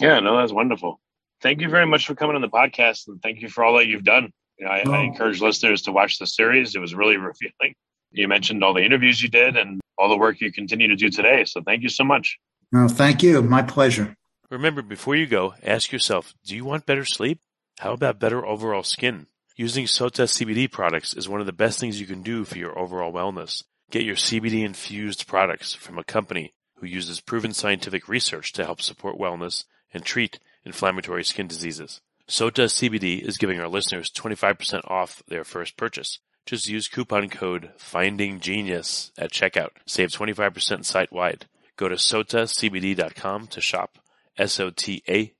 Yeah, 0.00 0.20
no, 0.20 0.36
that's 0.36 0.52
wonderful. 0.52 1.00
Thank 1.42 1.60
you 1.60 1.68
very 1.68 1.86
much 1.86 2.06
for 2.06 2.14
coming 2.14 2.36
on 2.36 2.42
the 2.42 2.48
podcast 2.48 3.08
and 3.08 3.20
thank 3.20 3.40
you 3.40 3.48
for 3.48 3.64
all 3.64 3.78
that 3.78 3.88
you've 3.88 4.04
done. 4.04 4.32
You 4.58 4.66
know, 4.66 4.72
I, 4.72 4.82
oh. 4.86 4.92
I 4.92 5.00
encourage 5.02 5.40
listeners 5.40 5.82
to 5.82 5.92
watch 5.92 6.18
the 6.18 6.26
series. 6.26 6.74
It 6.74 6.80
was 6.80 6.94
really 6.94 7.16
revealing. 7.16 7.74
You 8.12 8.28
mentioned 8.28 8.62
all 8.64 8.74
the 8.74 8.84
interviews 8.84 9.22
you 9.22 9.28
did 9.28 9.56
and 9.56 9.80
all 9.98 10.08
the 10.08 10.16
work 10.16 10.40
you 10.40 10.52
continue 10.52 10.88
to 10.88 10.96
do 10.96 11.10
today. 11.10 11.44
So 11.44 11.60
thank 11.62 11.82
you 11.82 11.88
so 11.88 12.04
much. 12.04 12.38
No, 12.72 12.88
thank 12.88 13.22
you. 13.22 13.42
My 13.42 13.62
pleasure. 13.62 14.16
Remember, 14.50 14.82
before 14.82 15.16
you 15.16 15.26
go, 15.26 15.54
ask 15.62 15.92
yourself, 15.92 16.34
do 16.44 16.54
you 16.54 16.64
want 16.64 16.86
better 16.86 17.04
sleep? 17.04 17.40
How 17.80 17.92
about 17.92 18.20
better 18.20 18.46
overall 18.46 18.82
skin? 18.82 19.26
Using 19.56 19.86
Sota 19.86 20.24
CBD 20.24 20.70
products 20.70 21.14
is 21.14 21.28
one 21.28 21.40
of 21.40 21.46
the 21.46 21.52
best 21.52 21.80
things 21.80 22.00
you 22.00 22.06
can 22.06 22.22
do 22.22 22.44
for 22.44 22.58
your 22.58 22.78
overall 22.78 23.12
wellness. 23.12 23.64
Get 23.90 24.04
your 24.04 24.16
CBD 24.16 24.64
infused 24.64 25.26
products 25.26 25.74
from 25.74 25.98
a 25.98 26.04
company 26.04 26.52
who 26.76 26.86
uses 26.86 27.20
proven 27.20 27.52
scientific 27.52 28.08
research 28.08 28.52
to 28.52 28.64
help 28.64 28.80
support 28.80 29.18
wellness 29.18 29.64
and 29.92 30.04
treat 30.04 30.38
inflammatory 30.64 31.24
skin 31.24 31.46
diseases. 31.46 32.00
Sota 32.28 32.64
CBD 32.64 33.20
is 33.20 33.38
giving 33.38 33.60
our 33.60 33.68
listeners 33.68 34.10
25% 34.10 34.90
off 34.90 35.22
their 35.28 35.44
first 35.44 35.76
purchase. 35.76 36.18
Just 36.44 36.68
use 36.68 36.88
coupon 36.88 37.28
code 37.28 37.70
FINDINGGENIUS 37.78 39.12
at 39.16 39.30
checkout. 39.30 39.70
Save 39.86 40.10
25% 40.10 40.84
site 40.84 41.12
wide. 41.12 41.46
Go 41.76 41.88
to 41.88 41.94
sotacbd.com 41.94 43.46
to 43.46 43.60
shop. 43.60 43.98
S-O-T-A-C-B-D.com. 44.36 45.30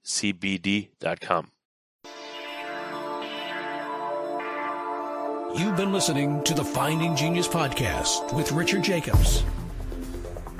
You've 5.59 5.77
been 5.77 5.93
listening 5.93 6.45
to 6.45 6.55
the 6.55 6.65
Finding 6.65 7.17
Genius 7.17 7.49
podcast 7.49 8.33
with 8.33 8.53
Richard 8.53 8.85
Jacobs. 8.85 9.43